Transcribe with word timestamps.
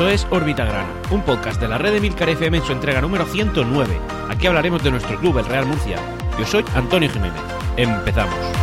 Esto 0.00 0.08
es 0.08 0.26
Órbita 0.30 0.64
Grana, 0.64 0.88
un 1.10 1.20
podcast 1.20 1.60
de 1.60 1.68
la 1.68 1.76
red 1.76 1.92
de 1.92 2.00
Milcar 2.00 2.30
FM 2.30 2.56
en 2.56 2.64
su 2.64 2.72
entrega 2.72 3.02
número 3.02 3.26
109. 3.26 4.00
Aquí 4.30 4.46
hablaremos 4.46 4.82
de 4.82 4.92
nuestro 4.92 5.18
club, 5.18 5.36
el 5.36 5.44
Real 5.44 5.66
Murcia. 5.66 5.98
Yo 6.38 6.46
soy 6.46 6.64
Antonio 6.74 7.10
Jiménez. 7.10 7.42
Empezamos. 7.76 8.59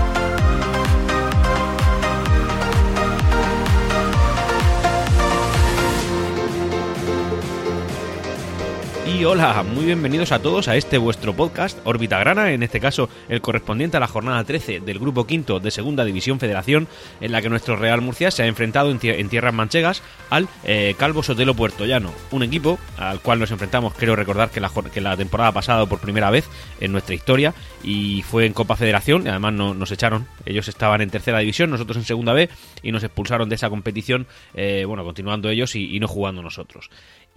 Hola, 9.26 9.64
muy 9.64 9.86
bienvenidos 9.86 10.32
a 10.32 10.40
todos 10.40 10.68
a 10.68 10.76
este 10.76 10.98
vuestro 11.00 11.36
podcast, 11.36 11.80
Órbita 11.86 12.20
Grana, 12.20 12.52
en 12.52 12.62
este 12.62 12.80
caso 12.80 13.10
el 13.30 13.42
correspondiente 13.42 13.98
a 13.98 14.00
la 14.00 14.08
jornada 14.08 14.44
13 14.44 14.80
del 14.82 15.00
Grupo 15.00 15.26
Quinto 15.26 15.60
de 15.60 15.72
Segunda 15.72 16.06
División 16.06 16.40
Federación, 16.40 16.88
en 17.20 17.32
la 17.32 17.42
que 17.42 17.50
nuestro 17.50 17.76
Real 17.76 18.00
Murcia 18.02 18.30
se 18.32 18.44
ha 18.44 18.48
enfrentado 18.48 18.92
en, 18.92 19.00
tierras 19.00 19.54
manchegas 19.54 20.04
al 20.30 20.48
eh, 20.64 20.94
Calvo 20.98 21.24
Sotelo 21.24 21.56
Puertollano, 21.56 22.14
un 22.32 22.44
equipo 22.44 22.78
al 22.98 23.20
cual 23.20 23.40
nos 23.40 23.52
enfrentamos, 23.52 23.94
creo 23.96 24.16
recordar 24.16 24.52
que 24.52 24.62
la, 25.02 25.18
temporada 25.18 25.52
pasada 25.52 25.86
por 25.88 26.00
primera 26.00 26.30
vez 26.30 26.48
en 26.80 26.92
nuestra 26.92 27.16
historia, 27.16 27.54
y 27.84 28.22
fue 28.22 28.46
en 28.46 28.54
Copa 28.54 28.76
Federación, 28.76 29.26
y 29.26 29.30
además 29.30 29.54
no, 29.54 29.74
nos 29.74 29.92
echaron, 29.92 30.28
ellos 30.46 30.68
estaban 30.68 31.02
en 31.02 31.10
tercera 31.10 31.40
división, 31.40 31.72
nosotros 31.72 31.98
en 31.98 32.06
segunda 32.06 32.34
B, 32.34 32.50
y 32.84 32.92
nos 32.92 33.04
expulsaron 33.04 33.50
de 33.50 33.56
esa 33.56 33.70
competición, 33.70 34.28
eh, 34.54 34.86
bueno, 34.86 35.04
continuando 35.04 35.50
ellos 35.50 35.76
y 35.76 36.00
no 36.00 36.08
jugando 36.08 36.42
nosotros. 36.42 36.90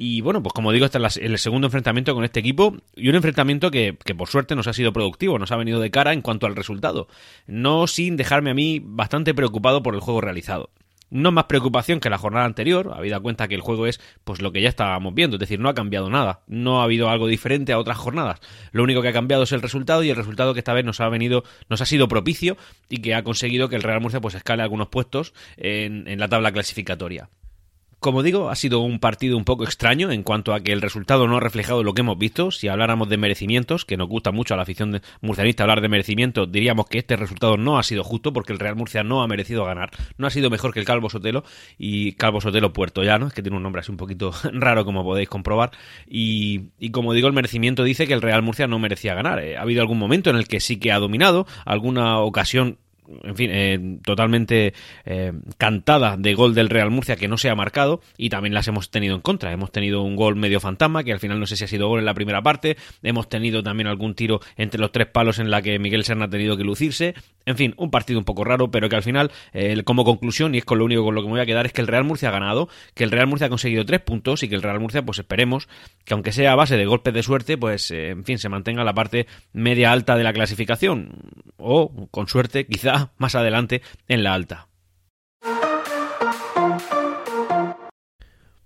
Y 0.03 0.23
bueno, 0.23 0.43
pues 0.43 0.55
como 0.55 0.73
digo, 0.73 0.87
este 0.87 0.97
es 0.97 1.19
el 1.19 1.39
segundo 1.39 1.67
enfrentamiento 1.67 2.15
con 2.15 2.25
este 2.25 2.41
equipo 2.41 2.75
y 2.97 3.11
un 3.11 3.17
enfrentamiento 3.17 3.71
que, 3.71 3.99
por 4.17 4.31
suerte 4.31 4.57
nos 4.57 4.67
ha 4.67 4.73
sido 4.73 4.95
productivo, 4.95 5.39
nos 5.39 5.53
ha 5.53 5.57
venido 5.57 5.79
de 5.79 5.91
cara 5.91 6.15
en 6.15 6.23
cuanto 6.23 6.47
al 6.47 6.57
resultado. 6.57 7.07
No 7.47 7.87
sin 7.87 8.17
dejarme 8.17 8.53
a 8.53 8.55
mí 8.55 8.81
bastante 8.83 9.35
preocupado 9.35 9.83
por 9.83 9.95
el 9.95 10.01
juego 10.01 10.23
realizado. 10.23 10.71
No 11.11 11.33
más 11.33 11.45
preocupación 11.45 12.01
que 12.01 12.09
la 12.09 12.17
jornada 12.17 12.47
anterior, 12.47 12.95
habida 12.97 13.21
cuenta 13.21 13.47
que 13.47 13.57
el 13.57 13.61
juego 13.61 13.87
es 13.87 14.01
pues 14.25 14.41
lo 14.41 14.53
que 14.53 14.63
ya 14.63 14.71
estábamos 14.71 15.13
viendo, 15.13 15.37
es 15.37 15.41
decir, 15.41 15.61
no 15.61 15.69
ha 15.69 15.75
cambiado 15.75 16.09
nada, 16.09 16.45
no 16.47 16.81
ha 16.81 16.85
habido 16.85 17.11
algo 17.11 17.27
diferente 17.27 17.75
a 17.75 17.79
otras 17.79 17.99
jornadas. 17.99 18.41
Lo 18.73 18.83
único 18.83 19.03
que 19.03 19.09
ha 19.09 19.13
cambiado 19.13 19.43
es 19.43 19.53
el 19.53 19.61
resultado 19.61 20.03
y 20.03 20.09
el 20.09 20.17
resultado 20.17 20.55
que 20.55 20.61
esta 20.61 20.73
vez 20.73 20.87
nos 20.87 21.01
ha 21.01 21.11
venido, 21.11 21.45
nos 21.69 21.83
ha 21.83 21.85
sido 21.85 22.09
propicio 22.09 22.57
y 22.89 23.03
que 23.03 23.15
ha 23.15 23.23
conseguido 23.23 23.69
que 23.69 23.77
el 23.77 23.83
Real 23.83 24.01
Murcia 24.01 24.23
pues 24.23 24.35
escale 24.35 24.63
algunos 24.63 24.89
puestos 24.89 25.35
en 25.59 26.19
la 26.19 26.29
tabla 26.29 26.53
clasificatoria. 26.53 27.29
Como 28.01 28.23
digo, 28.23 28.49
ha 28.49 28.57
sido 28.57 28.81
un 28.81 28.99
partido 28.99 29.37
un 29.37 29.45
poco 29.45 29.65
extraño 29.65 30.11
en 30.11 30.23
cuanto 30.23 30.55
a 30.55 30.61
que 30.61 30.73
el 30.73 30.81
resultado 30.81 31.29
no 31.29 31.37
ha 31.37 31.41
reflejado 31.41 31.85
lo 31.85 31.93
que 31.93 32.01
hemos 32.01 32.17
visto. 32.17 32.51
Si 32.51 32.67
habláramos 32.67 33.11
de 33.11 33.19
merecimientos, 33.19 33.85
que 33.85 33.99
nos 33.99 34.09
gusta 34.09 34.33
mucho 34.33 34.55
a 34.55 34.57
la 34.57 34.63
afición 34.63 35.03
murcianista 35.21 35.65
hablar 35.65 35.83
de 35.83 35.91
merecimientos, 35.91 36.51
diríamos 36.51 36.87
que 36.87 36.97
este 36.97 37.17
resultado 37.17 37.59
no 37.59 37.79
ha 37.79 37.83
sido 37.83 38.03
justo 38.03 38.33
porque 38.33 38.55
el 38.55 38.59
Real 38.59 38.75
Murcia 38.75 39.03
no 39.03 39.23
ha 39.23 39.27
merecido 39.29 39.67
ganar. 39.67 39.91
No 40.17 40.27
ha 40.27 40.31
sido 40.31 40.49
mejor 40.49 40.73
que 40.73 40.81
el 40.81 40.87
Calvo 40.87 41.11
Sotelo 41.11 41.45
y 41.77 42.13
Calvo 42.13 42.41
Sotelo 42.41 42.73
Puerto 42.73 43.03
Llano, 43.03 43.27
es 43.27 43.35
que 43.35 43.43
tiene 43.43 43.59
un 43.59 43.63
nombre 43.63 43.81
así 43.81 43.91
un 43.91 43.99
poquito 43.99 44.33
raro 44.55 44.87
como 44.87 45.05
podéis 45.05 45.29
comprobar. 45.29 45.73
Y, 46.09 46.71
como 46.93 47.13
digo, 47.13 47.29
el 47.29 47.35
merecimiento 47.35 47.85
dice 47.85 48.07
que 48.07 48.15
el 48.15 48.23
Real 48.23 48.43
Murcia 48.43 48.67
no 48.67 48.79
merecía 48.79 49.13
ganar. 49.13 49.41
Eh, 49.41 49.59
ha 49.59 49.61
habido 49.61 49.83
algún 49.83 49.99
momento 49.99 50.31
en 50.31 50.37
el 50.37 50.49
que 50.49 50.61
sí 50.61 50.79
que 50.79 50.91
ha 50.91 50.99
dominado, 50.99 51.47
alguna 51.67 52.19
ocasión 52.21 52.79
en 53.23 53.37
fin, 53.37 53.51
eh, 53.53 53.99
totalmente 54.05 54.75
eh, 55.05 55.33
cantada 55.59 56.17
de 56.17 56.35
gol 56.35 56.55
del 56.55 56.69
Real 56.69 56.91
Murcia 56.91 57.17
que 57.17 57.29
no 57.29 57.39
se 57.39 57.51
ha 57.51 57.55
marcado 57.55 58.01
y 58.17 58.31
también 58.31 58.55
las 58.55 58.69
hemos 58.69 58.91
tenido 58.91 59.15
en 59.15 59.21
contra. 59.21 59.53
Hemos 59.53 59.73
tenido 59.73 60.03
un 60.03 60.17
gol 60.17 60.37
medio 60.37 60.61
fantasma 60.61 61.05
que 61.05 61.13
al 61.13 61.21
final 61.21 61.41
no 61.41 61.47
sé 61.47 61.57
si 61.57 61.65
ha 61.65 61.69
sido 61.69 61.89
gol 61.89 62.01
en 62.01 62.07
la 62.07 62.15
primera 62.15 62.43
parte. 62.43 62.77
Hemos 63.03 63.29
tenido 63.29 63.63
también 63.63 63.87
algún 63.87 64.15
tiro 64.15 64.41
entre 64.57 64.81
los 64.81 64.93
tres 64.93 65.09
palos 65.09 65.39
en 65.39 65.51
la 65.51 65.63
que 65.63 65.79
Miguel 65.79 66.05
Serna 66.05 66.27
ha 66.27 66.31
tenido 66.31 66.57
que 66.57 66.65
lucirse. 66.65 67.15
En 67.51 67.57
fin, 67.57 67.75
un 67.77 67.91
partido 67.91 68.19
un 68.19 68.25
poco 68.25 68.45
raro, 68.45 68.71
pero 68.71 68.89
que 68.89 68.97
al 68.97 69.03
final, 69.03 69.31
eh, 69.53 69.83
como 69.85 70.05
conclusión, 70.05 70.55
y 70.55 70.59
es 70.59 70.65
con 70.65 70.79
lo 70.79 70.85
único 70.85 71.05
con 71.05 71.15
lo 71.15 71.23
que 71.23 71.27
me 71.27 71.33
voy 71.33 71.41
a 71.41 71.47
quedar, 71.47 71.67
es 71.67 71.73
que 71.73 71.81
el 71.81 71.89
Real 71.89 72.05
Murcia 72.05 72.29
ha 72.29 72.33
ganado, 72.33 72.69
que 72.95 73.05
el 73.05 73.11
Real 73.11 73.27
Murcia 73.27 73.49
ha 73.49 73.51
conseguido 73.51 73.85
tres 73.85 74.01
puntos 74.01 74.43
y 74.43 74.49
que 74.49 74.55
el 74.55 74.63
Real 74.63 74.81
Murcia, 74.81 75.03
pues 75.03 75.19
esperemos 75.19 75.69
que 76.05 76.15
aunque 76.15 76.33
sea 76.33 76.53
a 76.53 76.57
base 76.57 76.77
de 76.77 76.87
golpes 76.87 77.13
de 77.13 77.23
suerte, 77.23 77.59
pues 77.59 77.91
en 77.91 78.25
fin, 78.25 78.39
se 78.39 78.49
mantenga 78.49 78.85
la 78.85 78.95
parte 78.95 79.27
media 79.53 79.93
alta 79.93 80.17
de 80.17 80.25
la 80.25 80.33
clasificación. 80.33 81.11
O, 81.57 82.09
con 82.11 82.29
suerte, 82.29 82.67
quizá 82.67 83.11
más 83.19 83.35
adelante 83.35 83.83
en 84.09 84.23
la 84.23 84.35
alta. 84.35 84.70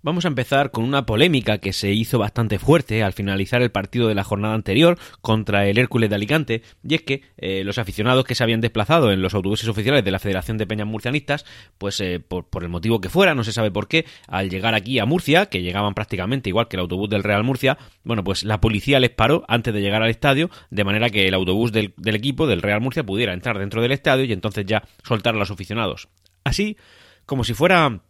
Vamos 0.04 0.26
a 0.26 0.28
empezar 0.28 0.70
con 0.70 0.84
una 0.84 1.06
polémica 1.06 1.56
que 1.56 1.72
se 1.72 1.90
hizo 1.92 2.18
bastante 2.18 2.58
fuerte 2.58 3.02
al 3.02 3.14
finalizar 3.14 3.62
el 3.62 3.70
partido 3.70 4.06
de 4.06 4.14
la 4.14 4.22
jornada 4.22 4.52
anterior 4.52 4.98
contra 5.22 5.66
el 5.66 5.78
Hércules 5.78 6.10
de 6.10 6.16
Alicante, 6.16 6.62
y 6.86 6.96
es 6.96 7.00
que 7.00 7.22
eh, 7.38 7.64
los 7.64 7.78
aficionados 7.78 8.26
que 8.26 8.34
se 8.34 8.44
habían 8.44 8.60
desplazado 8.60 9.12
en 9.12 9.22
los 9.22 9.32
autobuses 9.32 9.66
oficiales 9.66 10.04
de 10.04 10.10
la 10.10 10.18
Federación 10.18 10.58
de 10.58 10.66
Peñas 10.66 10.86
Murcianistas, 10.86 11.46
pues 11.78 11.98
eh, 12.02 12.20
por, 12.20 12.44
el 12.62 12.68
motivo 12.68 13.00
que 13.00 13.08
fuera, 13.08 13.34
no 13.34 13.44
se 13.44 13.52
sabe 13.52 13.70
por 13.70 13.88
qué, 13.88 14.04
al 14.28 14.50
llegar 14.50 14.74
aquí 14.74 14.98
a 14.98 15.06
Murcia, 15.06 15.46
que 15.46 15.62
llegaban 15.62 15.94
prácticamente 15.94 16.50
igual 16.50 16.68
que 16.68 16.76
el 16.76 16.82
autobús 16.82 17.08
del 17.08 17.22
Real 17.22 17.42
Murcia, 17.42 17.78
bueno, 18.02 18.22
pues 18.22 18.44
la 18.44 18.60
policía 18.60 19.00
les 19.00 19.08
paró 19.08 19.46
antes 19.48 19.72
de 19.72 19.80
llegar 19.80 20.02
al 20.02 20.10
estadio, 20.10 20.50
de 20.68 20.84
manera 20.84 21.08
que 21.08 21.28
el 21.28 21.32
autobús 21.32 21.72
del, 21.72 21.94
del 21.96 22.16
equipo 22.16 22.46
del 22.46 22.60
Real 22.60 22.82
Murcia 22.82 23.04
pudiera 23.04 23.32
entrar 23.32 23.58
dentro 23.58 23.80
del 23.80 23.92
estadio 23.92 24.26
y 24.26 24.34
entonces 24.34 24.66
ya 24.66 24.82
soltar 25.02 25.34
a 25.34 25.38
los 25.38 25.50
aficionados. 25.50 26.08
Así, 26.44 26.76
como 27.24 27.42
si 27.42 27.54
fuera 27.54 28.02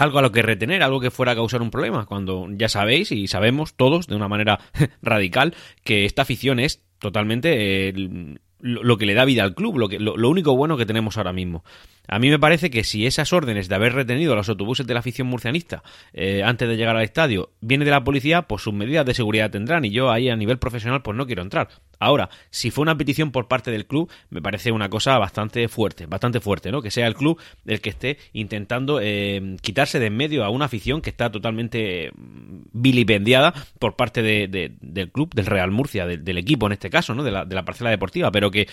algo 0.00 0.18
a 0.18 0.22
lo 0.22 0.32
que 0.32 0.42
retener, 0.42 0.82
algo 0.82 1.00
que 1.00 1.10
fuera 1.10 1.32
a 1.32 1.34
causar 1.34 1.62
un 1.62 1.70
problema, 1.70 2.06
cuando 2.06 2.46
ya 2.50 2.68
sabéis 2.68 3.12
y 3.12 3.26
sabemos 3.26 3.74
todos 3.74 4.06
de 4.06 4.16
una 4.16 4.28
manera 4.28 4.60
radical 5.02 5.54
que 5.84 6.04
esta 6.04 6.22
afición 6.22 6.58
es 6.58 6.82
totalmente 6.98 7.88
eh, 7.88 8.38
lo, 8.60 8.96
que 8.98 9.06
le 9.06 9.14
da 9.14 9.24
vida 9.24 9.42
al 9.42 9.54
club, 9.54 9.78
lo, 9.78 9.88
que, 9.88 9.98
lo, 9.98 10.28
único 10.28 10.56
bueno 10.56 10.76
que 10.76 10.86
tenemos 10.86 11.16
ahora 11.16 11.32
mismo. 11.32 11.64
A 12.08 12.18
mí 12.18 12.28
me 12.28 12.38
parece 12.38 12.70
que 12.70 12.84
si 12.84 13.06
esas 13.06 13.32
órdenes 13.32 13.68
de 13.68 13.74
haber 13.74 13.94
retenido 13.94 14.34
los 14.34 14.48
autobuses 14.48 14.86
de 14.86 14.94
la 14.94 15.00
afición 15.00 15.26
murcianista 15.26 15.82
eh, 16.12 16.42
antes 16.44 16.68
de 16.68 16.76
llegar 16.76 16.96
al 16.96 17.02
estadio 17.02 17.50
viene 17.60 17.84
de 17.84 17.90
la 17.90 18.04
policía, 18.04 18.42
pues 18.42 18.62
sus 18.62 18.74
medidas 18.74 19.06
de 19.06 19.14
seguridad 19.14 19.50
tendrán 19.50 19.84
y 19.84 19.90
yo 19.90 20.10
ahí 20.10 20.28
a 20.28 20.36
nivel 20.36 20.58
profesional 20.58 21.02
pues 21.02 21.16
no 21.16 21.26
quiero 21.26 21.42
entrar. 21.42 21.68
Ahora, 22.00 22.30
si 22.50 22.70
fue 22.70 22.82
una 22.82 22.96
petición 22.96 23.30
por 23.30 23.46
parte 23.46 23.70
del 23.70 23.86
club, 23.86 24.10
me 24.30 24.40
parece 24.42 24.72
una 24.72 24.88
cosa 24.88 25.18
bastante 25.18 25.68
fuerte, 25.68 26.06
bastante 26.06 26.40
fuerte, 26.40 26.72
¿no? 26.72 26.80
Que 26.80 26.90
sea 26.90 27.06
el 27.06 27.14
club 27.14 27.38
el 27.66 27.80
que 27.80 27.90
esté 27.90 28.18
intentando 28.32 29.00
eh, 29.02 29.56
quitarse 29.60 29.98
de 29.98 30.06
en 30.06 30.16
medio 30.16 30.44
a 30.44 30.48
una 30.50 30.64
afición 30.64 31.00
que 31.02 31.10
está 31.10 31.30
totalmente 31.30 32.10
mm, 32.10 32.62
vilipendiada 32.72 33.54
por 33.78 33.96
parte 33.96 34.22
del 34.22 35.10
club, 35.12 35.34
del 35.34 35.46
Real 35.46 35.70
Murcia, 35.70 36.06
del 36.06 36.38
equipo 36.38 36.66
en 36.66 36.72
este 36.72 36.90
caso, 36.90 37.14
¿no? 37.14 37.22
De 37.22 37.30
la, 37.30 37.64
parcela 37.64 37.90
deportiva, 37.90 38.32
pero 38.32 38.50
que, 38.50 38.66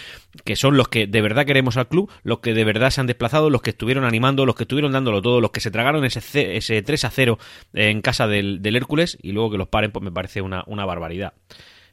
que 0.45 0.55
son 0.55 0.77
los 0.77 0.87
que 0.87 1.05
de 1.05 1.21
verdad 1.21 1.45
queremos 1.45 1.75
al 1.75 1.87
club, 1.87 2.09
los 2.23 2.39
que 2.39 2.53
de 2.53 2.63
verdad 2.63 2.89
se 2.89 3.01
han 3.01 3.07
desplazado, 3.07 3.49
los 3.49 3.61
que 3.61 3.71
estuvieron 3.71 4.05
animando, 4.05 4.45
los 4.45 4.55
que 4.55 4.63
estuvieron 4.63 4.93
dándolo 4.93 5.21
todo, 5.21 5.41
los 5.41 5.51
que 5.51 5.59
se 5.59 5.69
tragaron 5.69 6.05
ese, 6.05 6.55
ese 6.55 6.81
3 6.81 7.05
a 7.05 7.09
0 7.09 7.37
en 7.73 8.01
casa 8.01 8.27
del, 8.27 8.61
del 8.61 8.77
Hércules 8.77 9.17
y 9.21 9.33
luego 9.33 9.51
que 9.51 9.57
los 9.57 9.67
paren, 9.67 9.91
pues 9.91 10.03
me 10.03 10.11
parece 10.11 10.41
una 10.41 10.85
barbaridad. 10.85 11.33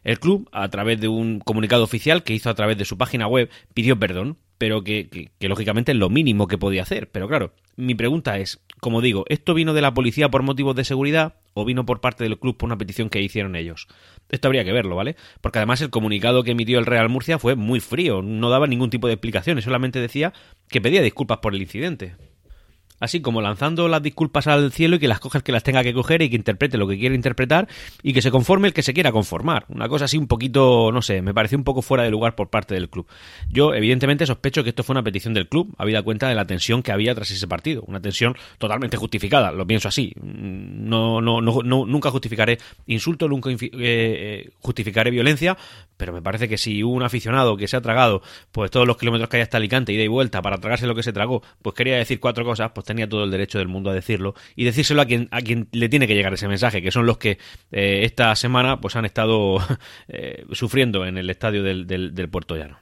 El 0.05 0.21
club, 0.21 0.49
a 0.53 0.69
través 0.69 1.01
de 1.01 1.09
un 1.09 1.41
comunicado 1.41 1.83
oficial 1.83 2.23
que 2.23 2.35
hizo 2.35 2.51
a 2.51 2.55
través 2.55 2.77
de 2.77 2.85
su 2.85 2.99
página 2.99 3.27
web, 3.27 3.51
pidió 3.73 3.99
perdón, 3.99 4.37
pero 4.59 4.85
que, 4.85 5.31
lógicamente 5.41 5.93
es 5.93 5.99
lo 5.99 6.11
mínimo 6.11 6.47
que 6.47 6.59
podía 6.59 6.83
hacer. 6.83 7.11
Pero 7.11 7.27
claro, 7.27 7.55
mi 7.77 7.95
pregunta 7.95 8.39
es, 8.39 8.61
como 8.81 9.01
digo, 9.01 9.25
¿esto 9.29 9.55
vino 9.55 9.73
de 9.73 9.81
la 9.81 9.95
policía 9.95 10.31
por 10.31 10.43
motivos 10.43 10.77
de 10.77 10.85
seguridad 10.85 11.37
o 11.55 11.65
vino 11.65 11.87
por 11.87 12.01
parte 12.01 12.25
del 12.25 12.39
club 12.39 12.57
por 12.57 12.67
una 12.67 12.79
petición 12.79 13.09
que 13.09 13.23
hicieron 13.23 13.57
ellos? 13.57 13.89
Esto 14.29 14.49
habría 14.49 14.65
que 14.65 14.73
verlo, 14.73 14.95
¿vale? 14.95 15.17
Porque 15.41 15.59
además 15.59 15.81
el 15.81 15.91
comunicado 15.91 16.45
que 16.45 16.53
emitió 16.53 16.79
el 16.79 16.87
Real 16.87 17.09
Murcia 17.09 17.39
fue 17.39 17.57
muy 17.57 17.81
frío, 17.81 18.21
no 18.21 18.51
daba 18.51 18.67
ningún 18.67 18.91
tipo 18.91 19.07
de 19.07 19.15
explicaciones, 19.15 19.65
solamente 19.65 20.01
decía 20.01 20.35
que 20.69 20.83
pedía 20.83 21.03
disculpas 21.03 21.39
por 21.39 21.55
el 21.55 21.63
incidente 21.63 22.15
así 23.01 23.21
como 23.21 23.41
lanzando 23.41 23.89
las 23.89 24.03
disculpas 24.03 24.47
al 24.47 24.73
cielo 24.73 24.97
y 24.97 24.99
que 24.99 25.09
las 25.09 25.21
coja 25.21 25.39
el 25.39 25.45
que 25.45 25.53
las 25.53 25.63
tenga 25.63 25.83
que 25.83 25.93
coger 25.93 26.23
y 26.23 26.31
que 26.31 26.37
interprete 26.37 26.79
lo 26.79 26.87
que 26.87 26.99
quiere 26.99 27.15
interpretar 27.15 27.69
y 28.03 28.13
que 28.13 28.23
se 28.23 28.31
conforme 28.31 28.69
el 28.69 28.75
que 28.75 28.83
se 28.83 28.95
quiera 28.95 29.13
conformar. 29.13 29.67
Una 29.69 29.89
cosa 29.89 30.07
así 30.07 30.17
un 30.17 30.27
poquito, 30.27 30.91
no 30.93 31.03
sé, 31.03 31.23
me 31.23 31.35
pareció 31.35 31.59
un 31.59 31.65
poco 31.65 31.83
fuera 31.83 32.05
de 32.05 32.11
lugar 32.11 32.35
por 32.35 32.51
parte 32.51 32.75
del 32.75 32.89
club. 32.89 33.07
Yo, 33.49 33.75
evidentemente, 33.75 34.27
sospecho 34.27 34.63
que 34.63 34.71
esto 34.71 34.83
fue 34.83 34.95
una 34.95 35.03
petición 35.03 35.35
del 35.35 35.49
club, 35.49 35.75
habida 35.79 36.03
cuenta 36.03 36.29
de 36.29 36.35
la 36.35 36.47
tensión 36.47 36.83
que 36.83 36.93
había 36.93 37.15
tras 37.15 37.31
ese 37.31 37.47
partido. 37.47 37.83
Una 37.87 38.01
tensión 38.01 38.37
totalmente 38.59 38.97
justificada, 38.97 39.53
lo 39.53 39.67
pienso 39.67 39.89
así. 39.89 40.13
No, 40.23 41.21
no, 41.21 41.41
no, 41.41 41.63
nunca 41.63 42.11
justificaré 42.11 42.59
insulto, 42.87 43.29
nunca 43.29 43.51
eh, 43.51 43.57
eh, 43.73 44.51
justificaré 44.61 45.11
violencia, 45.11 45.57
pero 45.97 46.13
me 46.13 46.23
parece 46.23 46.49
que 46.49 46.59
si 46.59 46.83
un 46.83 47.03
aficionado 47.03 47.57
que 47.57 47.69
se 47.69 47.77
ha 47.77 47.81
tragado 47.81 48.23
pues 48.53 48.71
todos 48.71 48.87
los 48.87 48.97
kilómetros 48.97 49.29
que 49.29 49.37
hay 49.39 49.43
hasta 49.43 49.57
Alicante, 49.57 49.93
ida 49.93 50.03
y 50.03 50.09
vuelta, 50.09 50.43
para 50.43 50.59
tragarse 50.59 50.87
lo 50.87 50.95
que 50.95 51.03
se 51.03 51.13
tragó, 51.13 51.43
pues 51.63 51.75
quería 51.75 51.97
decir 51.97 52.21
cuatro 52.21 52.45
cosas, 52.45 52.73
pues 52.75 52.84
tenía 52.85 53.09
todo 53.09 53.25
el 53.25 53.31
derecho 53.31 53.59
del 53.59 53.69
mundo 53.69 53.91
a 53.91 53.95
decirlo 53.95 54.35
y 54.57 54.65
decírselo 54.65 55.03
a 55.03 55.07
quien, 55.07 55.29
a 55.31 55.41
quien 55.41 55.69
le 55.73 55.89
tiene 55.89 56.07
que 56.07 56.15
llegar 56.15 56.33
ese 56.33 56.49
mensaje, 56.49 56.83
que 56.83 56.91
son 56.91 57.07
los 57.07 57.19
que 57.19 57.39
eh, 57.73 58.01
esta 58.03 58.35
semana 58.37 58.81
pues 58.81 58.97
han 58.97 59.05
estado 59.05 59.59
eh, 60.09 60.45
sufriendo 60.53 61.07
en 61.07 61.19
el 61.19 61.31
estadio 61.31 61.63
del, 61.63 61.87
del, 61.87 62.29
Puerto 62.29 62.57
Llano. 62.57 62.79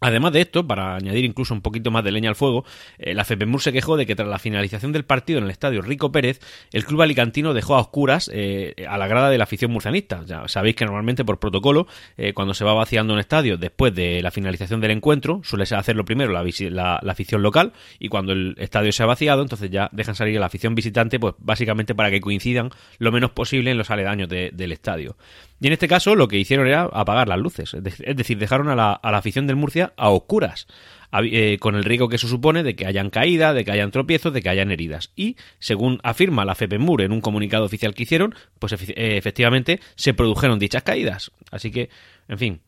Además 0.00 0.32
de 0.32 0.42
esto, 0.42 0.66
para 0.66 0.94
añadir 0.94 1.24
incluso 1.24 1.54
un 1.54 1.60
poquito 1.60 1.90
más 1.90 2.04
de 2.04 2.12
leña 2.12 2.28
al 2.28 2.36
fuego, 2.36 2.64
eh, 2.98 3.14
la 3.14 3.24
FEPEMUR 3.24 3.60
se 3.60 3.72
quejó 3.72 3.96
de 3.96 4.06
que 4.06 4.14
tras 4.14 4.28
la 4.28 4.38
finalización 4.38 4.92
del 4.92 5.04
partido 5.04 5.38
en 5.38 5.44
el 5.44 5.50
estadio 5.50 5.82
Rico 5.82 6.12
Pérez, 6.12 6.40
el 6.72 6.84
club 6.84 7.02
alicantino 7.02 7.52
dejó 7.52 7.74
a 7.74 7.80
oscuras 7.80 8.30
eh, 8.32 8.74
a 8.88 8.96
la 8.96 9.08
grada 9.08 9.28
de 9.28 9.38
la 9.38 9.44
afición 9.44 9.72
murcianista. 9.72 10.22
Ya 10.24 10.46
sabéis 10.46 10.76
que 10.76 10.84
normalmente 10.84 11.24
por 11.24 11.40
protocolo, 11.40 11.88
eh, 12.16 12.32
cuando 12.32 12.54
se 12.54 12.64
va 12.64 12.74
vaciando 12.74 13.12
un 13.12 13.18
estadio 13.18 13.56
después 13.56 13.92
de 13.94 14.22
la 14.22 14.30
finalización 14.30 14.80
del 14.80 14.92
encuentro, 14.92 15.40
suele 15.42 15.64
hacerlo 15.64 16.04
primero 16.04 16.32
la, 16.32 16.44
la, 16.70 17.12
afición 17.12 17.42
local 17.42 17.72
y 17.98 18.08
cuando 18.08 18.32
el 18.32 18.54
estadio 18.58 18.92
se 18.92 19.02
ha 19.02 19.06
vaciado, 19.06 19.42
entonces 19.42 19.70
ya 19.70 19.88
dejan 19.92 20.14
salir 20.14 20.36
a 20.36 20.40
la 20.40 20.46
afición 20.46 20.76
visitante, 20.76 21.18
pues 21.18 21.34
básicamente 21.38 21.94
para 21.94 22.10
que 22.10 22.20
coincidan 22.20 22.70
lo 22.98 23.10
menos 23.10 23.32
posible 23.32 23.72
en 23.72 23.78
los 23.78 23.90
aledaños 23.90 24.28
del 24.28 24.72
estadio. 24.72 25.16
Y 25.60 25.66
en 25.66 25.72
este 25.72 25.88
caso 25.88 26.14
lo 26.14 26.28
que 26.28 26.38
hicieron 26.38 26.66
era 26.66 26.82
apagar 26.82 27.28
las 27.28 27.38
luces, 27.38 27.74
es 27.74 28.16
decir, 28.16 28.38
dejaron 28.38 28.68
a 28.68 28.76
la, 28.76 28.92
afición 29.02 29.46
del 29.46 29.56
Murcia 29.56 29.92
a 29.96 30.10
oscuras, 30.10 30.68
eh, 31.24 31.56
con 31.58 31.74
el 31.74 31.84
riesgo 31.84 32.08
que 32.08 32.16
eso 32.16 32.28
supone 32.28 32.62
de 32.62 32.76
que 32.76 32.86
hayan 32.86 33.10
caídas, 33.10 33.54
de 33.54 33.64
que 33.64 33.72
hayan 33.72 33.90
tropiezos, 33.90 34.32
de 34.32 34.42
que 34.42 34.50
hayan 34.50 34.70
heridas. 34.70 35.10
Y, 35.16 35.36
según 35.58 35.98
afirma 36.04 36.44
la 36.44 36.54
FEPEMUR 36.54 37.02
en 37.02 37.12
un 37.12 37.20
comunicado 37.20 37.64
oficial 37.64 37.94
que 37.94 38.04
hicieron, 38.04 38.34
pues 38.58 38.72
eh, 38.72 39.16
efectivamente 39.16 39.80
se 39.96 40.14
produjeron 40.14 40.58
dichas 40.58 40.82
caídas. 40.82 41.32
Así 41.50 41.70
que, 41.70 41.90
en 42.28 42.38
fin, 42.38 42.60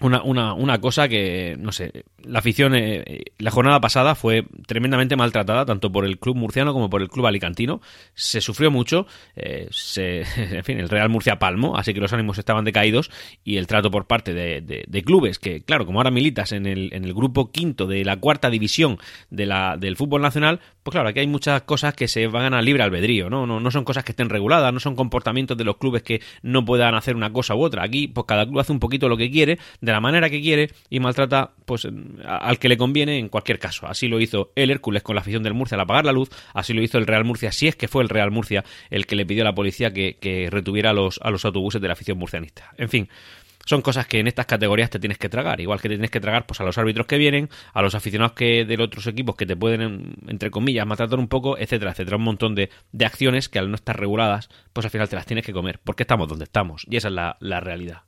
una, 0.00 0.22
una, 0.22 0.54
una, 0.54 0.80
cosa 0.80 1.08
que, 1.08 1.56
no 1.58 1.72
sé, 1.72 2.04
la 2.22 2.38
afición, 2.38 2.74
eh, 2.74 3.24
la 3.38 3.50
jornada 3.50 3.80
pasada 3.80 4.14
fue 4.14 4.44
tremendamente 4.66 5.16
maltratada, 5.16 5.66
tanto 5.66 5.90
por 5.90 6.04
el 6.04 6.18
club 6.18 6.36
murciano 6.36 6.72
como 6.72 6.88
por 6.88 7.02
el 7.02 7.08
club 7.08 7.26
alicantino. 7.26 7.80
Se 8.14 8.40
sufrió 8.40 8.70
mucho, 8.70 9.06
eh, 9.36 9.68
se, 9.70 10.20
en 10.36 10.64
fin, 10.64 10.78
el 10.78 10.88
Real 10.88 11.08
Murcia 11.08 11.38
palmo, 11.38 11.76
así 11.76 11.94
que 11.94 12.00
los 12.00 12.12
ánimos 12.12 12.38
estaban 12.38 12.64
decaídos 12.64 13.10
y 13.44 13.56
el 13.56 13.66
trato 13.66 13.90
por 13.90 14.06
parte 14.06 14.34
de, 14.34 14.60
de, 14.60 15.02
clubes 15.02 15.38
que, 15.38 15.62
claro, 15.62 15.86
como 15.86 15.98
ahora 15.98 16.10
militas 16.10 16.52
en 16.52 16.66
el, 16.66 16.92
en 16.92 17.04
el 17.04 17.14
grupo 17.14 17.50
quinto 17.50 17.86
de 17.86 18.04
la 18.04 18.16
cuarta 18.18 18.50
división 18.50 18.98
de 19.30 19.46
la, 19.46 19.76
del 19.76 19.96
fútbol 19.96 20.22
nacional, 20.22 20.60
pues 20.88 20.94
claro, 20.94 21.10
aquí 21.10 21.20
hay 21.20 21.26
muchas 21.26 21.60
cosas 21.64 21.92
que 21.92 22.08
se 22.08 22.28
van 22.28 22.54
a 22.54 22.62
libre 22.62 22.82
albedrío, 22.82 23.28
¿no? 23.28 23.46
No, 23.46 23.60
no 23.60 23.70
son 23.70 23.84
cosas 23.84 24.04
que 24.04 24.12
estén 24.12 24.30
reguladas, 24.30 24.72
no 24.72 24.80
son 24.80 24.96
comportamientos 24.96 25.54
de 25.54 25.64
los 25.64 25.76
clubes 25.76 26.02
que 26.02 26.22
no 26.40 26.64
puedan 26.64 26.94
hacer 26.94 27.14
una 27.14 27.30
cosa 27.30 27.54
u 27.54 27.62
otra. 27.62 27.82
Aquí, 27.82 28.08
pues 28.08 28.24
cada 28.26 28.46
club 28.46 28.58
hace 28.58 28.72
un 28.72 28.80
poquito 28.80 29.06
lo 29.06 29.18
que 29.18 29.30
quiere 29.30 29.58
de 29.82 29.92
la 29.92 30.00
manera 30.00 30.30
que 30.30 30.40
quiere 30.40 30.70
y 30.88 30.98
maltrata 30.98 31.50
pues 31.66 31.86
al 32.24 32.58
que 32.58 32.70
le 32.70 32.78
conviene 32.78 33.18
en 33.18 33.28
cualquier 33.28 33.58
caso. 33.58 33.86
Así 33.86 34.08
lo 34.08 34.18
hizo 34.18 34.50
el 34.54 34.70
Hércules 34.70 35.02
con 35.02 35.14
la 35.14 35.20
afición 35.20 35.42
del 35.42 35.52
Murcia 35.52 35.74
al 35.74 35.82
apagar 35.82 36.06
la 36.06 36.12
luz, 36.12 36.30
así 36.54 36.72
lo 36.72 36.80
hizo 36.80 36.96
el 36.96 37.06
Real 37.06 37.26
Murcia, 37.26 37.52
si 37.52 37.68
es 37.68 37.76
que 37.76 37.86
fue 37.86 38.02
el 38.02 38.08
Real 38.08 38.30
Murcia 38.30 38.64
el 38.88 39.04
que 39.04 39.14
le 39.14 39.26
pidió 39.26 39.42
a 39.42 39.44
la 39.44 39.54
policía 39.54 39.92
que, 39.92 40.16
que 40.18 40.48
retuviera 40.48 40.94
los, 40.94 41.20
a 41.22 41.30
los 41.30 41.44
autobuses 41.44 41.82
de 41.82 41.88
la 41.88 41.92
afición 41.92 42.16
murcianista. 42.16 42.72
En 42.78 42.88
fin, 42.88 43.10
son 43.68 43.82
cosas 43.82 44.06
que 44.06 44.18
en 44.18 44.26
estas 44.26 44.46
categorías 44.46 44.88
te 44.88 44.98
tienes 44.98 45.18
que 45.18 45.28
tragar, 45.28 45.60
igual 45.60 45.78
que 45.78 45.90
te 45.90 45.96
tienes 45.96 46.10
que 46.10 46.20
tragar 46.20 46.46
pues 46.46 46.58
a 46.62 46.64
los 46.64 46.78
árbitros 46.78 47.06
que 47.06 47.18
vienen, 47.18 47.50
a 47.74 47.82
los 47.82 47.94
aficionados 47.94 48.32
que 48.32 48.64
de 48.64 48.82
otros 48.82 49.06
equipos 49.06 49.36
que 49.36 49.44
te 49.44 49.56
pueden 49.56 50.16
entre 50.26 50.50
comillas 50.50 50.86
maltratar 50.86 51.18
un 51.18 51.28
poco, 51.28 51.58
etcétera, 51.58 51.90
etcétera, 51.90 52.16
un 52.16 52.22
montón 52.22 52.54
de, 52.54 52.70
de, 52.92 53.04
acciones 53.04 53.50
que 53.50 53.58
al 53.58 53.68
no 53.68 53.74
estar 53.74 54.00
reguladas, 54.00 54.48
pues 54.72 54.86
al 54.86 54.90
final 54.90 55.10
te 55.10 55.16
las 55.16 55.26
tienes 55.26 55.44
que 55.44 55.52
comer, 55.52 55.80
porque 55.84 56.04
estamos 56.04 56.28
donde 56.28 56.44
estamos. 56.44 56.86
Y 56.88 56.96
esa 56.96 57.08
es 57.08 57.14
la, 57.14 57.36
la 57.40 57.60
realidad. 57.60 58.07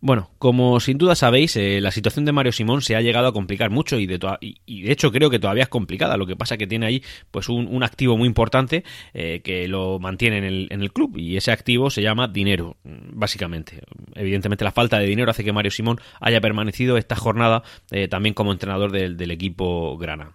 Bueno, 0.00 0.30
como 0.38 0.78
sin 0.78 0.98
duda 0.98 1.14
sabéis, 1.14 1.56
eh, 1.56 1.80
la 1.80 1.90
situación 1.90 2.26
de 2.26 2.32
Mario 2.32 2.52
Simón 2.52 2.82
se 2.82 2.96
ha 2.96 3.00
llegado 3.00 3.28
a 3.28 3.32
complicar 3.32 3.70
mucho 3.70 3.98
y 3.98 4.06
de, 4.06 4.20
y, 4.40 4.82
de 4.82 4.92
hecho 4.92 5.10
creo 5.10 5.30
que 5.30 5.38
todavía 5.38 5.62
es 5.64 5.68
complicada. 5.68 6.18
Lo 6.18 6.26
que 6.26 6.36
pasa 6.36 6.54
es 6.54 6.58
que 6.58 6.66
tiene 6.66 6.86
ahí 6.86 7.02
pues 7.30 7.48
un, 7.48 7.82
activo 7.82 8.16
muy 8.18 8.28
importante 8.28 8.84
eh, 9.14 9.40
que 9.42 9.66
lo 9.68 9.98
mantiene 9.98 10.38
en 10.38 10.44
el, 10.44 10.68
en 10.70 10.82
el, 10.82 10.92
club 10.92 11.16
y 11.16 11.36
ese 11.36 11.50
activo 11.50 11.88
se 11.88 12.02
llama 12.02 12.28
dinero, 12.28 12.76
básicamente. 12.84 13.80
Evidentemente 14.14 14.64
la 14.64 14.72
falta 14.72 14.98
de 14.98 15.06
dinero 15.06 15.30
hace 15.30 15.44
que 15.44 15.52
Mario 15.52 15.70
Simón 15.70 15.98
haya 16.20 16.40
permanecido 16.40 16.98
esta 16.98 17.16
jornada 17.16 17.62
eh, 17.90 18.06
también 18.06 18.34
como 18.34 18.52
entrenador 18.52 18.92
del, 18.92 19.16
del, 19.16 19.30
equipo 19.30 19.96
Grana. 19.96 20.32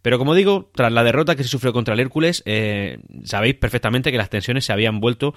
Pero 0.00 0.18
como 0.18 0.34
digo, 0.34 0.70
tras 0.74 0.90
la 0.90 1.04
derrota 1.04 1.36
que 1.36 1.42
se 1.42 1.48
sufrió 1.48 1.72
contra 1.72 1.94
el 1.94 2.00
Hércules, 2.00 2.42
sabéis 3.22 3.54
perfectamente 3.54 4.10
que 4.10 4.18
las 4.18 4.30
tensiones 4.30 4.64
se 4.64 4.72
habían 4.72 4.98
vuelto 4.98 5.34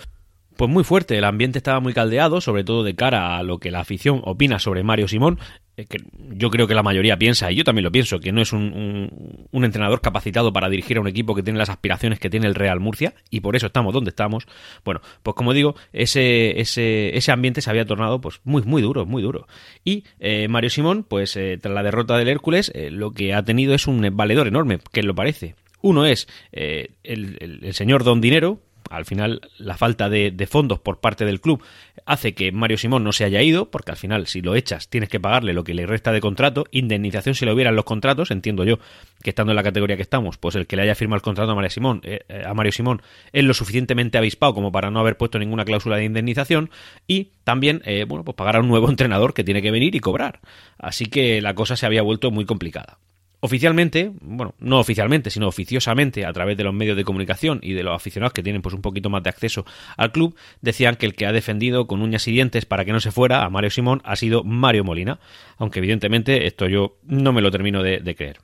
pues 0.55 0.69
muy 0.71 0.83
fuerte, 0.83 1.17
el 1.17 1.23
ambiente 1.23 1.59
estaba 1.59 1.79
muy 1.79 1.93
caldeado, 1.93 2.41
sobre 2.41 2.63
todo 2.63 2.83
de 2.83 2.95
cara 2.95 3.37
a 3.37 3.43
lo 3.43 3.59
que 3.59 3.71
la 3.71 3.81
afición 3.81 4.21
opina 4.23 4.59
sobre 4.59 4.83
Mario 4.83 5.07
Simón, 5.07 5.39
eh, 5.77 5.85
que 5.85 5.97
yo 6.33 6.49
creo 6.49 6.67
que 6.67 6.75
la 6.75 6.83
mayoría 6.83 7.17
piensa, 7.17 7.51
y 7.51 7.55
yo 7.55 7.63
también 7.63 7.83
lo 7.83 7.91
pienso, 7.91 8.19
que 8.19 8.31
no 8.31 8.41
es 8.41 8.53
un, 8.53 9.45
un, 9.51 9.65
entrenador 9.65 9.99
capacitado 9.99 10.53
para 10.53 10.69
dirigir 10.69 10.97
a 10.97 11.01
un 11.01 11.07
equipo 11.07 11.35
que 11.35 11.43
tiene 11.43 11.59
las 11.59 11.69
aspiraciones 11.69 12.19
que 12.19 12.29
tiene 12.29 12.47
el 12.47 12.55
Real 12.55 12.79
Murcia, 12.79 13.13
y 13.29 13.41
por 13.41 13.55
eso 13.55 13.67
estamos 13.67 13.93
donde 13.93 14.09
estamos. 14.09 14.47
Bueno, 14.85 15.01
pues 15.21 15.35
como 15.35 15.53
digo, 15.53 15.75
ese, 15.91 16.59
ese, 16.61 17.17
ese 17.17 17.31
ambiente 17.31 17.61
se 17.61 17.69
había 17.69 17.85
tornado 17.85 18.21
pues 18.21 18.39
muy, 18.45 18.61
muy 18.63 18.81
duro, 18.81 19.05
muy 19.05 19.21
duro. 19.21 19.47
Y 19.83 20.05
eh, 20.19 20.47
Mario 20.47 20.69
Simón, 20.69 21.03
pues 21.03 21.35
eh, 21.35 21.57
tras 21.61 21.73
la 21.73 21.83
derrota 21.83 22.17
del 22.17 22.29
Hércules, 22.29 22.71
lo 22.91 23.11
que 23.11 23.33
ha 23.33 23.43
tenido 23.43 23.73
es 23.73 23.87
un 23.87 24.07
valedor 24.15 24.47
enorme, 24.47 24.79
que 24.93 25.03
lo 25.03 25.13
parece. 25.13 25.55
Uno 25.81 26.05
es 26.05 26.27
el, 26.51 27.37
el 27.61 27.73
señor 27.73 28.03
Don 28.03 28.19
Dinero, 28.19 28.59
al 28.89 29.05
final 29.05 29.41
la 29.57 29.77
falta 29.77 30.09
de, 30.09 30.47
fondos 30.49 30.79
por 30.79 30.99
parte 30.99 31.25
del 31.25 31.41
club 31.41 31.63
hace 32.05 32.33
que 32.33 32.51
Mario 32.51 32.77
Simón 32.77 33.03
no 33.03 33.11
se 33.11 33.23
haya 33.23 33.41
ido, 33.41 33.69
porque 33.71 33.91
al 33.91 33.97
final 33.97 34.27
si 34.27 34.41
lo 34.41 34.55
echas 34.55 34.89
tienes 34.89 35.09
que 35.09 35.19
pagarle 35.19 35.53
lo 35.53 35.63
que 35.63 35.73
le 35.73 35.85
resta 35.85 36.11
de 36.11 36.21
contrato, 36.21 36.65
indemnización 36.71 37.35
si 37.35 37.45
lo 37.45 37.53
hubieran 37.53 37.75
los 37.75 37.85
contratos, 37.85 38.31
entiendo 38.31 38.63
yo 38.63 38.79
que 39.21 39.31
estando 39.31 39.51
en 39.51 39.55
la 39.55 39.63
categoría 39.63 39.95
que 39.95 40.01
estamos, 40.01 40.37
pues 40.37 40.55
el 40.55 40.67
que 40.67 40.75
le 40.75 40.83
haya 40.83 40.95
firmado 40.95 41.17
el 41.17 41.23
contrato 41.23 41.51
a 41.51 41.55
Mario 41.55 41.69
Simón, 41.69 42.01
eh, 42.03 42.21
eh, 42.29 42.43
a 42.45 42.53
Mario 42.53 42.71
Simón 42.71 43.01
es 43.31 43.43
lo 43.43 43.53
suficientemente 43.53 44.17
avispado 44.17 44.53
como 44.53 44.71
para 44.71 44.91
no 44.91 44.99
haber 44.99 45.17
puesto 45.17 45.39
ninguna 45.39 45.65
cláusula 45.65 45.97
de 45.97 46.05
indemnización 46.05 46.69
y 47.07 47.29
también, 47.43 47.81
eh, 47.85 48.05
bueno, 48.07 48.23
pues 48.23 48.35
pagar 48.35 48.57
a 48.57 48.59
un 48.59 48.67
nuevo 48.67 48.89
entrenador 48.89 49.33
que 49.33 49.43
tiene 49.43 49.61
que 49.61 49.71
venir 49.71 49.95
y 49.95 49.99
cobrar. 49.99 50.41
Así 50.77 51.05
que 51.05 51.41
la 51.41 51.55
cosa 51.55 51.75
se 51.75 51.85
había 51.85 52.01
vuelto 52.01 52.31
muy 52.31 52.45
complicada. 52.45 52.99
Oficialmente, 53.41 54.11
bueno, 54.21 54.55
no 54.59 54.79
oficialmente, 54.79 55.29
sino 55.29 55.47
oficiosamente, 55.47 56.25
a 56.25 56.33
través 56.33 56.57
de 56.57 56.63
los 56.63 56.73
medios 56.73 56.97
de 56.97 57.03
comunicación 57.03 57.59
y 57.61 57.73
de 57.73 57.83
los 57.83 57.95
aficionados 57.95 58.33
que 58.33 58.43
tienen 58.43 58.61
pues 58.61 58.73
un 58.73 58.81
poquito 58.81 59.09
más 59.09 59.23
de 59.23 59.29
acceso 59.29 59.65
al 59.97 60.11
club, 60.11 60.35
decían 60.61 60.95
que 60.95 61.05
el 61.05 61.15
que 61.15 61.25
ha 61.25 61.31
defendido 61.31 61.87
con 61.87 62.01
uñas 62.01 62.27
y 62.27 62.31
dientes 62.31 62.65
para 62.65 62.85
que 62.85 62.91
no 62.91 62.99
se 62.99 63.11
fuera 63.11 63.43
a 63.43 63.49
Mario 63.49 63.69
Simón 63.69 64.01
ha 64.03 64.15
sido 64.15 64.43
Mario 64.43 64.83
Molina, 64.83 65.19
aunque 65.57 65.79
evidentemente 65.79 66.47
esto 66.47 66.67
yo 66.67 66.97
no 67.03 67.33
me 67.33 67.41
lo 67.41 67.51
termino 67.51 67.83
de, 67.83 68.15
creer. 68.15 68.37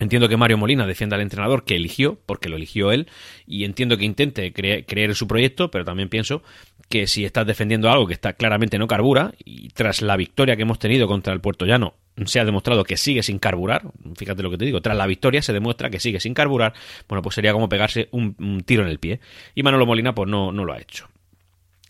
Entiendo 0.00 0.28
que 0.28 0.36
Mario 0.36 0.58
Molina 0.58 0.86
defienda 0.86 1.16
al 1.16 1.22
entrenador 1.22 1.64
que 1.64 1.74
eligió, 1.74 2.18
porque 2.26 2.48
lo 2.48 2.56
eligió 2.56 2.92
él, 2.92 3.08
y 3.46 3.64
entiendo 3.64 3.96
que 3.96 4.04
intente 4.04 4.52
creer 4.52 5.10
en 5.10 5.14
su 5.14 5.26
proyecto, 5.26 5.70
pero 5.70 5.84
también 5.84 6.08
pienso 6.08 6.42
que 6.88 7.06
si 7.06 7.24
estás 7.24 7.46
defendiendo 7.46 7.90
algo 7.90 8.06
que 8.06 8.14
está 8.14 8.32
claramente 8.32 8.78
no 8.78 8.86
carbura, 8.86 9.32
y 9.44 9.68
tras 9.70 10.00
la 10.02 10.16
victoria 10.16 10.56
que 10.56 10.62
hemos 10.62 10.78
tenido 10.78 11.06
contra 11.08 11.32
el 11.32 11.40
Puerto 11.40 11.66
Llano, 11.66 11.94
se 12.24 12.40
ha 12.40 12.44
demostrado 12.44 12.84
que 12.84 12.96
sigue 12.96 13.22
sin 13.22 13.38
carburar, 13.38 13.82
fíjate 14.16 14.42
lo 14.42 14.50
que 14.50 14.58
te 14.58 14.64
digo, 14.64 14.80
tras 14.80 14.96
la 14.96 15.06
victoria 15.06 15.42
se 15.42 15.52
demuestra 15.52 15.90
que 15.90 16.00
sigue 16.00 16.20
sin 16.20 16.34
carburar, 16.34 16.74
bueno, 17.08 17.22
pues 17.22 17.34
sería 17.34 17.52
como 17.52 17.68
pegarse 17.68 18.08
un, 18.12 18.62
tiro 18.64 18.82
en 18.82 18.88
el 18.88 18.98
pie. 18.98 19.20
Y 19.54 19.62
Manolo 19.62 19.86
Molina 19.86 20.14
pues 20.14 20.28
no, 20.28 20.52
no 20.52 20.64
lo 20.64 20.72
ha 20.72 20.78
hecho. 20.78 21.08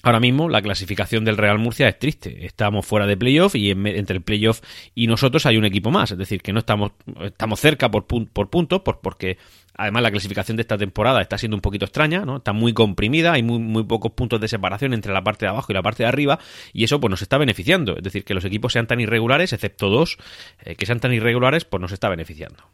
Ahora 0.02 0.20
mismo 0.20 0.48
la 0.48 0.62
clasificación 0.62 1.24
del 1.24 1.36
Real 1.36 1.58
Murcia 1.58 1.88
es 1.88 1.98
triste. 1.98 2.46
Estamos 2.46 2.86
fuera 2.86 3.06
de 3.06 3.16
playoff 3.16 3.54
y 3.56 3.70
entre 3.70 4.16
el 4.16 4.22
playoff 4.22 4.60
y 4.94 5.06
nosotros 5.06 5.44
hay 5.46 5.56
un 5.56 5.64
equipo 5.64 5.90
más. 5.90 6.12
Es 6.12 6.18
decir, 6.18 6.40
que 6.40 6.52
no 6.52 6.60
estamos, 6.60 6.92
estamos 7.20 7.60
cerca 7.60 7.90
por, 7.90 8.06
por 8.06 8.50
puntos, 8.50 8.80
por, 8.82 9.00
porque 9.00 9.38
además 9.78 10.02
la 10.02 10.10
clasificación 10.10 10.56
de 10.56 10.62
esta 10.62 10.76
temporada 10.76 11.22
está 11.22 11.38
siendo 11.38 11.56
un 11.56 11.60
poquito 11.60 11.84
extraña, 11.84 12.24
¿no? 12.24 12.38
Está 12.38 12.52
muy 12.52 12.74
comprimida, 12.74 13.32
hay 13.32 13.42
muy, 13.42 13.58
muy 13.58 13.84
pocos 13.84 14.12
puntos 14.12 14.40
de 14.40 14.48
separación 14.48 14.92
entre 14.92 15.12
la 15.12 15.22
parte 15.22 15.46
de 15.46 15.50
abajo 15.50 15.72
y 15.72 15.74
la 15.74 15.82
parte 15.82 16.02
de 16.02 16.08
arriba, 16.08 16.38
y 16.72 16.84
eso 16.84 17.00
pues 17.00 17.10
nos 17.10 17.22
está 17.22 17.38
beneficiando. 17.38 17.96
Es 17.96 18.02
decir, 18.02 18.24
que 18.24 18.34
los 18.34 18.44
equipos 18.44 18.72
sean 18.72 18.86
tan 18.86 19.00
irregulares, 19.00 19.52
excepto 19.52 19.88
dos, 19.88 20.18
eh, 20.64 20.74
que 20.74 20.84
sean 20.84 21.00
tan 21.00 21.12
irregulares, 21.12 21.64
pues 21.64 21.80
nos 21.80 21.92
está 21.92 22.08
beneficiando. 22.08 22.64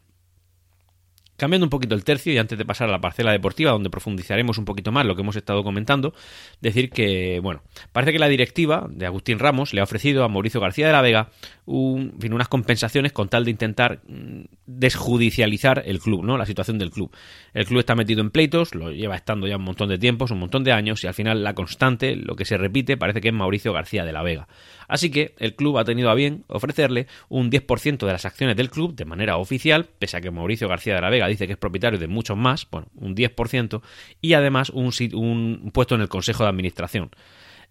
Cambiando 1.37 1.65
un 1.65 1.69
poquito 1.69 1.95
el 1.95 2.03
tercio 2.03 2.31
y 2.31 2.37
antes 2.37 2.57
de 2.57 2.65
pasar 2.65 2.87
a 2.87 2.91
la 2.91 3.01
parcela 3.01 3.31
deportiva, 3.31 3.71
donde 3.71 3.89
profundizaremos 3.89 4.57
un 4.57 4.65
poquito 4.65 4.91
más 4.91 5.05
lo 5.05 5.15
que 5.15 5.21
hemos 5.21 5.35
estado 5.35 5.63
comentando, 5.63 6.13
decir 6.61 6.89
que, 6.89 7.39
bueno, 7.41 7.61
parece 7.91 8.13
que 8.13 8.19
la 8.19 8.29
directiva 8.29 8.87
de 8.89 9.05
Agustín 9.05 9.39
Ramos 9.39 9.73
le 9.73 9.81
ha 9.81 9.83
ofrecido 9.83 10.23
a 10.23 10.29
Mauricio 10.29 10.61
García 10.61 10.87
de 10.87 10.93
la 10.93 11.01
Vega 11.01 11.29
un, 11.65 12.17
unas 12.31 12.47
compensaciones 12.47 13.11
con 13.11 13.27
tal 13.27 13.45
de 13.45 13.51
intentar 13.51 14.01
mm, 14.07 14.41
desjudicializar 14.67 15.83
el 15.85 15.99
club, 15.99 16.23
¿no? 16.23 16.37
La 16.37 16.45
situación 16.45 16.77
del 16.77 16.91
club. 16.91 17.11
El 17.53 17.65
club 17.65 17.79
está 17.79 17.95
metido 17.95 18.21
en 18.21 18.29
pleitos, 18.29 18.75
lo 18.75 18.91
lleva 18.91 19.15
estando 19.15 19.47
ya 19.47 19.57
un 19.57 19.63
montón 19.63 19.89
de 19.89 19.97
tiempos, 19.97 20.31
un 20.31 20.39
montón 20.39 20.63
de 20.63 20.71
años, 20.71 21.03
y 21.03 21.07
al 21.07 21.13
final 21.13 21.43
la 21.43 21.55
constante, 21.55 22.15
lo 22.15 22.35
que 22.35 22.45
se 22.45 22.57
repite, 22.57 22.97
parece 22.97 23.21
que 23.21 23.29
es 23.29 23.33
Mauricio 23.33 23.73
García 23.73 24.05
de 24.05 24.13
la 24.13 24.21
Vega. 24.21 24.47
Así 24.87 25.09
que 25.09 25.33
el 25.39 25.55
club 25.55 25.79
ha 25.79 25.85
tenido 25.85 26.09
a 26.09 26.15
bien 26.15 26.43
ofrecerle 26.47 27.07
un 27.29 27.49
10% 27.49 28.05
de 28.05 28.11
las 28.11 28.25
acciones 28.25 28.55
del 28.55 28.69
club 28.69 28.95
de 28.95 29.05
manera 29.05 29.37
oficial, 29.37 29.87
pese 29.97 30.17
a 30.17 30.21
que 30.21 30.29
Mauricio 30.29 30.67
García 30.67 30.95
de 30.95 31.01
la 31.01 31.09
Vega 31.09 31.27
dice 31.27 31.47
que 31.47 31.53
es 31.53 31.59
propietario 31.59 31.97
de 31.97 32.07
muchos 32.07 32.37
más, 32.37 32.67
bueno, 32.69 32.87
un 32.95 33.15
10%, 33.15 33.81
y 34.21 34.33
además 34.33 34.69
un, 34.69 34.91
un 35.13 35.71
puesto 35.73 35.95
en 35.95 36.01
el 36.01 36.09
Consejo 36.09 36.43
de 36.43 36.49
Administración. 36.49 37.09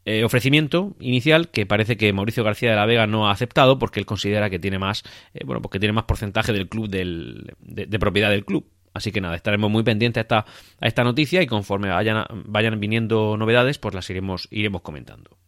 Eh, 0.07 0.23
ofrecimiento 0.23 0.95
inicial 1.01 1.49
que 1.49 1.65
parece 1.65 1.97
que 1.97 2.13
Mauricio 2.13 2.45
García 2.45 2.71
de 2.71 2.77
la 2.77 2.85
Vega 2.85 3.07
no 3.07 3.29
ha 3.29 3.31
aceptado 3.31 3.79
porque 3.79 4.01
él 4.01 4.07
considera 4.07 4.51
que 4.51 4.59
tiene 4.59 4.79
más, 4.79 5.03
eh, 5.33 5.45
bueno, 5.47 5.63
porque 5.63 5.79
tiene 5.79 5.95
más 5.95 6.05
porcentaje 6.05 6.53
del 6.53 6.69
club 6.69 6.89
del, 6.89 7.55
de, 7.61 7.99
propiedad 7.99 8.31
del 8.31 8.45
club. 8.45 8.67
Así 8.93 9.13
que 9.13 9.21
nada, 9.21 9.35
estaremos 9.35 9.71
muy 9.71 9.83
pendientes 9.83 10.19
a 10.19 10.23
esta, 10.23 10.39
a 10.81 10.87
esta 10.87 11.05
noticia 11.05 11.43
y 11.43 11.47
conforme 11.47 11.89
vayan, 11.89 12.25
vayan 12.47 12.79
viniendo 12.79 13.37
novedades, 13.37 13.79
pues 13.79 13.95
las 13.95 14.09
iremos, 14.11 14.47
iremos 14.51 14.83
comentando. 14.83 15.39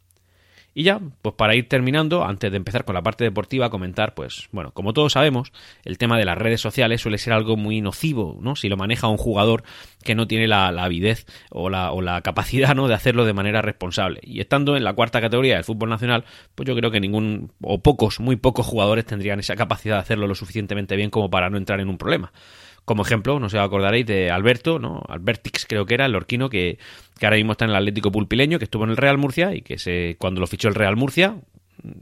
Y 0.78 0.82
ya, 0.82 1.00
pues 1.22 1.34
para 1.36 1.54
ir 1.54 1.70
terminando, 1.70 2.22
antes 2.22 2.50
de 2.50 2.58
empezar 2.58 2.84
con 2.84 2.94
la 2.94 3.02
parte 3.02 3.24
deportiva, 3.24 3.70
comentar, 3.70 4.12
pues, 4.12 4.50
bueno, 4.52 4.72
como 4.72 4.92
todos 4.92 5.14
sabemos, 5.14 5.50
el 5.86 5.96
tema 5.96 6.18
de 6.18 6.26
las 6.26 6.36
redes 6.36 6.60
sociales 6.60 7.00
suele 7.00 7.16
ser 7.16 7.32
algo 7.32 7.56
muy 7.56 7.80
nocivo, 7.80 8.38
¿no? 8.42 8.56
Si 8.56 8.68
lo 8.68 8.76
maneja 8.76 9.08
un 9.08 9.16
jugador 9.16 9.62
que 10.04 10.14
no 10.14 10.26
tiene 10.26 10.46
la, 10.46 10.68
avidez 10.68 11.24
o 11.50 11.70
la, 11.70 11.92
o 11.92 12.02
la 12.02 12.20
capacidad, 12.20 12.74
¿no? 12.74 12.88
De 12.88 12.94
hacerlo 12.94 13.24
de 13.24 13.32
manera 13.32 13.62
responsable. 13.62 14.20
Y 14.22 14.40
estando 14.40 14.76
en 14.76 14.84
la 14.84 14.92
cuarta 14.92 15.22
categoría 15.22 15.54
del 15.54 15.64
fútbol 15.64 15.88
nacional, 15.88 16.26
pues 16.54 16.68
yo 16.68 16.76
creo 16.76 16.90
que 16.90 17.00
ningún, 17.00 17.52
o 17.62 17.80
pocos, 17.80 18.20
muy 18.20 18.36
pocos 18.36 18.66
jugadores 18.66 19.06
tendrían 19.06 19.40
esa 19.40 19.56
capacidad 19.56 19.94
de 19.94 20.00
hacerlo 20.02 20.26
lo 20.26 20.34
suficientemente 20.34 20.94
bien 20.94 21.08
como 21.08 21.30
para 21.30 21.48
no 21.48 21.56
entrar 21.56 21.80
en 21.80 21.88
un 21.88 21.96
problema. 21.96 22.32
Como 22.86 23.02
ejemplo, 23.02 23.38
no 23.38 23.50
sé, 23.50 23.58
acordaréis 23.58 24.06
de 24.06 24.30
Alberto, 24.30 24.78
¿no? 24.78 25.02
Albertix 25.08 25.66
creo 25.66 25.84
que 25.84 25.94
era, 25.94 26.06
el 26.06 26.14
orquino 26.14 26.48
que, 26.48 26.78
que 27.18 27.26
ahora 27.26 27.36
mismo 27.36 27.52
está 27.52 27.66
en 27.66 27.72
el 27.72 27.76
Atlético 27.76 28.10
Pulpileño, 28.10 28.58
que 28.58 28.64
estuvo 28.64 28.84
en 28.84 28.90
el 28.90 28.96
Real 28.96 29.18
Murcia 29.18 29.54
y 29.54 29.60
que 29.60 29.76
se, 29.78 30.16
cuando 30.18 30.40
lo 30.40 30.46
fichó 30.46 30.68
el 30.68 30.74
Real 30.74 30.96
Murcia, 30.96 31.36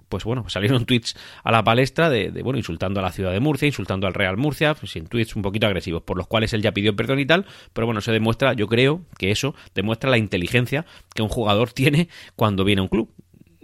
pues 0.08 0.24
bueno, 0.24 0.44
salieron 0.48 0.86
tweets 0.86 1.16
a 1.42 1.50
la 1.50 1.64
palestra 1.64 2.10
de, 2.10 2.30
bueno, 2.42 2.58
insultando 2.58 3.00
a 3.00 3.02
la 3.02 3.12
ciudad 3.12 3.32
de 3.32 3.40
Murcia, 3.40 3.66
insultando 3.66 4.06
al 4.06 4.14
Real 4.14 4.36
Murcia, 4.36 4.74
pues 4.74 4.92
sin 4.92 5.06
tweets 5.06 5.36
un 5.36 5.42
poquito 5.42 5.66
agresivos, 5.66 6.02
por 6.02 6.16
los 6.16 6.26
cuales 6.26 6.52
él 6.52 6.62
ya 6.62 6.72
pidió 6.72 6.94
perdón 6.94 7.18
y 7.18 7.26
tal, 7.26 7.46
pero 7.72 7.86
bueno, 7.86 8.00
se 8.00 8.12
demuestra, 8.12 8.52
yo 8.52 8.66
creo 8.68 9.02
que 9.18 9.30
eso 9.30 9.54
demuestra 9.74 10.10
la 10.10 10.18
inteligencia 10.18 10.86
que 11.14 11.22
un 11.22 11.28
jugador 11.28 11.72
tiene 11.72 12.08
cuando 12.36 12.64
viene 12.64 12.80
a 12.80 12.82
un 12.82 12.88
club 12.88 13.10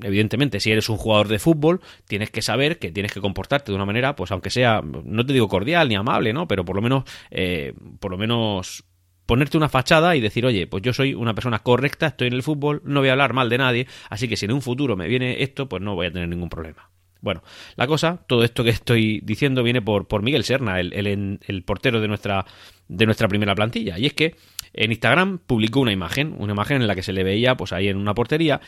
evidentemente, 0.03 0.61
si 0.61 0.71
eres 0.71 0.89
un 0.89 0.97
jugador 0.97 1.29
de 1.29 1.39
fútbol, 1.39 1.81
tienes 2.07 2.31
que 2.31 2.43
saber 2.43 2.79
que 2.79 2.91
tienes 2.91 3.13
que 3.13 3.21
comportarte 3.21 3.73
de 3.73 3.77
una 3.77 3.87
manera, 3.87 4.17
pues 4.17 4.31
aunque 4.31 4.51
sea, 4.51 4.83
no 4.83 5.25
te 5.25 5.33
digo 5.33 5.49
cordial 5.49 5.89
ni 5.89 5.95
amable, 5.95 6.33
¿no? 6.33 6.47
Pero 6.49 6.65
por 6.65 6.77
lo 6.77 6.83
menos, 6.83 7.05
eh, 7.31 7.75
por 7.99 8.11
lo 8.11 8.19
menos 8.19 8.85
ponerte 9.27 9.57
una 9.57 9.69
fachada 9.69 10.17
y 10.17 10.21
decir, 10.21 10.45
oye, 10.45 10.67
pues 10.67 10.83
yo 10.83 10.93
soy 10.93 11.15
una 11.15 11.35
persona 11.35 11.61
correcta, 11.61 12.09
estoy 12.09 12.29
en 12.29 12.35
el 12.35 12.43
fútbol, 12.43 12.83
no 12.85 13.01
voy 13.01 13.11
a 13.11 13.13
hablar 13.13 13.33
mal 13.33 13.49
de 13.49 13.59
nadie, 13.59 13.87
así 14.09 14.27
que 14.27 14.37
si 14.37 14.47
en 14.47 14.53
un 14.53 14.61
futuro 14.61 14.97
me 14.97 15.07
viene 15.07 15.43
esto, 15.43 15.69
pues 15.69 15.83
no 15.83 15.95
voy 15.95 16.09
a 16.09 16.13
tener 16.13 16.29
ningún 16.29 16.49
problema. 16.49 16.91
Bueno, 17.21 17.43
la 17.77 17.87
cosa, 17.87 18.25
todo 18.27 18.45
esto 18.45 18.65
que 18.65 18.71
estoy 18.71 19.21
diciendo 19.23 19.63
viene 19.63 19.83
por, 19.83 20.09
por 20.09 20.23
Miguel 20.23 20.43
Serna, 20.43 20.81
el, 20.81 20.93
el, 20.95 21.39
el, 21.47 21.63
portero 21.63 22.01
de 22.01 22.09
nuestra, 22.09 22.47
de 22.89 23.07
nuestra 23.07 23.29
primera 23.29 23.55
plantilla. 23.55 23.99
Y 23.99 24.07
es 24.07 24.15
que 24.15 24.37
en 24.73 24.91
Instagram 24.91 25.39
publicó 25.39 25.81
una 25.81 25.93
imagen, 25.93 26.35
una 26.39 26.53
imagen 26.53 26.81
en 26.81 26.89
la 26.89 26.95
que 26.95 27.03
se 27.03 27.13
le 27.13 27.23
veía 27.23 27.57
pues 27.57 27.73
ahí 27.73 27.89
en 27.89 27.99
una 27.99 28.15
portería 28.15 28.61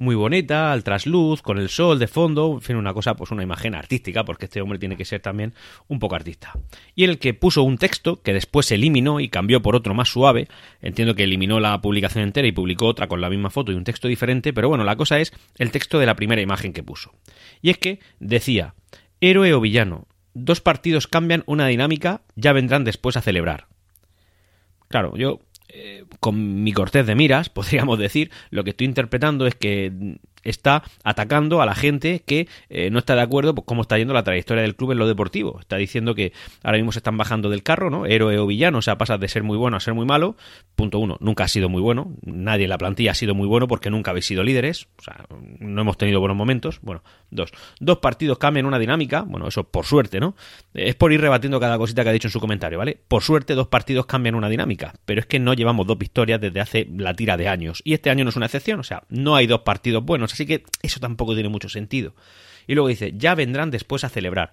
muy 0.00 0.14
bonita, 0.14 0.72
al 0.72 0.82
trasluz, 0.82 1.42
con 1.42 1.58
el 1.58 1.68
sol 1.68 1.98
de 1.98 2.08
fondo, 2.08 2.54
en 2.54 2.62
fin, 2.62 2.76
una 2.76 2.94
cosa, 2.94 3.14
pues 3.14 3.30
una 3.32 3.42
imagen 3.42 3.74
artística, 3.74 4.24
porque 4.24 4.46
este 4.46 4.62
hombre 4.62 4.78
tiene 4.78 4.96
que 4.96 5.04
ser 5.04 5.20
también 5.20 5.52
un 5.88 5.98
poco 5.98 6.14
artista. 6.14 6.54
Y 6.94 7.04
el 7.04 7.18
que 7.18 7.34
puso 7.34 7.62
un 7.62 7.76
texto 7.76 8.22
que 8.22 8.32
después 8.32 8.64
se 8.64 8.76
eliminó 8.76 9.20
y 9.20 9.28
cambió 9.28 9.60
por 9.60 9.76
otro 9.76 9.92
más 9.92 10.08
suave. 10.08 10.48
Entiendo 10.80 11.14
que 11.14 11.24
eliminó 11.24 11.60
la 11.60 11.78
publicación 11.82 12.24
entera 12.24 12.48
y 12.48 12.52
publicó 12.52 12.86
otra 12.86 13.08
con 13.08 13.20
la 13.20 13.28
misma 13.28 13.50
foto 13.50 13.72
y 13.72 13.74
un 13.74 13.84
texto 13.84 14.08
diferente, 14.08 14.54
pero 14.54 14.70
bueno, 14.70 14.84
la 14.84 14.96
cosa 14.96 15.20
es 15.20 15.34
el 15.58 15.70
texto 15.70 15.98
de 15.98 16.06
la 16.06 16.16
primera 16.16 16.40
imagen 16.40 16.72
que 16.72 16.82
puso. 16.82 17.12
Y 17.60 17.68
es 17.68 17.76
que 17.76 18.00
decía, 18.20 18.74
héroe 19.20 19.52
o 19.52 19.60
villano, 19.60 20.08
dos 20.32 20.62
partidos 20.62 21.08
cambian 21.08 21.44
una 21.44 21.66
dinámica, 21.66 22.22
ya 22.36 22.54
vendrán 22.54 22.84
después 22.84 23.18
a 23.18 23.20
celebrar. 23.20 23.66
Claro, 24.88 25.14
yo 25.18 25.40
eh, 25.72 26.04
con 26.20 26.62
mi 26.62 26.72
cortez 26.72 27.06
de 27.06 27.14
miras, 27.14 27.48
podríamos 27.50 27.98
decir, 27.98 28.30
lo 28.50 28.64
que 28.64 28.70
estoy 28.70 28.86
interpretando 28.86 29.46
es 29.46 29.54
que 29.54 30.18
está 30.42 30.82
atacando 31.04 31.62
a 31.62 31.66
la 31.66 31.74
gente 31.74 32.22
que 32.24 32.48
eh, 32.68 32.90
no 32.90 32.98
está 32.98 33.14
de 33.14 33.22
acuerdo 33.22 33.54
con 33.54 33.64
cómo 33.64 33.82
está 33.82 33.98
yendo 33.98 34.14
la 34.14 34.24
trayectoria 34.24 34.62
del 34.62 34.76
club 34.76 34.92
en 34.92 34.98
lo 34.98 35.06
deportivo. 35.06 35.58
Está 35.60 35.76
diciendo 35.76 36.14
que 36.14 36.32
ahora 36.62 36.78
mismo 36.78 36.92
se 36.92 36.98
están 36.98 37.16
bajando 37.16 37.50
del 37.50 37.62
carro, 37.62 37.90
¿no? 37.90 38.06
Héroe 38.06 38.38
o 38.38 38.46
villano, 38.46 38.78
o 38.78 38.82
sea, 38.82 38.98
pasa 38.98 39.18
de 39.18 39.28
ser 39.28 39.42
muy 39.42 39.56
bueno 39.56 39.76
a 39.76 39.80
ser 39.80 39.94
muy 39.94 40.06
malo. 40.06 40.36
Punto 40.74 40.98
uno, 40.98 41.16
nunca 41.20 41.44
ha 41.44 41.48
sido 41.48 41.68
muy 41.68 41.80
bueno. 41.80 42.14
Nadie 42.22 42.64
en 42.64 42.70
la 42.70 42.78
plantilla 42.78 43.12
ha 43.12 43.14
sido 43.14 43.34
muy 43.34 43.46
bueno 43.46 43.68
porque 43.68 43.90
nunca 43.90 44.10
habéis 44.10 44.26
sido 44.26 44.42
líderes. 44.42 44.88
O 44.98 45.02
sea, 45.02 45.24
no 45.58 45.82
hemos 45.82 45.98
tenido 45.98 46.20
buenos 46.20 46.36
momentos. 46.36 46.80
Bueno, 46.82 47.02
dos. 47.30 47.50
Dos 47.78 47.98
partidos 47.98 48.38
cambian 48.38 48.66
una 48.66 48.78
dinámica. 48.78 49.22
Bueno, 49.22 49.48
eso 49.48 49.64
por 49.64 49.84
suerte, 49.84 50.20
¿no? 50.20 50.36
Es 50.74 50.94
por 50.94 51.12
ir 51.12 51.20
rebatiendo 51.20 51.60
cada 51.60 51.78
cosita 51.78 52.02
que 52.02 52.10
ha 52.10 52.12
dicho 52.12 52.28
en 52.28 52.32
su 52.32 52.40
comentario, 52.40 52.78
¿vale? 52.78 52.98
Por 53.08 53.22
suerte, 53.22 53.54
dos 53.54 53.68
partidos 53.68 54.06
cambian 54.06 54.34
una 54.34 54.48
dinámica. 54.48 54.94
Pero 55.04 55.20
es 55.20 55.26
que 55.26 55.38
no 55.38 55.54
llevamos 55.54 55.86
dos 55.86 55.98
victorias 55.98 56.40
desde 56.40 56.60
hace 56.60 56.88
la 56.96 57.14
tira 57.14 57.36
de 57.36 57.48
años. 57.48 57.82
Y 57.84 57.94
este 57.94 58.10
año 58.10 58.24
no 58.24 58.30
es 58.30 58.36
una 58.36 58.46
excepción. 58.46 58.80
O 58.80 58.84
sea, 58.84 59.02
no 59.08 59.36
hay 59.36 59.46
dos 59.46 59.60
partidos 59.60 60.04
buenos. 60.04 60.29
Así 60.32 60.46
que 60.46 60.64
eso 60.82 61.00
tampoco 61.00 61.34
tiene 61.34 61.48
mucho 61.48 61.68
sentido. 61.68 62.14
Y 62.66 62.74
luego 62.74 62.88
dice, 62.88 63.12
ya 63.16 63.34
vendrán 63.34 63.70
después 63.70 64.04
a 64.04 64.08
celebrar. 64.08 64.52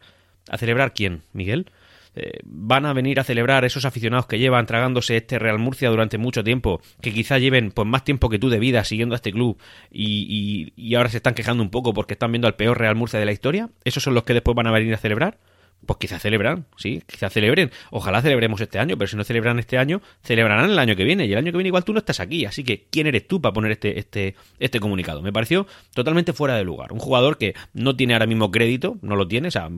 ¿A 0.50 0.58
celebrar 0.58 0.94
quién, 0.94 1.22
Miguel? 1.34 1.70
Eh, 2.16 2.40
van 2.46 2.88
a 2.88 2.94
venir 2.94 3.20
a 3.20 3.24
celebrar 3.24 3.64
esos 3.64 3.86
aficionados 3.86 4.26
que 4.26 4.40
llevan 4.40 4.66
tragándose 4.66 5.18
este 5.18 5.38
Real 5.38 5.60
Murcia 5.60 5.90
durante 5.90 6.18
mucho 6.18 6.44
tiempo, 6.44 6.82
que 7.00 7.14
quizá 7.14 7.38
lleven 7.38 7.70
pues 7.70 7.88
más 7.88 8.04
tiempo 8.04 8.30
que 8.30 8.40
tú 8.40 8.50
de 8.50 8.58
vida 8.58 8.84
siguiendo 8.86 9.14
a 9.14 9.18
este 9.18 9.32
club 9.32 9.60
y, 9.92 10.74
y 10.76 10.96
ahora 10.96 11.10
se 11.10 11.18
están 11.18 11.36
quejando 11.36 11.62
un 11.62 11.70
poco 11.70 11.94
porque 11.94 12.14
están 12.14 12.32
viendo 12.32 12.48
al 12.48 12.56
peor 12.56 12.80
Real 12.80 12.96
Murcia 12.96 13.20
de 13.20 13.26
la 13.26 13.34
historia. 13.34 13.70
¿Esos 13.84 14.02
son 14.02 14.16
los 14.16 14.24
que 14.24 14.34
después 14.34 14.56
van 14.56 14.66
a 14.66 14.72
venir 14.72 14.96
a 14.96 14.98
celebrar? 14.98 15.38
Pues 15.86 16.00
quizá 16.00 16.20
celebran, 16.20 16.66
sí, 16.76 17.02
quizá 17.08 17.30
celebren. 17.30 17.72
Ojalá 17.92 18.22
celebremos 18.22 18.60
este 18.60 18.80
año, 18.80 18.98
pero 18.98 19.08
si 19.08 19.16
no 19.16 19.24
celebran 19.24 19.60
este 19.60 19.78
año, 19.78 20.02
celebrarán 20.22 20.72
el 20.72 20.80
año 20.80 20.96
que 20.96 21.04
viene. 21.04 21.26
Y 21.26 21.32
el 21.32 21.38
año 21.38 21.52
que 21.52 21.58
viene 21.58 21.68
igual 21.68 21.86
tú 21.86 21.94
no 21.94 22.00
estás 22.00 22.20
aquí. 22.20 22.46
Así 22.46 22.64
que, 22.64 22.88
¿quién 22.90 23.08
eres 23.08 23.28
tú 23.28 23.42
para 23.42 23.54
poner 23.54 23.72
este, 23.72 24.00
este, 24.00 24.36
este 24.60 24.80
comunicado? 24.80 25.22
Me 25.22 25.32
pareció 25.32 25.68
totalmente 25.94 26.34
fuera 26.34 26.56
de 26.56 26.64
lugar. 26.64 26.92
Un 26.92 27.00
jugador 27.00 27.38
que 27.38 27.54
no 27.74 27.96
tiene 27.96 28.14
ahora 28.14 28.26
mismo 28.26 28.52
crédito, 28.52 28.98
no 29.02 29.16
lo 29.16 29.28
tiene, 29.28 29.48
o 29.48 29.52
sea, 29.52 29.70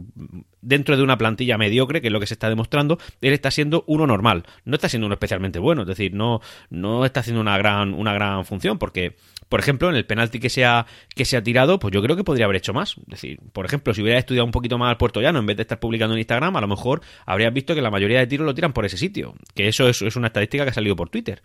dentro 0.62 0.98
de 0.98 1.04
una 1.04 1.18
plantilla 1.18 1.58
mediocre, 1.58 2.02
que 2.02 2.08
es 2.08 2.14
lo 2.14 2.20
que 2.20 2.28
se 2.28 2.34
está 2.34 2.50
demostrando, 2.50 2.98
él 3.22 3.34
está 3.34 3.52
siendo 3.52 3.84
uno 3.88 4.08
normal. 4.08 4.46
No 4.66 4.76
está 4.76 4.90
siendo 4.90 5.06
uno 5.06 5.14
especialmente 5.14 5.60
bueno, 5.60 5.82
es 5.84 5.88
decir, 5.88 6.14
no, 6.14 6.42
no 6.70 7.06
está 7.06 7.20
haciendo 7.20 7.42
una 7.42 7.58
gran, 7.58 7.94
una 7.94 8.14
gran 8.14 8.46
función, 8.46 8.78
porque 8.80 9.16
por 9.50 9.60
ejemplo, 9.60 9.90
en 9.90 9.96
el 9.96 10.06
penalti 10.06 10.40
que 10.40 10.50
se, 10.50 10.64
ha, 10.64 10.86
que 11.16 11.26
se 11.26 11.36
ha 11.36 11.44
tirado, 11.44 11.80
pues 11.80 11.92
yo 11.92 12.04
creo 12.04 12.16
que 12.16 12.24
podría 12.24 12.46
haber 12.46 12.58
hecho 12.58 12.72
más. 12.72 12.98
Es 13.00 13.08
decir, 13.08 13.40
por 13.52 13.66
ejemplo, 13.66 13.96
si 13.96 14.04
hubiera 14.04 14.20
estudiado 14.20 14.46
un 14.46 14.52
poquito 14.52 14.78
más 14.78 14.92
al 14.92 14.98
Puerto 14.98 15.22
Llano 15.22 15.40
en 15.40 15.48
vez 15.48 15.58
de 15.58 15.64
estar 15.64 15.80
publicando 15.90 16.14
en 16.14 16.20
Instagram, 16.20 16.56
a 16.56 16.62
lo 16.62 16.68
mejor 16.68 17.02
habrías 17.26 17.52
visto 17.52 17.74
que 17.74 17.82
la 17.82 17.90
mayoría 17.90 18.20
de 18.20 18.28
tiros 18.28 18.46
lo 18.46 18.54
tiran 18.54 18.74
por 18.74 18.86
ese 18.86 18.96
sitio. 18.96 19.34
Que 19.56 19.68
eso 19.68 19.90
es, 19.90 20.16
una 20.16 20.28
estadística 20.28 20.64
que 20.64 20.70
ha 20.70 20.74
salido 20.74 20.96
por 20.96 21.10
Twitter. 21.10 21.42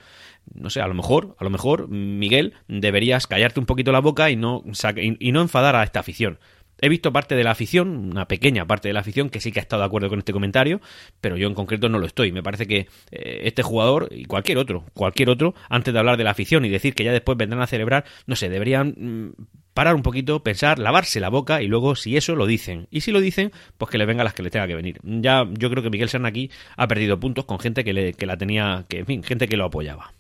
No 0.53 0.69
sé, 0.69 0.83
a 0.83 0.87
lo 0.87 0.93
mejor, 0.93 1.35
a 1.39 1.45
lo 1.45 1.49
mejor, 1.49 1.89
Miguel, 1.89 2.53
deberías 2.69 3.27
callarte 3.27 3.59
un 3.59 3.65
poquito 3.65 3.91
la 3.91 4.01
boca 4.01 4.29
y 4.31 4.37
no, 4.37 4.63
y 4.99 5.33
no 5.33 5.41
enfadar 5.41 5.77
a 5.77 5.83
esta 5.83 6.01
afición. 6.01 6.39
He 6.85 6.89
visto 6.91 7.15
parte 7.15 7.35
de 7.35 7.45
la 7.45 7.53
afición, 7.53 8.11
una 8.13 8.29
pequeña 8.29 8.67
parte 8.67 8.89
de 8.89 8.93
la 8.93 9.01
afición, 9.01 9.31
que 9.31 9.41
sí 9.41 9.53
que 9.53 9.59
ha 9.59 9.63
estado 9.63 9.81
de 9.81 9.87
acuerdo 9.87 10.11
con 10.11 10.19
este 10.19 10.35
comentario, 10.35 10.83
pero 11.23 11.39
yo 11.39 11.49
en 11.49 11.55
concreto 11.55 11.89
no 11.89 11.99
lo 11.99 12.05
estoy. 12.05 12.31
Me 12.31 12.43
parece 12.43 12.67
que 12.67 12.89
eh, 13.11 13.41
este 13.45 13.63
jugador 13.63 14.11
y 14.11 14.27
cualquier 14.27 14.59
otro, 14.59 14.85
cualquier 14.93 15.31
otro, 15.31 15.55
antes 15.71 15.95
de 15.95 15.99
hablar 15.99 16.19
de 16.19 16.25
la 16.25 16.33
afición 16.33 16.63
y 16.67 16.69
decir 16.69 16.95
que 16.95 17.03
ya 17.03 17.11
después 17.11 17.39
vendrán 17.39 17.63
a 17.63 17.67
celebrar, 17.67 18.05
no 18.27 18.37
sé, 18.37 18.51
deberían 18.51 18.89
mm, 18.99 19.45
parar 19.73 19.95
un 19.95 20.03
poquito, 20.03 20.43
pensar, 20.43 20.79
lavarse 20.79 21.21
la 21.21 21.31
boca 21.31 21.63
y 21.63 21.69
luego 21.69 21.97
si 21.97 22.19
eso 22.19 22.37
lo 22.37 22.45
dicen. 22.45 22.87
Y 22.91 23.01
si 23.01 23.13
lo 23.13 23.23
dicen, 23.23 23.51
pues 23.79 23.91
que 23.91 23.97
le 23.97 24.05
venga 24.05 24.23
las 24.23 24.35
que 24.35 24.43
le 24.43 24.51
tenga 24.51 24.67
que 24.67 24.75
venir. 24.75 24.99
Ya 25.05 25.49
yo 25.53 25.71
creo 25.71 25.83
que 25.83 25.89
Miguel 25.89 26.11
Serna 26.11 26.29
aquí 26.29 26.51
ha 26.77 26.87
perdido 26.87 27.19
puntos 27.19 27.47
con 27.47 27.61
gente 27.61 27.83
que, 27.83 27.95
le, 27.95 28.13
que 28.13 28.27
la 28.27 28.37
tenía, 28.37 28.85
que 28.91 28.99
en 28.99 29.07
fin, 29.07 29.23
gente 29.23 29.49
que 29.49 29.57
lo 29.57 29.65
apoyaba. 29.65 30.13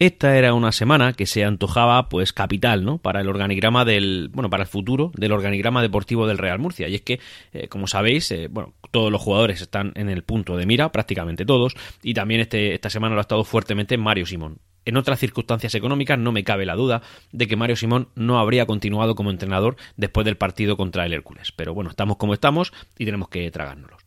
Esta 0.00 0.36
era 0.36 0.54
una 0.54 0.72
semana 0.72 1.12
que 1.12 1.24
se 1.24 1.44
antojaba 1.44 2.08
pues 2.08 2.32
capital, 2.32 2.84
¿no? 2.84 2.98
Para 2.98 3.20
el 3.20 3.28
organigrama 3.28 3.84
del, 3.84 4.28
bueno, 4.32 4.50
para 4.50 4.64
el 4.64 4.68
futuro 4.68 5.12
del 5.14 5.30
organigrama 5.30 5.82
deportivo 5.82 6.26
del 6.26 6.38
Real 6.38 6.58
Murcia. 6.58 6.88
Y 6.88 6.96
es 6.96 7.02
que, 7.02 7.20
eh, 7.52 7.68
como 7.68 7.86
sabéis, 7.86 8.30
eh, 8.32 8.48
bueno, 8.50 8.74
todos 8.90 9.12
los 9.12 9.22
jugadores 9.22 9.60
están 9.60 9.92
en 9.94 10.08
el 10.08 10.24
punto 10.24 10.56
de 10.56 10.66
mira, 10.66 10.90
prácticamente 10.90 11.46
todos, 11.46 11.76
y 12.02 12.12
también 12.12 12.40
este, 12.40 12.74
esta 12.74 12.90
semana 12.90 13.14
lo 13.14 13.20
ha 13.20 13.22
estado 13.22 13.44
fuertemente 13.44 13.96
Mario 13.96 14.26
Simón. 14.26 14.58
En 14.84 14.96
otras 14.96 15.20
circunstancias 15.20 15.74
económicas 15.76 16.18
no 16.18 16.32
me 16.32 16.44
cabe 16.44 16.66
la 16.66 16.74
duda 16.74 17.00
de 17.32 17.46
que 17.46 17.56
Mario 17.56 17.76
Simón 17.76 18.08
no 18.16 18.38
habría 18.38 18.66
continuado 18.66 19.14
como 19.14 19.30
entrenador 19.30 19.76
después 19.96 20.24
del 20.24 20.36
partido 20.36 20.76
contra 20.76 21.06
el 21.06 21.12
Hércules. 21.12 21.52
Pero 21.52 21.72
bueno, 21.72 21.90
estamos 21.90 22.16
como 22.16 22.34
estamos 22.34 22.72
y 22.98 23.04
tenemos 23.04 23.28
que 23.28 23.50
tragárnoslos. 23.50 24.03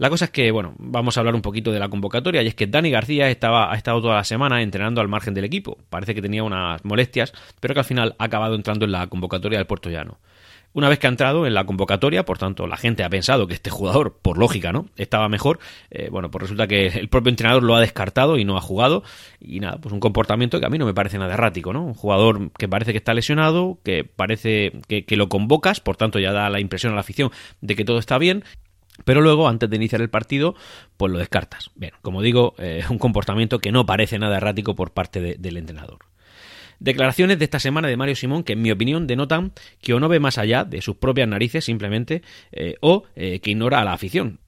La 0.00 0.08
cosa 0.08 0.24
es 0.24 0.30
que, 0.30 0.50
bueno, 0.50 0.72
vamos 0.78 1.14
a 1.14 1.20
hablar 1.20 1.34
un 1.34 1.42
poquito 1.42 1.72
de 1.72 1.78
la 1.78 1.90
convocatoria 1.90 2.42
y 2.42 2.46
es 2.46 2.54
que 2.54 2.66
Dani 2.66 2.90
García 2.90 3.28
estaba, 3.28 3.70
ha 3.70 3.76
estado 3.76 4.00
toda 4.00 4.14
la 4.14 4.24
semana 4.24 4.62
entrenando 4.62 5.02
al 5.02 5.08
margen 5.08 5.34
del 5.34 5.44
equipo. 5.44 5.76
Parece 5.90 6.14
que 6.14 6.22
tenía 6.22 6.42
unas 6.42 6.82
molestias, 6.86 7.34
pero 7.60 7.74
que 7.74 7.80
al 7.80 7.84
final 7.84 8.16
ha 8.18 8.24
acabado 8.24 8.54
entrando 8.54 8.86
en 8.86 8.92
la 8.92 9.08
convocatoria 9.08 9.58
del 9.58 9.66
Puerto 9.66 9.90
Llano. 9.90 10.16
Una 10.72 10.88
vez 10.88 10.98
que 10.98 11.06
ha 11.06 11.10
entrado 11.10 11.46
en 11.46 11.52
la 11.52 11.66
convocatoria, 11.66 12.24
por 12.24 12.38
tanto, 12.38 12.66
la 12.66 12.78
gente 12.78 13.04
ha 13.04 13.10
pensado 13.10 13.46
que 13.46 13.52
este 13.52 13.68
jugador, 13.68 14.16
por 14.22 14.38
lógica, 14.38 14.72
¿no? 14.72 14.86
Estaba 14.96 15.28
mejor. 15.28 15.58
Eh, 15.90 16.08
bueno, 16.10 16.30
pues 16.30 16.44
resulta 16.44 16.66
que 16.66 16.86
el 16.86 17.10
propio 17.10 17.28
entrenador 17.28 17.62
lo 17.62 17.76
ha 17.76 17.80
descartado 17.80 18.38
y 18.38 18.46
no 18.46 18.56
ha 18.56 18.62
jugado. 18.62 19.02
Y 19.38 19.60
nada, 19.60 19.76
pues 19.82 19.92
un 19.92 20.00
comportamiento 20.00 20.60
que 20.60 20.66
a 20.66 20.70
mí 20.70 20.78
no 20.78 20.86
me 20.86 20.94
parece 20.94 21.18
nada 21.18 21.34
errático, 21.34 21.74
¿no? 21.74 21.84
Un 21.84 21.94
jugador 21.94 22.52
que 22.52 22.68
parece 22.68 22.92
que 22.92 22.98
está 22.98 23.12
lesionado, 23.12 23.76
que 23.84 24.04
parece 24.04 24.72
que, 24.88 25.04
que 25.04 25.16
lo 25.16 25.28
convocas, 25.28 25.80
por 25.80 25.98
tanto 25.98 26.18
ya 26.18 26.32
da 26.32 26.48
la 26.48 26.58
impresión 26.60 26.92
a 26.92 26.94
la 26.94 27.02
afición 27.02 27.30
de 27.60 27.76
que 27.76 27.84
todo 27.84 27.98
está 27.98 28.16
bien 28.16 28.44
pero 29.04 29.20
luego, 29.20 29.48
antes 29.48 29.68
de 29.70 29.76
iniciar 29.76 30.00
el 30.00 30.10
partido, 30.10 30.54
pues 30.96 31.12
lo 31.12 31.18
descartas. 31.18 31.70
Bien, 31.74 31.92
como 32.02 32.22
digo, 32.22 32.54
eh, 32.58 32.84
un 32.90 32.98
comportamiento 32.98 33.58
que 33.58 33.72
no 33.72 33.86
parece 33.86 34.18
nada 34.18 34.36
errático 34.36 34.74
por 34.74 34.92
parte 34.92 35.36
del 35.38 35.56
entrenador. 35.56 35.98
Declaraciones 36.78 37.38
de 37.38 37.44
esta 37.44 37.60
semana 37.60 37.88
de 37.88 37.96
Mario 37.96 38.16
Simón 38.16 38.42
que, 38.42 38.54
en 38.54 38.62
mi 38.62 38.70
opinión, 38.70 39.06
denotan 39.06 39.52
que 39.82 39.92
o 39.92 40.00
no 40.00 40.08
ve 40.08 40.18
más 40.18 40.38
allá 40.38 40.64
de 40.64 40.80
sus 40.80 40.96
propias 40.96 41.28
narices 41.28 41.64
simplemente, 41.64 42.22
eh, 42.52 42.76
o 42.80 43.04
eh, 43.16 43.40
que 43.40 43.50
ignora 43.50 43.80
a 43.80 43.84
la 43.84 43.92
afición. 43.92 44.40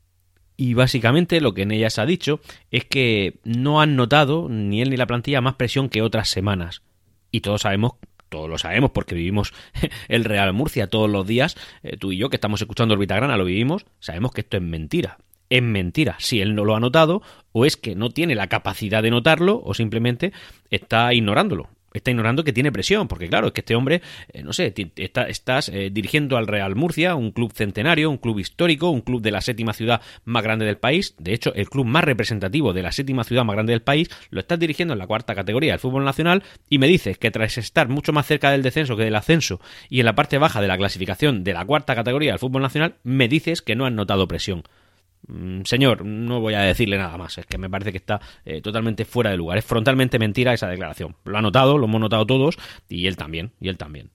Y 0.57 0.75
básicamente 0.75 1.41
lo 1.41 1.55
que 1.55 1.63
en 1.63 1.73
ellas 1.73 1.99
ha 1.99 2.07
dicho 2.07 2.41
es 2.71 2.85
que 2.85 3.41
no 3.45 3.81
han 3.81 3.97
notado 3.97 4.49
ni 4.49 4.81
él 4.81 4.91
ni 4.91 4.97
la 4.97 5.07
plantilla 5.07 5.41
más 5.41 5.57
presión 5.57 5.89
que 5.89 6.03
otras 6.03 6.29
semanas. 6.29 6.83
Y 7.31 7.41
todos 7.41 7.63
sabemos 7.63 7.95
todos 8.33 8.51
lo 8.51 8.59
sabemos 8.59 8.91
porque 8.91 9.15
vivimos 9.15 9.53
el 10.09 10.25
Real 10.25 10.53
Murcia 10.53 10.89
todos 10.89 11.09
los 11.09 11.25
días, 11.25 11.57
eh, 11.85 11.97
tú 11.97 12.11
y 12.11 12.17
yo 12.17 12.31
que 12.31 12.37
estamos 12.37 12.61
escuchando 12.61 12.95
Orbitagrana 12.95 13.37
lo 13.37 13.45
vivimos, 13.45 13.87
sabemos 14.01 14.33
que 14.33 14.41
esto 14.41 14.57
es 14.57 14.63
mentira. 14.65 15.19
Es 15.51 15.63
mentira 15.63 16.17
si 16.19 16.41
él 16.41 16.55
no 16.55 16.65
lo 16.65 16.75
ha 16.75 16.81
notado 16.81 17.21
o 17.53 17.67
es 17.67 17.77
que 17.77 17.95
no 17.95 18.09
tiene 18.09 18.35
la 18.35 18.47
capacidad 18.47 19.03
de 19.03 19.11
notarlo 19.11 19.61
o 19.63 19.75
simplemente 19.75 20.33
está 20.71 21.13
ignorándolo 21.13 21.69
está 21.93 22.11
ignorando 22.11 22.45
que 22.45 22.53
tiene 22.53 22.73
presión, 22.73 23.09
porque 23.09 23.29
claro, 23.29 23.49
es 23.49 23.53
que 23.53 23.61
este 23.61 23.75
hombre, 23.75 24.03
eh, 24.33 24.43
no 24.43 24.53
sé, 24.53 24.73
estás 24.97 25.69
eh, 25.69 25.91
dirigiendo 25.93 26.37
al 26.37 26.47
Real 26.47 26.75
Murcia, 26.75 27.15
un 27.15 27.33
club 27.33 27.53
centenario, 27.53 28.11
un 28.11 28.19
club 28.19 28.39
histórico, 28.39 28.91
un 28.91 29.01
club 29.01 29.23
de 29.23 29.31
la 29.31 29.41
séptima 29.41 29.73
ciudad 29.73 30.01
más 30.25 30.43
grande 30.43 30.65
del 30.65 30.79
país, 30.79 31.15
de 31.19 31.35
hecho, 31.35 31.55
el 31.55 31.69
club 31.69 31.87
más 31.87 32.05
representativo 32.05 32.73
de 32.73 32.83
la 32.83 32.93
séptima 32.93 33.25
ciudad 33.25 33.45
más 33.45 33.55
grande 33.55 33.73
del 33.73 33.83
país, 33.83 34.11
lo 34.31 34.41
estás 34.41 34.59
dirigiendo 34.59 34.93
en 34.95 34.99
la 34.99 35.07
cuarta 35.07 35.35
categoría 35.35 35.73
del 35.73 35.81
fútbol 35.81 36.05
nacional 36.05 36.43
y 36.69 36.79
me 36.79 36.87
dices 36.87 37.19
que 37.19 37.31
tras 37.31 37.59
estar 37.59 37.89
mucho 37.89 38.13
más 38.13 38.27
cerca 38.27 38.51
del 38.51 38.63
descenso 38.63 38.97
que 38.97 39.05
del 39.05 39.17
ascenso 39.17 39.61
y 39.89 40.01
en 40.01 40.07
la 40.07 40.15
parte 40.15 40.39
baja 40.39 40.61
de 40.61 40.69
la 40.69 40.79
clasificación 40.79 41.45
de 41.45 41.53
la 41.53 41.65
cuarta 41.65 41.95
categoría 41.95 42.33
del 42.33 42.39
fútbol 42.39 42.63
nacional, 42.63 42.97
me 43.03 43.29
dices 43.29 43.63
que 43.63 43.77
no 43.77 43.87
has 43.87 43.93
notado 43.93 44.29
presión. 44.29 44.65
Mm, 45.29 45.63
señor, 45.65 46.05
no 46.05 46.41
voy 46.41 46.55
a 46.55 46.61
decirle 46.61 46.99
nada 46.99 47.17
más, 47.17 47.39
es 47.39 47.47
que 47.47 47.59
me 47.59 47.71
parece 47.71 47.93
que 47.93 47.99
está 47.99 48.21
eh, 48.45 48.61
totalmente 48.61 49.05
fuera 49.05 49.31
de 49.31 49.37
lugar. 49.37 49.59
Es 49.59 49.65
frontalmente 49.65 50.19
mentira 50.19 50.53
esa 50.53 50.69
declaración. 50.69 51.17
Lo 51.25 51.39
ha 51.39 51.43
notado, 51.43 51.79
lo 51.79 51.87
hemos 51.87 52.01
notado 52.01 52.27
todos, 52.27 52.59
y 52.89 53.07
él 53.07 53.17
también, 53.17 53.53
y 53.61 53.69
él 53.69 53.79
también. 53.79 54.11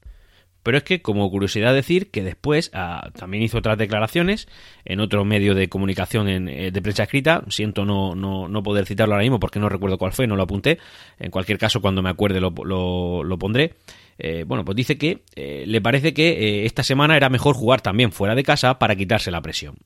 Pero 0.63 0.79
es 0.79 0.83
que, 0.83 1.01
como 1.01 1.29
curiosidad 1.31 1.73
decir, 1.73 2.11
que 2.11 2.23
después 2.23 2.71
ah, 2.73 3.11
también 3.17 3.41
hizo 3.41 3.57
otras 3.57 3.77
declaraciones 3.77 4.49
en 4.83 4.99
otro 4.99 5.23
medio 5.23 5.55
de 5.55 5.69
comunicación 5.69 6.27
eh, 6.27 6.71
de 6.71 6.81
prensa 6.81 7.03
escrita. 7.03 7.41
Siento 7.47 7.85
no, 7.85 8.15
no, 8.15 8.63
poder 8.63 8.85
citarlo 8.85 9.13
ahora 9.13 9.23
mismo 9.23 9.39
porque 9.39 9.59
no 9.59 9.69
recuerdo 9.69 9.97
cuál 9.97 10.11
fue, 10.11 10.27
no 10.27 10.35
lo 10.35 10.43
apunté. 10.43 10.77
En 11.19 11.31
cualquier 11.31 11.57
caso, 11.57 11.79
cuando 11.79 12.01
me 12.01 12.09
acuerde 12.09 12.41
lo, 12.41 12.51
lo, 12.51 13.39
pondré. 13.39 13.75
Eh, 14.17 14.43
bueno, 14.45 14.65
pues 14.65 14.75
dice 14.75 14.97
que 14.97 15.23
le 15.65 15.79
parece 15.79 16.13
que 16.13 16.65
esta 16.65 16.83
semana 16.83 17.15
era 17.15 17.29
mejor 17.29 17.55
jugar 17.55 17.79
también 17.79 18.11
fuera 18.11 18.35
de 18.35 18.43
casa 18.43 18.77
para 18.77 18.97
quitarse 18.97 19.31
la 19.31 19.41
presión. 19.41 19.77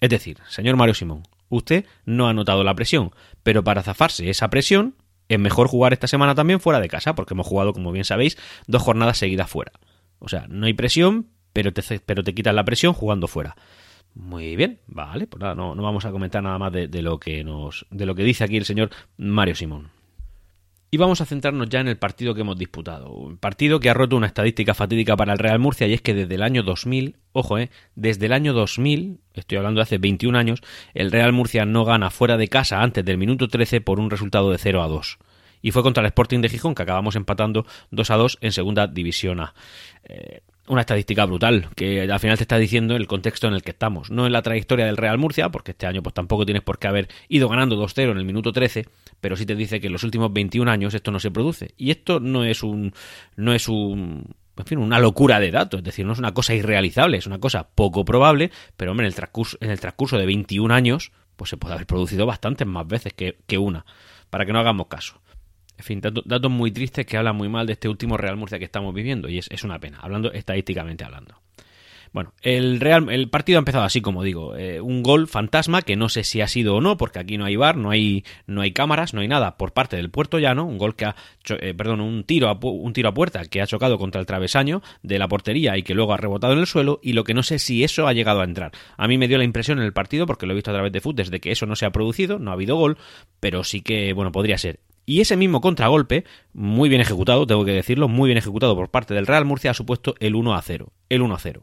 Es 0.00 0.10
decir, 0.10 0.38
señor 0.48 0.76
Mario 0.76 0.94
Simón, 0.94 1.22
usted 1.48 1.84
no 2.04 2.28
ha 2.28 2.34
notado 2.34 2.64
la 2.64 2.74
presión, 2.74 3.10
pero 3.42 3.64
para 3.64 3.82
zafarse 3.82 4.30
esa 4.30 4.48
presión 4.50 4.94
es 5.28 5.38
mejor 5.38 5.68
jugar 5.68 5.92
esta 5.92 6.06
semana 6.06 6.34
también 6.34 6.60
fuera 6.60 6.80
de 6.80 6.88
casa, 6.88 7.14
porque 7.14 7.34
hemos 7.34 7.46
jugado, 7.46 7.72
como 7.72 7.92
bien 7.92 8.04
sabéis, 8.04 8.38
dos 8.66 8.82
jornadas 8.82 9.18
seguidas 9.18 9.50
fuera. 9.50 9.72
O 10.18 10.28
sea, 10.28 10.46
no 10.48 10.66
hay 10.66 10.72
presión, 10.72 11.28
pero 11.52 11.72
te, 11.72 11.82
pero 12.00 12.22
te 12.22 12.34
quitas 12.34 12.54
la 12.54 12.64
presión 12.64 12.92
jugando 12.92 13.28
fuera. 13.28 13.56
Muy 14.14 14.56
bien, 14.56 14.80
vale, 14.86 15.26
pues 15.26 15.40
nada, 15.40 15.54
no, 15.54 15.74
no 15.74 15.82
vamos 15.82 16.04
a 16.04 16.10
comentar 16.10 16.42
nada 16.42 16.58
más 16.58 16.72
de, 16.72 16.88
de, 16.88 17.02
lo 17.02 17.20
que 17.20 17.44
nos, 17.44 17.86
de 17.90 18.06
lo 18.06 18.14
que 18.14 18.24
dice 18.24 18.44
aquí 18.44 18.56
el 18.56 18.64
señor 18.64 18.90
Mario 19.16 19.54
Simón. 19.54 19.90
Y 20.90 20.96
vamos 20.96 21.20
a 21.20 21.26
centrarnos 21.26 21.68
ya 21.68 21.80
en 21.80 21.88
el 21.88 21.98
partido 21.98 22.34
que 22.34 22.40
hemos 22.40 22.56
disputado. 22.56 23.10
Un 23.10 23.36
partido 23.36 23.78
que 23.78 23.90
ha 23.90 23.94
roto 23.94 24.16
una 24.16 24.26
estadística 24.26 24.72
fatídica 24.72 25.16
para 25.16 25.34
el 25.34 25.38
Real 25.38 25.58
Murcia 25.58 25.86
y 25.86 25.92
es 25.92 26.00
que 26.00 26.14
desde 26.14 26.34
el 26.34 26.42
año 26.42 26.62
2000, 26.62 27.16
ojo, 27.32 27.58
eh, 27.58 27.70
desde 27.94 28.26
el 28.26 28.32
año 28.32 28.54
2000, 28.54 29.20
estoy 29.34 29.58
hablando 29.58 29.80
de 29.80 29.82
hace 29.82 29.98
21 29.98 30.38
años, 30.38 30.62
el 30.94 31.12
Real 31.12 31.34
Murcia 31.34 31.66
no 31.66 31.84
gana 31.84 32.08
fuera 32.08 32.38
de 32.38 32.48
casa 32.48 32.82
antes 32.82 33.04
del 33.04 33.18
minuto 33.18 33.48
13 33.48 33.82
por 33.82 34.00
un 34.00 34.10
resultado 34.10 34.50
de 34.50 34.56
0 34.56 34.82
a 34.82 34.88
2 34.88 35.18
y 35.60 35.72
fue 35.72 35.82
contra 35.82 36.02
el 36.02 36.06
Sporting 36.06 36.40
de 36.40 36.48
Gijón 36.48 36.74
que 36.74 36.82
acabamos 36.82 37.16
empatando 37.16 37.66
2 37.90 38.10
a 38.10 38.16
2 38.16 38.38
en 38.40 38.52
segunda 38.52 38.86
división 38.86 39.40
A. 39.40 39.54
Eh, 40.04 40.40
una 40.68 40.82
estadística 40.82 41.24
brutal 41.24 41.68
que 41.74 42.02
al 42.02 42.20
final 42.20 42.36
te 42.36 42.44
está 42.44 42.58
diciendo 42.58 42.94
el 42.94 43.06
contexto 43.06 43.48
en 43.48 43.54
el 43.54 43.62
que 43.62 43.70
estamos, 43.70 44.10
no 44.10 44.26
en 44.26 44.32
la 44.32 44.42
trayectoria 44.42 44.84
del 44.84 44.98
Real 44.98 45.16
Murcia, 45.16 45.48
porque 45.48 45.70
este 45.70 45.86
año 45.86 46.02
pues 46.02 46.14
tampoco 46.14 46.44
tienes 46.44 46.62
por 46.62 46.78
qué 46.78 46.88
haber 46.88 47.08
ido 47.28 47.48
ganando 47.48 47.82
2-0 47.82 48.10
en 48.10 48.18
el 48.18 48.24
minuto 48.24 48.52
13, 48.52 48.86
pero 49.20 49.36
sí 49.36 49.46
te 49.46 49.54
dice 49.54 49.80
que 49.80 49.86
en 49.88 49.92
los 49.92 50.04
últimos 50.04 50.32
21 50.32 50.70
años 50.70 50.94
esto 50.94 51.10
no 51.10 51.20
se 51.20 51.30
produce 51.30 51.74
y 51.76 51.90
esto 51.90 52.20
no 52.20 52.44
es 52.44 52.62
un 52.62 52.92
no 53.36 53.52
es 53.52 53.68
un 53.68 54.34
en 54.58 54.66
fin, 54.66 54.78
una 54.78 54.98
locura 54.98 55.38
de 55.38 55.50
datos, 55.50 55.78
es 55.78 55.84
decir, 55.84 56.04
no 56.04 56.12
es 56.12 56.18
una 56.18 56.34
cosa 56.34 56.52
irrealizable, 56.54 57.16
es 57.16 57.26
una 57.26 57.38
cosa 57.38 57.68
poco 57.68 58.04
probable, 58.04 58.50
pero 58.76 58.90
hombre, 58.90 59.06
en 59.06 59.08
el 59.08 59.14
transcurso, 59.14 59.56
en 59.60 59.70
el 59.70 59.78
transcurso 59.78 60.18
de 60.18 60.26
21 60.26 60.74
años, 60.74 61.12
pues 61.36 61.50
se 61.50 61.56
puede 61.56 61.74
haber 61.74 61.86
producido 61.86 62.26
bastantes 62.26 62.66
más 62.66 62.86
veces 62.86 63.12
que, 63.12 63.38
que 63.46 63.56
una, 63.56 63.86
para 64.30 64.44
que 64.44 64.52
no 64.52 64.58
hagamos 64.58 64.88
caso. 64.88 65.20
En 65.76 65.84
fin, 65.84 66.00
datos, 66.00 66.50
muy 66.50 66.72
tristes 66.72 67.06
que 67.06 67.16
hablan 67.16 67.36
muy 67.36 67.48
mal 67.48 67.68
de 67.68 67.74
este 67.74 67.88
último 67.88 68.16
Real 68.16 68.36
Murcia 68.36 68.58
que 68.58 68.64
estamos 68.64 68.92
viviendo 68.92 69.28
y 69.28 69.38
es, 69.38 69.46
es 69.48 69.62
una 69.62 69.78
pena, 69.78 70.00
hablando 70.00 70.32
estadísticamente 70.32 71.04
hablando. 71.04 71.40
Bueno, 72.12 72.32
el, 72.42 72.80
Real, 72.80 73.10
el 73.10 73.28
partido 73.28 73.58
ha 73.58 73.60
empezado 73.60 73.84
así, 73.84 74.00
como 74.00 74.22
digo, 74.22 74.56
eh, 74.56 74.80
un 74.80 75.02
gol 75.02 75.28
fantasma 75.28 75.82
que 75.82 75.96
no 75.96 76.08
sé 76.08 76.24
si 76.24 76.40
ha 76.40 76.48
sido 76.48 76.76
o 76.76 76.80
no, 76.80 76.96
porque 76.96 77.18
aquí 77.18 77.36
no 77.36 77.44
hay 77.44 77.56
bar, 77.56 77.76
no 77.76 77.90
hay, 77.90 78.24
no 78.46 78.60
hay 78.60 78.72
cámaras, 78.72 79.14
no 79.14 79.20
hay 79.20 79.28
nada 79.28 79.56
por 79.56 79.72
parte 79.72 79.96
del 79.96 80.10
puerto 80.10 80.38
llano, 80.38 80.64
un 80.64 80.78
gol 80.78 80.96
que 80.96 81.06
ha, 81.06 81.16
eh, 81.60 81.74
perdón, 81.74 82.00
un 82.00 82.24
tiro, 82.24 82.48
a, 82.48 82.58
un 82.62 82.92
tiro 82.92 83.08
a 83.08 83.14
puerta 83.14 83.44
que 83.44 83.60
ha 83.60 83.66
chocado 83.66 83.98
contra 83.98 84.20
el 84.20 84.26
travesaño 84.26 84.82
de 85.02 85.18
la 85.18 85.28
portería 85.28 85.76
y 85.76 85.82
que 85.82 85.94
luego 85.94 86.12
ha 86.12 86.16
rebotado 86.16 86.52
en 86.52 86.60
el 86.60 86.66
suelo 86.66 87.00
y 87.02 87.12
lo 87.12 87.24
que 87.24 87.34
no 87.34 87.42
sé 87.42 87.58
si 87.58 87.84
eso 87.84 88.06
ha 88.06 88.12
llegado 88.12 88.40
a 88.40 88.44
entrar. 88.44 88.72
A 88.96 89.08
mí 89.08 89.18
me 89.18 89.28
dio 89.28 89.38
la 89.38 89.44
impresión 89.44 89.78
en 89.78 89.84
el 89.84 89.92
partido, 89.92 90.26
porque 90.26 90.46
lo 90.46 90.52
he 90.52 90.54
visto 90.54 90.70
a 90.70 90.74
través 90.74 90.92
de 90.92 91.00
fútbol, 91.00 91.16
desde 91.16 91.40
que 91.40 91.50
eso 91.50 91.66
no 91.66 91.74
se 91.74 91.86
ha 91.86 91.90
producido, 91.90 92.38
no 92.38 92.50
ha 92.50 92.54
habido 92.54 92.76
gol, 92.76 92.98
pero 93.40 93.64
sí 93.64 93.80
que, 93.80 94.12
bueno, 94.12 94.30
podría 94.30 94.58
ser. 94.58 94.80
Y 95.08 95.22
ese 95.22 95.38
mismo 95.38 95.62
contragolpe, 95.62 96.24
muy 96.52 96.90
bien 96.90 97.00
ejecutado, 97.00 97.46
tengo 97.46 97.64
que 97.64 97.72
decirlo, 97.72 98.08
muy 98.08 98.28
bien 98.28 98.36
ejecutado 98.36 98.76
por 98.76 98.90
parte 98.90 99.14
del 99.14 99.26
Real 99.26 99.46
Murcia, 99.46 99.70
ha 99.70 99.74
supuesto 99.74 100.14
el 100.20 100.34
1 100.34 100.54
a 100.54 100.60
0. 100.60 100.92
El 101.08 101.22
1 101.22 101.34
a 101.34 101.38
0. 101.38 101.62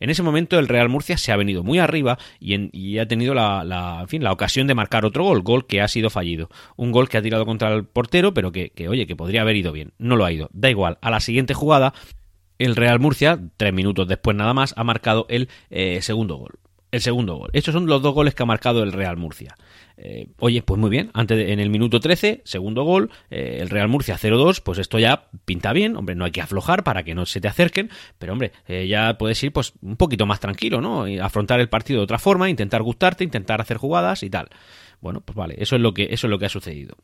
En 0.00 0.10
ese 0.10 0.22
momento 0.22 0.58
el 0.58 0.68
Real 0.68 0.88
Murcia 0.88 1.18
se 1.18 1.32
ha 1.32 1.36
venido 1.36 1.62
muy 1.62 1.78
arriba 1.78 2.18
y, 2.40 2.98
ha 2.98 3.08
tenido 3.08 3.34
la, 3.34 4.04
fin, 4.08 4.22
la 4.22 4.32
ocasión 4.32 4.66
de 4.66 4.74
marcar 4.74 5.04
otro 5.04 5.24
gol, 5.24 5.42
gol 5.42 5.66
que 5.66 5.80
ha 5.80 5.88
sido 5.88 6.10
fallido. 6.10 6.48
Un 6.76 6.92
gol 6.92 7.08
que 7.08 7.18
ha 7.18 7.22
tirado 7.22 7.46
contra 7.46 7.72
el 7.72 7.84
portero, 7.84 8.34
pero 8.34 8.52
que, 8.52 8.72
oye, 8.88 9.06
que 9.06 9.16
podría 9.16 9.42
haber 9.42 9.56
ido 9.56 9.72
bien. 9.72 9.92
No 9.98 10.16
lo 10.16 10.24
ha 10.24 10.32
ido. 10.32 10.48
Da 10.52 10.70
igual. 10.70 10.98
A 11.00 11.10
la 11.10 11.20
siguiente 11.20 11.54
jugada, 11.54 11.94
el 12.58 12.76
Real 12.76 13.00
Murcia, 13.00 13.40
tres 13.56 13.72
minutos 13.72 14.08
después 14.08 14.36
nada 14.36 14.54
más, 14.54 14.74
ha 14.76 14.84
marcado 14.84 15.26
el 15.28 15.48
eh, 15.70 16.00
segundo 16.02 16.36
gol 16.36 16.58
el 16.90 17.00
segundo 17.00 17.36
gol. 17.36 17.50
Estos 17.52 17.74
son 17.74 17.86
los 17.86 18.02
dos 18.02 18.14
goles 18.14 18.34
que 18.34 18.42
ha 18.42 18.46
marcado 18.46 18.82
el 18.82 18.92
Real 18.92 19.16
Murcia. 19.16 19.56
Eh, 19.96 20.28
oye, 20.38 20.62
pues 20.62 20.80
muy 20.80 20.90
bien, 20.90 21.10
antes 21.12 21.48
en 21.48 21.60
el 21.60 21.70
minuto 21.70 22.00
13, 22.00 22.42
segundo 22.44 22.84
gol, 22.84 23.10
eh, 23.30 23.58
el 23.60 23.68
Real 23.68 23.88
Murcia 23.88 24.16
0-2, 24.16 24.62
pues 24.62 24.78
esto 24.78 24.98
ya 24.98 25.28
pinta 25.44 25.72
bien, 25.72 25.96
hombre, 25.96 26.14
no 26.14 26.24
hay 26.24 26.30
que 26.30 26.40
aflojar 26.40 26.84
para 26.84 27.02
que 27.02 27.14
no 27.14 27.26
se 27.26 27.40
te 27.40 27.48
acerquen, 27.48 27.90
pero 28.18 28.32
hombre, 28.32 28.52
eh, 28.68 28.86
ya 28.86 29.18
puedes 29.18 29.42
ir 29.42 29.52
pues 29.52 29.72
un 29.82 29.96
poquito 29.96 30.24
más 30.24 30.40
tranquilo, 30.40 30.80
¿no? 30.80 31.08
Y 31.08 31.18
afrontar 31.18 31.60
el 31.60 31.68
partido 31.68 32.00
de 32.00 32.04
otra 32.04 32.18
forma, 32.18 32.48
intentar 32.48 32.82
gustarte, 32.82 33.24
intentar 33.24 33.60
hacer 33.60 33.76
jugadas 33.76 34.22
y 34.22 34.30
tal. 34.30 34.48
Bueno, 35.00 35.20
pues 35.20 35.36
vale, 35.36 35.56
eso 35.58 35.76
es 35.76 35.82
lo 35.82 35.94
que 35.94 36.08
eso 36.10 36.26
es 36.26 36.30
lo 36.30 36.38
que 36.38 36.46
ha 36.46 36.50
sucedido 36.50 36.96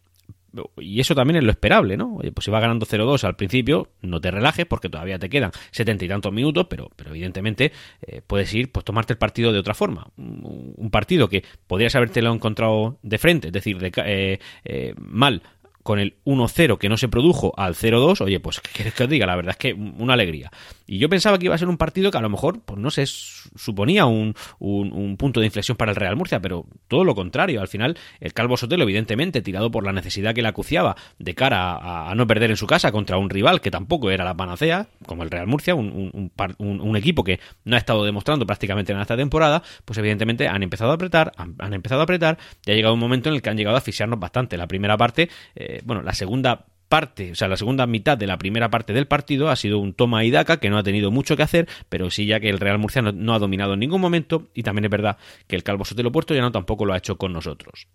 y 0.78 1.00
eso 1.00 1.14
también 1.14 1.36
es 1.36 1.44
lo 1.44 1.50
esperable, 1.50 1.96
¿no? 1.96 2.18
Pues 2.34 2.44
si 2.44 2.50
va 2.50 2.60
ganando 2.60 2.86
0-2 2.86 3.24
al 3.24 3.36
principio, 3.36 3.88
no 4.02 4.20
te 4.20 4.30
relajes 4.30 4.66
porque 4.66 4.88
todavía 4.88 5.18
te 5.18 5.28
quedan 5.28 5.52
setenta 5.70 6.04
y 6.04 6.08
tantos 6.08 6.32
minutos, 6.32 6.66
pero, 6.68 6.90
pero 6.96 7.10
evidentemente 7.10 7.72
eh, 8.02 8.20
puedes 8.26 8.52
ir, 8.54 8.70
pues 8.70 8.84
tomarte 8.84 9.14
el 9.14 9.18
partido 9.18 9.52
de 9.52 9.58
otra 9.58 9.74
forma. 9.74 10.08
Un, 10.16 10.90
partido 10.90 11.28
que 11.28 11.42
podrías 11.66 11.96
habértelo 11.96 12.32
encontrado 12.32 12.98
de 13.02 13.18
frente, 13.18 13.48
es 13.48 13.52
decir, 13.52 13.78
de, 13.78 13.92
eh, 14.04 14.38
eh, 14.64 14.94
mal 14.96 15.42
con 15.84 16.00
el 16.00 16.16
1-0 16.24 16.78
que 16.78 16.88
no 16.88 16.96
se 16.96 17.08
produjo 17.08 17.52
al 17.56 17.74
0-2, 17.74 18.22
oye, 18.22 18.40
pues 18.40 18.60
¿qué 18.60 18.90
que 18.90 19.04
os 19.04 19.08
diga? 19.08 19.26
La 19.26 19.36
verdad 19.36 19.50
es 19.52 19.58
que 19.58 19.74
una 19.74 20.14
alegría. 20.14 20.50
Y 20.86 20.98
yo 20.98 21.08
pensaba 21.08 21.38
que 21.38 21.44
iba 21.46 21.54
a 21.54 21.58
ser 21.58 21.68
un 21.68 21.76
partido 21.76 22.10
que 22.10 22.18
a 22.18 22.22
lo 22.22 22.28
mejor, 22.28 22.62
pues 22.62 22.80
no 22.80 22.90
sé, 22.90 23.06
suponía 23.06 24.06
un, 24.06 24.34
un, 24.58 25.16
punto 25.16 25.40
de 25.40 25.46
inflexión 25.46 25.76
para 25.76 25.92
el 25.92 25.96
Real 25.96 26.16
Murcia, 26.16 26.40
pero 26.40 26.66
todo 26.88 27.04
lo 27.04 27.14
contrario. 27.14 27.60
Al 27.60 27.68
final, 27.68 27.96
el 28.20 28.32
Calvo 28.32 28.56
Sotelo, 28.56 28.82
evidentemente, 28.84 29.42
tirado 29.42 29.70
por 29.70 29.84
la 29.84 29.92
necesidad 29.92 30.34
que 30.34 30.42
le 30.42 30.48
acuciaba 30.48 30.96
de 31.18 31.34
cara 31.34 32.08
a, 32.10 32.14
no 32.14 32.26
perder 32.26 32.50
en 32.50 32.56
su 32.56 32.66
casa 32.66 32.90
contra 32.90 33.16
un 33.16 33.30
rival 33.30 33.60
que 33.60 33.70
tampoco 33.70 34.10
era 34.10 34.24
la 34.24 34.34
panacea, 34.34 34.88
como 35.06 35.22
el 35.22 35.30
Real 35.30 35.46
Murcia, 35.46 35.74
un, 35.74 36.30
un 36.66 36.96
equipo 36.96 37.24
que 37.24 37.40
no 37.64 37.76
ha 37.76 37.78
estado 37.78 38.04
demostrando 38.04 38.46
prácticamente 38.46 38.92
en 38.92 39.00
esta 39.00 39.16
temporada, 39.16 39.62
pues 39.84 39.98
evidentemente 39.98 40.48
han 40.48 40.62
empezado 40.62 40.90
a 40.90 40.94
apretar, 40.94 41.32
han, 41.36 41.72
empezado 41.72 42.00
a 42.00 42.04
apretar, 42.04 42.38
y 42.66 42.72
ha 42.72 42.74
llegado 42.74 42.94
un 42.94 43.00
momento 43.00 43.28
en 43.28 43.36
el 43.36 43.42
que 43.42 43.50
han 43.50 43.56
llegado 43.56 43.76
a 43.76 43.78
asfixiarnos 43.78 44.18
bastante. 44.18 44.56
La 44.56 44.66
primera 44.66 44.96
parte. 44.96 45.28
Eh, 45.54 45.73
bueno, 45.84 46.02
la 46.02 46.14
segunda 46.14 46.66
parte, 46.88 47.32
o 47.32 47.34
sea, 47.34 47.48
la 47.48 47.56
segunda 47.56 47.86
mitad 47.86 48.16
de 48.16 48.26
la 48.26 48.38
primera 48.38 48.70
parte 48.70 48.92
del 48.92 49.06
partido 49.06 49.48
ha 49.48 49.56
sido 49.56 49.78
un 49.78 49.94
toma 49.94 50.24
y 50.24 50.30
daca 50.30 50.58
que 50.58 50.70
no 50.70 50.78
ha 50.78 50.82
tenido 50.82 51.10
mucho 51.10 51.36
que 51.36 51.42
hacer, 51.42 51.68
pero 51.88 52.10
sí 52.10 52.26
ya 52.26 52.40
que 52.40 52.48
el 52.48 52.60
Real 52.60 52.78
Murcia 52.78 53.02
no, 53.02 53.34
ha 53.34 53.38
dominado 53.38 53.74
en 53.74 53.80
ningún 53.80 54.00
momento 54.00 54.48
y 54.54 54.62
también 54.62 54.84
es 54.84 54.90
verdad 54.90 55.16
que 55.46 55.56
el 55.56 55.62
Calvo 55.62 55.84
Sotelo 55.84 56.12
Puerto 56.12 56.34
ya 56.34 56.42
no 56.42 56.52
tampoco 56.52 56.84
lo 56.84 56.92
ha 56.92 56.98
hecho 56.98 57.16
con 57.16 57.32
nosotros. 57.32 57.88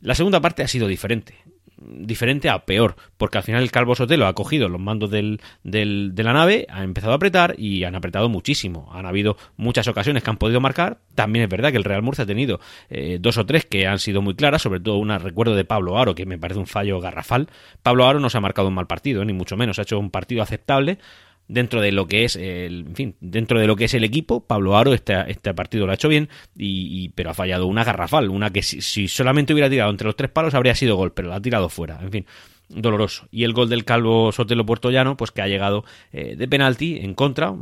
La 0.00 0.14
segunda 0.14 0.40
parte 0.40 0.62
ha 0.62 0.68
sido 0.68 0.86
diferente 0.86 1.34
diferente 1.78 2.48
a 2.48 2.64
peor, 2.64 2.96
porque 3.16 3.38
al 3.38 3.44
final 3.44 3.62
el 3.62 3.70
Calvo 3.70 3.94
Sotelo 3.94 4.26
ha 4.26 4.34
cogido 4.34 4.68
los 4.68 4.80
mandos 4.80 5.10
del, 5.10 5.40
del, 5.62 6.14
de 6.14 6.22
la 6.22 6.32
nave, 6.32 6.66
ha 6.70 6.82
empezado 6.82 7.12
a 7.12 7.16
apretar 7.16 7.54
y 7.58 7.84
han 7.84 7.94
apretado 7.94 8.28
muchísimo. 8.28 8.88
Han 8.92 9.06
habido 9.06 9.36
muchas 9.56 9.86
ocasiones 9.88 10.22
que 10.22 10.30
han 10.30 10.38
podido 10.38 10.60
marcar. 10.60 10.98
También 11.14 11.44
es 11.44 11.50
verdad 11.50 11.70
que 11.70 11.78
el 11.78 11.84
Real 11.84 12.02
Murcia 12.02 12.24
ha 12.24 12.26
tenido 12.26 12.60
eh, 12.88 13.18
dos 13.20 13.38
o 13.38 13.46
tres 13.46 13.66
que 13.66 13.86
han 13.86 13.98
sido 13.98 14.22
muy 14.22 14.34
claras, 14.34 14.62
sobre 14.62 14.80
todo 14.80 14.96
una 14.96 15.18
recuerdo 15.18 15.54
de 15.54 15.64
Pablo 15.64 15.98
Aro, 15.98 16.14
que 16.14 16.26
me 16.26 16.38
parece 16.38 16.60
un 16.60 16.66
fallo 16.66 17.00
garrafal. 17.00 17.48
Pablo 17.82 18.06
Aro 18.06 18.20
no 18.20 18.30
se 18.30 18.38
ha 18.38 18.40
marcado 18.40 18.68
un 18.68 18.74
mal 18.74 18.86
partido, 18.86 19.24
ni 19.24 19.32
mucho 19.32 19.56
menos, 19.56 19.78
ha 19.78 19.82
hecho 19.82 19.98
un 19.98 20.10
partido 20.10 20.42
aceptable 20.42 20.98
dentro 21.48 21.80
de 21.80 21.92
lo 21.92 22.06
que 22.06 22.24
es 22.24 22.36
el, 22.36 22.86
en 22.88 22.94
fin, 22.96 23.16
dentro 23.20 23.60
de 23.60 23.66
lo 23.66 23.76
que 23.76 23.84
es 23.84 23.94
el 23.94 24.04
equipo, 24.04 24.46
Pablo 24.46 24.76
Aro 24.76 24.92
este, 24.92 25.14
este 25.30 25.54
partido 25.54 25.86
lo 25.86 25.92
ha 25.92 25.94
hecho 25.94 26.08
bien, 26.08 26.28
y, 26.56 27.10
pero 27.10 27.30
ha 27.30 27.34
fallado 27.34 27.66
una 27.66 27.84
garrafal, 27.84 28.30
una 28.30 28.50
que 28.50 28.62
si, 28.62 29.08
solamente 29.08 29.52
hubiera 29.52 29.70
tirado 29.70 29.90
entre 29.90 30.06
los 30.06 30.16
tres 30.16 30.30
palos 30.30 30.54
habría 30.54 30.74
sido 30.74 30.96
gol, 30.96 31.12
pero 31.12 31.28
la 31.28 31.36
ha 31.36 31.42
tirado 31.42 31.68
fuera, 31.68 31.98
en 32.02 32.10
fin, 32.10 32.26
doloroso. 32.68 33.28
Y 33.30 33.44
el 33.44 33.52
gol 33.52 33.68
del 33.68 33.84
Calvo 33.84 34.32
Sotelo 34.32 34.66
Puertollano, 34.66 35.16
pues 35.16 35.30
que 35.30 35.42
ha 35.42 35.48
llegado 35.48 35.84
eh, 36.12 36.36
de 36.36 36.48
penalti 36.48 36.98
en 36.98 37.14
contra, 37.14 37.54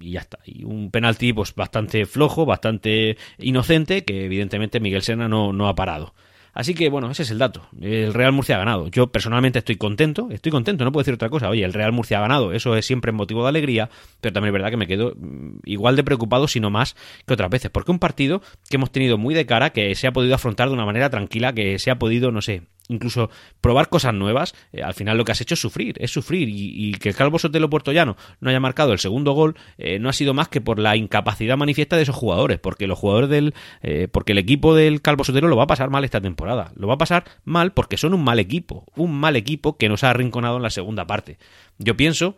y 0.00 0.12
ya 0.12 0.20
está. 0.20 0.38
Y 0.44 0.64
un 0.64 0.90
penalti 0.90 1.32
pues 1.32 1.54
bastante 1.54 2.06
flojo, 2.06 2.46
bastante 2.46 3.16
inocente, 3.38 4.04
que 4.04 4.24
evidentemente 4.26 4.80
Miguel 4.80 5.02
Sena 5.02 5.28
no, 5.28 5.52
no 5.52 5.68
ha 5.68 5.74
parado. 5.74 6.14
Así 6.56 6.72
que 6.72 6.88
bueno, 6.88 7.10
ese 7.10 7.22
es 7.22 7.30
el 7.30 7.36
dato. 7.36 7.68
El 7.82 8.14
Real 8.14 8.32
Murcia 8.32 8.56
ha 8.56 8.58
ganado. 8.58 8.88
Yo 8.88 9.08
personalmente 9.08 9.58
estoy 9.58 9.76
contento, 9.76 10.28
estoy 10.30 10.50
contento, 10.50 10.86
no 10.86 10.90
puedo 10.90 11.02
decir 11.02 11.12
otra 11.12 11.28
cosa. 11.28 11.50
Oye, 11.50 11.62
el 11.62 11.74
Real 11.74 11.92
Murcia 11.92 12.16
ha 12.16 12.22
ganado, 12.22 12.54
eso 12.54 12.74
es 12.76 12.86
siempre 12.86 13.12
motivo 13.12 13.42
de 13.42 13.50
alegría, 13.50 13.90
pero 14.22 14.32
también 14.32 14.48
es 14.48 14.52
verdad 14.54 14.70
que 14.70 14.78
me 14.78 14.86
quedo 14.86 15.12
mm, 15.18 15.58
igual 15.64 15.96
de 15.96 16.04
preocupado, 16.04 16.48
si 16.48 16.58
no 16.58 16.70
más, 16.70 16.96
que 17.26 17.34
otras 17.34 17.50
veces. 17.50 17.70
Porque 17.70 17.90
un 17.90 17.98
partido 17.98 18.40
que 18.70 18.76
hemos 18.76 18.90
tenido 18.90 19.18
muy 19.18 19.34
de 19.34 19.44
cara, 19.44 19.68
que 19.68 19.94
se 19.94 20.06
ha 20.06 20.12
podido 20.12 20.34
afrontar 20.34 20.68
de 20.68 20.74
una 20.74 20.86
manera 20.86 21.10
tranquila, 21.10 21.52
que 21.52 21.78
se 21.78 21.90
ha 21.90 21.98
podido, 21.98 22.32
no 22.32 22.40
sé, 22.40 22.62
incluso 22.88 23.30
probar 23.60 23.88
cosas 23.88 24.14
nuevas, 24.14 24.54
eh, 24.72 24.82
al 24.82 24.94
final 24.94 25.16
lo 25.16 25.24
que 25.24 25.32
has 25.32 25.40
hecho 25.40 25.54
es 25.54 25.60
sufrir, 25.60 25.96
es 25.98 26.10
sufrir. 26.10 26.48
Y, 26.48 26.92
que 26.96 27.10
el 27.10 27.14
Calvo 27.14 27.38
Sotelo 27.38 27.68
Puertollano 27.68 28.16
no 28.40 28.50
haya 28.50 28.60
marcado 28.60 28.92
el 28.92 28.98
segundo 28.98 29.32
gol 29.32 29.56
eh, 29.76 29.98
no 29.98 30.08
ha 30.08 30.12
sido 30.12 30.34
más 30.34 30.48
que 30.48 30.60
por 30.60 30.78
la 30.78 30.96
incapacidad 30.96 31.56
manifiesta 31.56 31.96
de 31.96 32.02
esos 32.02 32.16
jugadores, 32.16 32.58
porque 32.58 32.86
los 32.86 32.98
jugadores 32.98 33.28
del, 33.28 33.54
eh, 33.82 34.08
porque 34.10 34.32
el 34.32 34.38
equipo 34.38 34.74
del 34.74 35.02
Calvo 35.02 35.24
Sotelo 35.24 35.48
lo 35.48 35.56
va 35.56 35.64
a 35.64 35.68
pasar 35.68 35.90
mal 35.90 36.04
esta 36.04 36.20
temporada, 36.20 36.72
lo 36.76 36.88
va 36.88 36.94
a 36.94 36.98
pasar 36.98 37.24
mal 37.44 37.72
porque 37.72 37.96
son 37.96 38.14
un 38.14 38.24
mal 38.24 38.38
equipo, 38.38 38.86
un 38.96 39.18
mal 39.18 39.36
equipo 39.36 39.76
que 39.76 39.88
nos 39.88 40.04
ha 40.04 40.10
arrinconado 40.10 40.56
en 40.56 40.62
la 40.62 40.70
segunda 40.70 41.06
parte. 41.06 41.38
Yo 41.78 41.96
pienso 41.96 42.36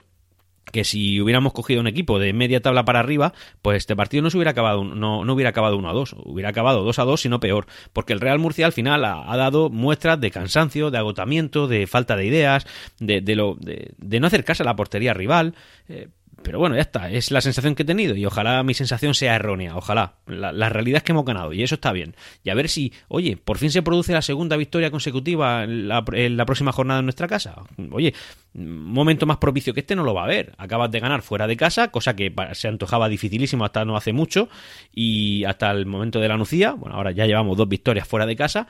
que 0.72 0.84
si 0.84 1.20
hubiéramos 1.20 1.52
cogido 1.52 1.80
un 1.80 1.86
equipo 1.86 2.18
de 2.18 2.32
media 2.32 2.60
tabla 2.60 2.84
para 2.84 3.00
arriba, 3.00 3.32
pues 3.62 3.78
este 3.78 3.96
partido 3.96 4.22
no 4.22 4.30
se 4.30 4.36
hubiera 4.36 4.52
acabado, 4.52 4.84
no, 4.84 5.24
no 5.24 5.32
hubiera 5.32 5.50
acabado 5.50 5.76
1 5.76 5.88
a 5.88 5.92
2, 5.92 6.16
hubiera 6.24 6.50
acabado 6.50 6.84
2 6.84 6.98
a 6.98 7.04
2, 7.04 7.20
sino 7.20 7.40
peor, 7.40 7.66
porque 7.92 8.12
el 8.12 8.20
Real 8.20 8.38
Murcia 8.38 8.66
al 8.66 8.72
final 8.72 9.04
ha, 9.04 9.36
dado 9.36 9.70
muestras 9.70 10.20
de 10.20 10.30
cansancio, 10.30 10.90
de 10.90 10.98
agotamiento, 10.98 11.68
de 11.68 11.86
falta 11.86 12.16
de 12.16 12.26
ideas, 12.26 12.66
de, 12.98 13.20
de 13.20 13.36
lo, 13.36 13.56
de, 13.60 13.92
de 13.98 14.20
no 14.20 14.26
acercarse 14.26 14.62
a 14.62 14.66
la 14.66 14.76
portería 14.76 15.14
rival. 15.14 15.54
Eh, 15.88 16.08
pero 16.42 16.58
bueno, 16.58 16.76
ya 16.76 16.82
está, 16.82 17.10
es 17.10 17.30
la 17.30 17.40
sensación 17.40 17.74
que 17.74 17.82
he 17.82 17.86
tenido 17.86 18.14
y 18.14 18.24
ojalá 18.24 18.62
mi 18.62 18.74
sensación 18.74 19.14
sea 19.14 19.34
errónea, 19.36 19.76
ojalá. 19.76 20.14
La, 20.26 20.68
realidad 20.68 20.98
es 20.98 21.02
que 21.02 21.12
hemos 21.12 21.24
ganado 21.24 21.52
y 21.52 21.62
eso 21.62 21.74
está 21.74 21.92
bien. 21.92 22.14
Y 22.44 22.50
a 22.50 22.54
ver 22.54 22.68
si, 22.68 22.92
oye, 23.08 23.36
por 23.36 23.58
fin 23.58 23.70
se 23.70 23.82
produce 23.82 24.12
la 24.12 24.22
segunda 24.22 24.56
victoria 24.56 24.90
consecutiva 24.90 25.64
en 25.64 25.88
la, 25.88 26.04
próxima 26.04 26.72
jornada 26.72 27.00
en 27.00 27.06
nuestra 27.06 27.26
casa. 27.26 27.56
Oye, 27.90 28.14
momento 28.54 29.26
más 29.26 29.38
propicio 29.38 29.74
que 29.74 29.80
este 29.80 29.96
no 29.96 30.04
lo 30.04 30.14
va 30.14 30.22
a 30.22 30.24
haber. 30.24 30.54
Acabas 30.58 30.90
de 30.90 31.00
ganar 31.00 31.22
fuera 31.22 31.46
de 31.46 31.56
casa, 31.56 31.88
cosa 31.88 32.14
que 32.14 32.32
se 32.52 32.68
antojaba 32.68 33.08
dificilísimo 33.08 33.64
hasta 33.64 33.84
no 33.84 33.96
hace 33.96 34.12
mucho 34.12 34.48
y 34.94 35.44
hasta 35.44 35.70
el 35.70 35.86
momento 35.86 36.20
de 36.20 36.28
la 36.28 36.36
Nucía. 36.36 36.72
Bueno, 36.72 36.96
ahora 36.96 37.10
ya 37.10 37.26
llevamos 37.26 37.56
dos 37.56 37.68
victorias 37.68 38.06
fuera 38.06 38.26
de 38.26 38.36
casa 38.36 38.68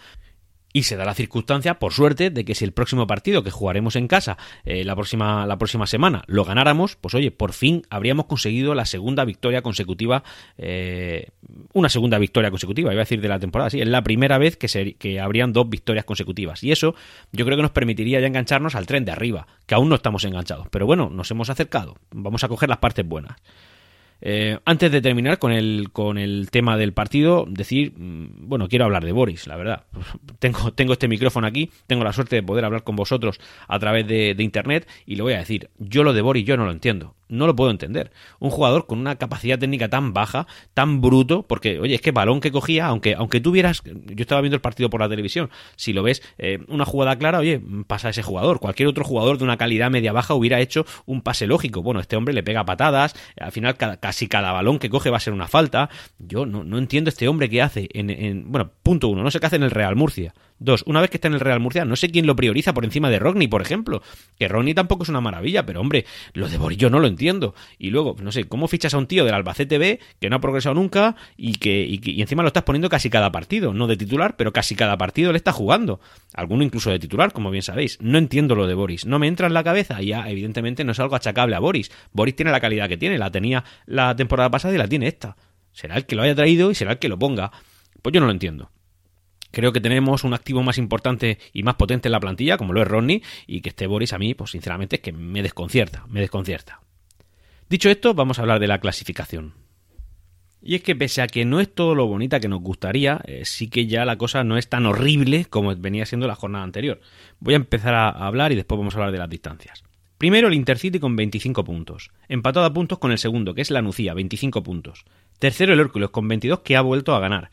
y 0.73 0.83
se 0.83 0.97
da 0.97 1.05
la 1.05 1.15
circunstancia, 1.15 1.79
por 1.79 1.93
suerte, 1.93 2.31
de 2.31 2.45
que 2.45 2.55
si 2.55 2.65
el 2.65 2.73
próximo 2.73 3.07
partido 3.07 3.43
que 3.43 3.51
jugaremos 3.51 3.97
en 3.97 4.07
casa 4.07 4.37
eh, 4.65 4.85
la, 4.85 4.95
próxima, 4.95 5.47
la 5.47 5.57
próxima 5.59 5.87
semana 5.87 6.23
lo 6.27 6.45
ganáramos, 6.45 6.97
pues 6.97 7.15
oye, 7.15 7.31
por 7.31 7.53
fin 7.53 7.83
habríamos 7.91 8.27
conseguido 8.27 8.75
la 8.75 8.85
segunda 8.85 9.25
victoria 9.25 9.63
consecutiva, 9.63 10.23
eh, 10.59 11.29
una 11.73 11.89
segunda 11.89 12.19
victoria 12.19 12.51
consecutiva, 12.51 12.93
iba 12.93 13.01
a 13.01 13.05
decir 13.05 13.21
de 13.21 13.29
la 13.29 13.39
temporada, 13.39 13.71
sí, 13.71 13.81
es 13.81 13.89
la 13.89 14.03
primera 14.03 14.39
vez 14.39 14.57
que, 14.57 14.69
se, 14.69 14.95
que 14.95 15.21
habrían 15.21 15.53
dos 15.53 15.69
victorias 15.69 16.05
consecutivas. 16.05 16.63
Y 16.63 16.73
eso 16.73 16.95
yo 17.33 17.45
creo 17.45 17.57
que 17.57 17.63
nos 17.63 17.73
permitiría 17.73 18.21
ya 18.21 18.27
engancharnos 18.27 18.75
al 18.75 18.87
tren 18.87 19.05
de 19.05 19.13
arriba, 19.13 19.47
que 19.67 19.75
aún 19.75 19.89
no 19.89 19.95
estamos 19.95 20.25
enganchados. 20.25 20.69
Pero 20.71 20.87
bueno, 20.87 21.09
nos 21.11 21.31
hemos 21.31 21.51
acercado, 21.51 21.97
vamos 22.11 22.45
a 22.45 22.49
coger 22.49 22.69
las 22.69 22.79
partes 22.79 23.07
buenas. 23.07 23.37
Eh, 24.21 24.59
antes 24.65 24.91
de 24.91 25.01
terminar 25.01 25.39
con 25.39 25.53
el, 25.53 25.91
con 25.93 26.19
el 26.19 26.51
tema 26.51 26.77
del 26.77 26.93
partido, 26.93 27.47
decir, 27.49 27.93
mm, 27.97 28.49
bueno, 28.49 28.69
quiero 28.69 28.85
hablar 28.85 29.05
de 29.05 29.13
Boris, 29.13 29.47
la 29.47 29.57
verdad. 29.57 29.85
Tengo, 30.39 30.73
tengo 30.73 30.93
este 30.93 31.09
micrófono 31.09 31.47
aquí, 31.47 31.71
tengo 31.87 32.05
la 32.05 32.13
suerte 32.13 32.37
de 32.37 32.43
poder 32.43 32.65
hablar 32.65 32.85
con 32.85 32.95
vosotros 32.95 33.41
a 33.67 33.79
través 33.79 34.07
de, 34.07 34.35
de 34.35 34.43
Internet 34.45 34.89
y 35.05 35.17
lo 35.17 35.25
voy 35.25 35.33
a 35.33 35.39
decir. 35.39 35.71
Yo 35.79 36.05
lo 36.05 36.13
de 36.13 36.23
Boris 36.23 36.45
yo 36.45 36.57
no 36.57 36.65
lo 36.65 36.71
entiendo 36.71 37.18
no 37.29 37.47
lo 37.47 37.55
puedo 37.57 37.71
entender. 37.71 38.11
Un 38.39 38.51
jugador 38.51 38.87
con 38.87 38.99
una 38.99 39.17
capacidad 39.17 39.59
técnica 39.59 39.89
tan 39.89 40.13
baja, 40.13 40.47
tan 40.75 41.01
bruto, 41.01 41.43
porque, 41.43 41.79
oye, 41.79 41.95
es 41.95 42.01
que 42.01 42.13
balón 42.13 42.41
que 42.41 42.53
cogía, 42.53 42.87
aunque, 42.87 43.15
aunque 43.15 43.41
tú 43.41 43.51
vieras, 43.51 43.83
yo 43.85 44.23
estaba 44.23 44.41
viendo 44.41 44.57
el 44.57 44.61
partido 44.61 44.91
por 44.91 45.01
la 45.01 45.09
televisión, 45.09 45.51
si 45.77 45.93
lo 45.93 46.03
ves, 46.03 46.23
eh, 46.39 46.59
una 46.69 46.85
jugada 46.85 47.17
clara, 47.17 47.39
oye, 47.39 47.61
pasa 47.87 48.09
ese 48.09 48.23
jugador. 48.23 48.61
Cualquier 48.61 48.89
otro 48.89 49.05
jugador 49.05 49.39
de 49.39 49.45
una 49.45 49.57
calidad 49.57 49.91
media 49.91 50.13
baja 50.13 50.35
hubiera 50.35 50.61
hecho 50.61 50.87
un 51.07 51.23
pase 51.23 51.47
lógico. 51.47 51.83
Bueno, 51.83 52.01
este 52.01 52.17
hombre 52.17 52.35
le 52.35 52.43
pega 52.43 52.65
patadas, 52.65 53.15
al 53.41 53.53
final 53.53 53.77
casi 53.77 54.29
cada 54.29 54.53
balón 54.53 54.79
que 54.79 54.91
coge 54.91 55.11
va 55.11 55.19
a 55.19 55.21
ser 55.21 55.33
una 55.33 55.49
falta. 55.49 55.91
Yo 56.19 56.47
no, 56.47 56.65
no 56.65 56.79
entiendo 56.79 57.11
este 57.11 57.29
hombre 57.29 57.49
que 57.49 57.63
hace 57.63 57.89
en, 57.93 58.11
en, 58.11 58.51
bueno, 58.51 58.71
punto 58.83 59.09
uno, 59.09 59.23
no 59.23 59.31
sé 59.31 59.41
qué 59.41 59.47
hace 59.47 59.57
en 59.57 59.63
el 59.63 59.71
Real 59.71 59.97
Murcia. 59.97 60.35
Dos, 60.61 60.83
una 60.87 61.01
vez 61.01 61.11
que 61.11 61.19
está 61.19 61.29
en 61.29 61.35
el 61.35 61.41
Real 61.41 61.61
Murcia, 61.61 61.85
no 61.85 61.95
sé 61.95 62.11
quién 62.11 62.27
lo 62.27 62.35
prioriza 62.35 62.75
por 62.75 62.85
encima 62.85 63.11
de 63.11 63.19
Rodney, 63.19 63.47
por 63.47 63.63
ejemplo. 63.63 64.03
Que 64.39 64.49
Rodney 64.49 64.75
tampoco 64.75 65.05
es 65.05 65.09
una 65.09 65.21
maravilla, 65.21 65.65
pero 65.65 65.81
hombre, 65.81 66.05
lo 66.33 66.49
de 66.49 66.59
Boris 66.59 66.79
yo 66.79 66.91
no 66.91 66.99
lo 66.99 67.07
entiendo. 67.07 67.55
Y 67.79 67.91
luego, 67.91 68.17
no 68.21 68.33
sé, 68.33 68.45
¿cómo 68.45 68.67
fichas 68.67 68.95
a 68.95 68.99
un 68.99 69.07
tío 69.07 69.25
del 69.25 69.35
Albacete 69.35 69.79
B 69.79 70.01
que 70.21 70.29
no 70.29 70.37
ha 70.37 70.41
progresado 70.41 70.75
nunca 70.75 71.15
y 71.37 71.55
que 71.55 71.87
y, 71.87 72.21
encima 72.21 72.43
lo 72.43 72.49
estás 72.49 72.65
poniendo 72.65 72.89
casi 72.89 73.09
cada 73.09 73.31
partido? 73.31 73.73
No 73.73 73.87
de 73.87 73.97
titular, 73.97 74.37
pero 74.37 74.53
casi 74.53 74.75
cada 74.75 74.99
partido 74.99 75.31
le 75.33 75.39
está 75.39 75.53
jugando. 75.53 76.01
Alguno 76.35 76.65
incluso 76.65 76.91
de 76.91 76.99
titular, 76.99 77.33
como 77.33 77.51
bien 77.51 77.63
sabéis. 77.63 77.99
No 78.01 78.19
entiendo 78.19 78.57
lo 78.57 78.67
de 78.67 78.75
Boris. 78.75 79.07
No 79.07 79.19
me 79.19 79.29
entra 79.29 79.47
en 79.47 79.55
la 79.55 79.63
cabeza 79.63 80.03
y 80.03 80.09
ya, 80.09 80.29
evidentemente, 80.29 80.83
no 80.83 80.93
es 80.93 80.99
algo 80.99 81.15
achacable 81.15 81.55
a 81.55 81.61
Boris. 81.61 81.93
Boris 82.13 82.35
tiene 82.35 82.51
la 82.51 82.61
calidad 82.61 82.89
que 82.89 82.97
tiene, 82.97 83.17
la 83.17 83.31
tenía 83.31 83.65
la 83.87 84.17
temporada 84.17 84.51
pasada 84.51 84.75
y 84.75 84.79
la 84.79 84.89
tiene 84.89 85.07
esta. 85.07 85.37
Será 85.73 85.97
el 85.97 86.07
que 86.07 86.17
lo 86.17 86.23
haya 86.23 86.35
traído 86.35 86.73
y 86.73 86.75
será 86.75 86.93
el 86.93 86.99
que 86.99 87.09
lo 87.09 87.19
ponga. 87.19 87.53
Pues 88.03 88.13
yo 88.13 88.21
no 88.21 88.27
lo 88.27 88.33
entiendo. 88.33 88.71
Creo 89.51 89.73
que 89.73 89.81
tenemos 89.81 90.25
un 90.25 90.35
activo 90.35 90.63
más 90.63 90.79
importante 90.79 91.39
y 91.53 91.63
más 91.63 91.77
potente 91.77 92.09
en 92.09 92.13
la 92.13 92.21
plantilla, 92.21 92.59
como 92.59 92.73
lo 92.73 92.83
es 92.83 92.89
Rodney, 92.89 93.23
y 93.47 93.61
que 93.61 93.71
este 93.71 93.87
Boris 93.87 94.13
a 94.13 94.19
mí, 94.19 94.35
pues 94.35 94.51
sinceramente, 94.51 94.97
es 94.97 95.03
que 95.03 95.13
me 95.13 95.43
desconcierta, 95.43 96.05
me 96.09 96.21
desconcierta. 96.21 96.81
Dicho 97.69 97.91
esto, 97.91 98.15
vamos 98.15 98.39
a 98.39 98.43
hablar 98.43 98.61
de 98.61 98.67
la 98.67 98.81
clasificación. 98.81 99.55
Y 100.61 100.75
es 100.75 100.83
que 100.83 100.97
pese 100.97 101.23
a 101.23 101.29
que 101.29 101.45
no 101.45 101.61
es 101.61 101.73
todo 101.73 101.95
lo 101.95 102.07
bonita 102.07 102.41
que 102.41 102.49
nos 102.49 102.61
gustaría, 102.61 103.21
eh, 103.25 103.45
sí 103.45 103.69
que 103.69 103.87
ya 103.87 104.05
la 104.05 104.19
cosa 104.19 104.43
no 104.43 104.59
es 104.59 104.69
tan 104.69 104.87
horrible 104.87 105.45
como 105.45 105.75
venía 105.77 106.05
siendo 106.05 106.27
la 106.27 106.35
jornada 106.35 106.65
anterior. 106.65 107.01
Voy 107.39 107.55
a 107.55 107.59
empezar 107.59 107.95
a 107.95 108.09
hablar 108.11 108.53
y 108.53 108.57
después 108.57 108.79
vamos 108.79 108.95
a 108.95 108.99
hablar 108.99 109.13
de 109.13 109.19
las 109.19 109.31
distancias. 109.31 109.85
Primero 110.19 110.49
el 110.49 110.55
Intercity 110.55 110.99
con 110.99 111.15
25 111.15 111.63
puntos, 111.63 112.11
empatado 112.29 112.67
a 112.67 112.73
puntos 112.73 112.99
con 112.99 113.13
el 113.13 113.19
segundo, 113.19 113.55
que 113.55 113.63
es 113.63 113.71
la 113.71 113.83
Nucía, 113.83 114.15
25 114.15 114.65
puntos. 114.65 115.05
Tercero 115.39 115.73
el 115.73 115.81
Hércules 115.81 116.11
con 116.11 116.27
22, 116.27 116.61
que 116.61 116.77
ha 116.77 116.81
vuelto 116.81 117.15
a 117.15 117.21
ganar. 117.21 117.51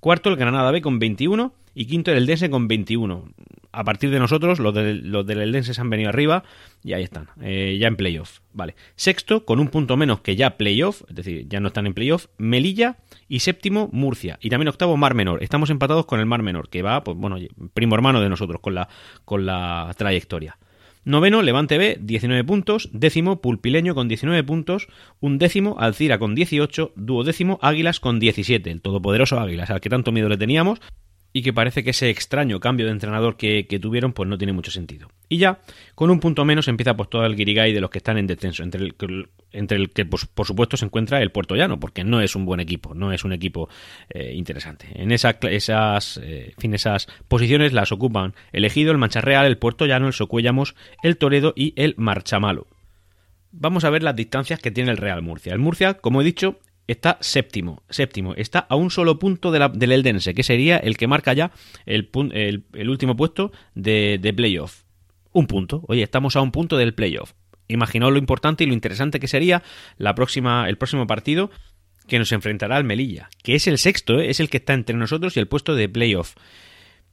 Cuarto 0.00 0.30
el 0.30 0.36
Granada 0.36 0.70
B 0.70 0.80
con 0.80 0.98
21 0.98 1.52
y 1.74 1.86
quinto 1.86 2.10
el 2.10 2.18
Eldense 2.18 2.50
con 2.50 2.68
21. 2.68 3.24
A 3.70 3.84
partir 3.84 4.10
de 4.10 4.18
nosotros, 4.18 4.58
los, 4.58 4.74
los 4.74 5.26
del 5.26 5.40
Eldense 5.40 5.74
se 5.74 5.80
han 5.80 5.90
venido 5.90 6.08
arriba 6.08 6.42
y 6.82 6.94
ahí 6.94 7.02
están, 7.02 7.28
eh, 7.40 7.76
ya 7.78 7.86
en 7.86 7.96
playoff. 7.96 8.40
Vale. 8.52 8.74
Sexto, 8.96 9.44
con 9.44 9.60
un 9.60 9.68
punto 9.68 9.96
menos 9.96 10.20
que 10.20 10.36
ya 10.36 10.56
playoff, 10.56 11.02
es 11.08 11.14
decir, 11.14 11.46
ya 11.48 11.60
no 11.60 11.68
están 11.68 11.86
en 11.86 11.94
playoff, 11.94 12.26
Melilla 12.38 12.96
y 13.28 13.40
séptimo, 13.40 13.88
Murcia. 13.92 14.38
Y 14.40 14.50
también 14.50 14.68
octavo, 14.68 14.96
Mar 14.96 15.14
Menor. 15.14 15.42
Estamos 15.42 15.70
empatados 15.70 16.06
con 16.06 16.18
el 16.18 16.26
Mar 16.26 16.42
Menor, 16.42 16.68
que 16.68 16.82
va, 16.82 17.04
pues 17.04 17.16
bueno, 17.16 17.36
primo 17.74 17.94
hermano 17.94 18.20
de 18.20 18.28
nosotros 18.28 18.60
con 18.60 18.74
la, 18.74 18.88
con 19.24 19.46
la 19.46 19.94
trayectoria. 19.96 20.58
Noveno, 21.08 21.40
Levante 21.40 21.78
B, 21.78 21.96
19 22.02 22.44
puntos. 22.44 22.90
Décimo, 22.92 23.40
Pulpileño 23.40 23.94
con 23.94 24.08
19 24.08 24.44
puntos. 24.44 24.88
Un 25.20 25.38
décimo, 25.38 25.76
Alcira 25.78 26.18
con 26.18 26.34
18. 26.34 26.92
Duodécimo, 26.96 27.58
Águilas 27.62 27.98
con 27.98 28.18
17. 28.18 28.70
El 28.70 28.82
todopoderoso 28.82 29.40
Águilas, 29.40 29.70
al 29.70 29.80
que 29.80 29.88
tanto 29.88 30.12
miedo 30.12 30.28
le 30.28 30.36
teníamos 30.36 30.82
y 31.32 31.42
que 31.42 31.52
parece 31.52 31.84
que 31.84 31.90
ese 31.90 32.10
extraño 32.10 32.58
cambio 32.58 32.86
de 32.86 32.92
entrenador 32.92 33.36
que, 33.36 33.64
tuvieron 33.80 34.12
pues 34.12 34.28
no 34.28 34.38
tiene 34.38 34.52
mucho 34.52 34.70
sentido. 34.70 35.08
Y 35.28 35.38
ya, 35.38 35.60
con 35.94 36.10
un 36.10 36.20
punto 36.20 36.44
menos 36.44 36.68
empieza 36.68 36.96
pues 36.96 37.10
todo 37.10 37.24
el 37.26 37.36
guirigay 37.36 37.72
de 37.72 37.80
los 37.80 37.90
que 37.90 37.98
están 37.98 38.18
en 38.18 38.26
descenso, 38.26 38.62
entre 38.62 38.82
el, 38.82 39.28
entre 39.52 39.76
el 39.76 39.90
que 39.90 40.06
pues, 40.06 40.26
por 40.26 40.46
supuesto 40.46 40.76
se 40.76 40.86
encuentra 40.86 41.20
el 41.20 41.30
Puerto 41.30 41.54
Llano, 41.54 41.78
porque 41.78 42.02
no 42.02 42.20
es 42.20 42.34
un 42.34 42.44
buen 42.44 42.60
equipo, 42.60 42.94
no 42.94 43.12
es 43.12 43.24
un 43.24 43.32
equipo 43.32 43.68
eh, 44.08 44.32
interesante. 44.34 44.88
En 44.94 45.12
esa, 45.12 45.38
esas, 45.42 46.18
eh, 46.22 46.54
fin, 46.58 46.74
esas 46.74 47.08
posiciones 47.28 47.72
las 47.72 47.92
ocupan 47.92 48.34
el 48.52 48.64
Ejido, 48.64 48.90
el 48.90 48.98
Mancha 48.98 49.20
Real, 49.20 49.46
el 49.46 49.58
Puerto 49.58 49.86
Llano, 49.86 50.06
el 50.06 50.14
Socuellamos, 50.14 50.74
el 51.02 51.18
Toledo 51.18 51.52
y 51.54 51.74
el 51.76 51.94
Marchamalo. 51.98 52.66
Vamos 53.50 53.84
a 53.84 53.90
ver 53.90 54.02
las 54.02 54.16
distancias 54.16 54.60
que 54.60 54.70
tiene 54.70 54.90
el 54.90 54.96
Real 54.96 55.22
Murcia. 55.22 55.52
El 55.52 55.58
Murcia, 55.58 55.94
como 55.94 56.20
he 56.20 56.24
dicho, 56.24 56.58
está 56.88 57.18
séptimo, 57.20 57.82
séptimo, 57.88 58.34
está 58.34 58.60
a 58.60 58.74
un 58.74 58.90
solo 58.90 59.18
punto 59.18 59.52
de 59.52 59.58
la, 59.60 59.68
del 59.68 59.92
Eldense, 59.92 60.34
que 60.34 60.42
sería 60.42 60.78
el 60.78 60.96
que 60.96 61.06
marca 61.06 61.32
ya 61.34 61.52
el, 61.86 62.10
el, 62.32 62.90
último 62.90 63.14
puesto 63.14 63.52
de, 63.74 64.18
de 64.20 64.32
playoff. 64.32 64.82
Un 65.32 65.46
punto, 65.46 65.84
oye, 65.86 66.02
estamos 66.02 66.34
a 66.34 66.40
un 66.40 66.50
punto 66.50 66.76
del 66.76 66.94
playoff. 66.94 67.34
Imaginaos 67.68 68.12
lo 68.12 68.18
importante 68.18 68.64
y 68.64 68.66
lo 68.66 68.72
interesante 68.72 69.20
que 69.20 69.28
sería 69.28 69.62
la 69.98 70.14
próxima, 70.14 70.68
el 70.68 70.78
próximo 70.78 71.06
partido 71.06 71.50
que 72.06 72.18
nos 72.18 72.32
enfrentará 72.32 72.76
al 72.76 72.84
Melilla, 72.84 73.28
que 73.42 73.54
es 73.54 73.66
el 73.66 73.76
sexto, 73.76 74.18
¿eh? 74.18 74.30
es 74.30 74.40
el 74.40 74.48
que 74.48 74.56
está 74.56 74.72
entre 74.72 74.96
nosotros 74.96 75.36
y 75.36 75.40
el 75.40 75.46
puesto 75.46 75.74
de 75.74 75.90
playoff. 75.90 76.34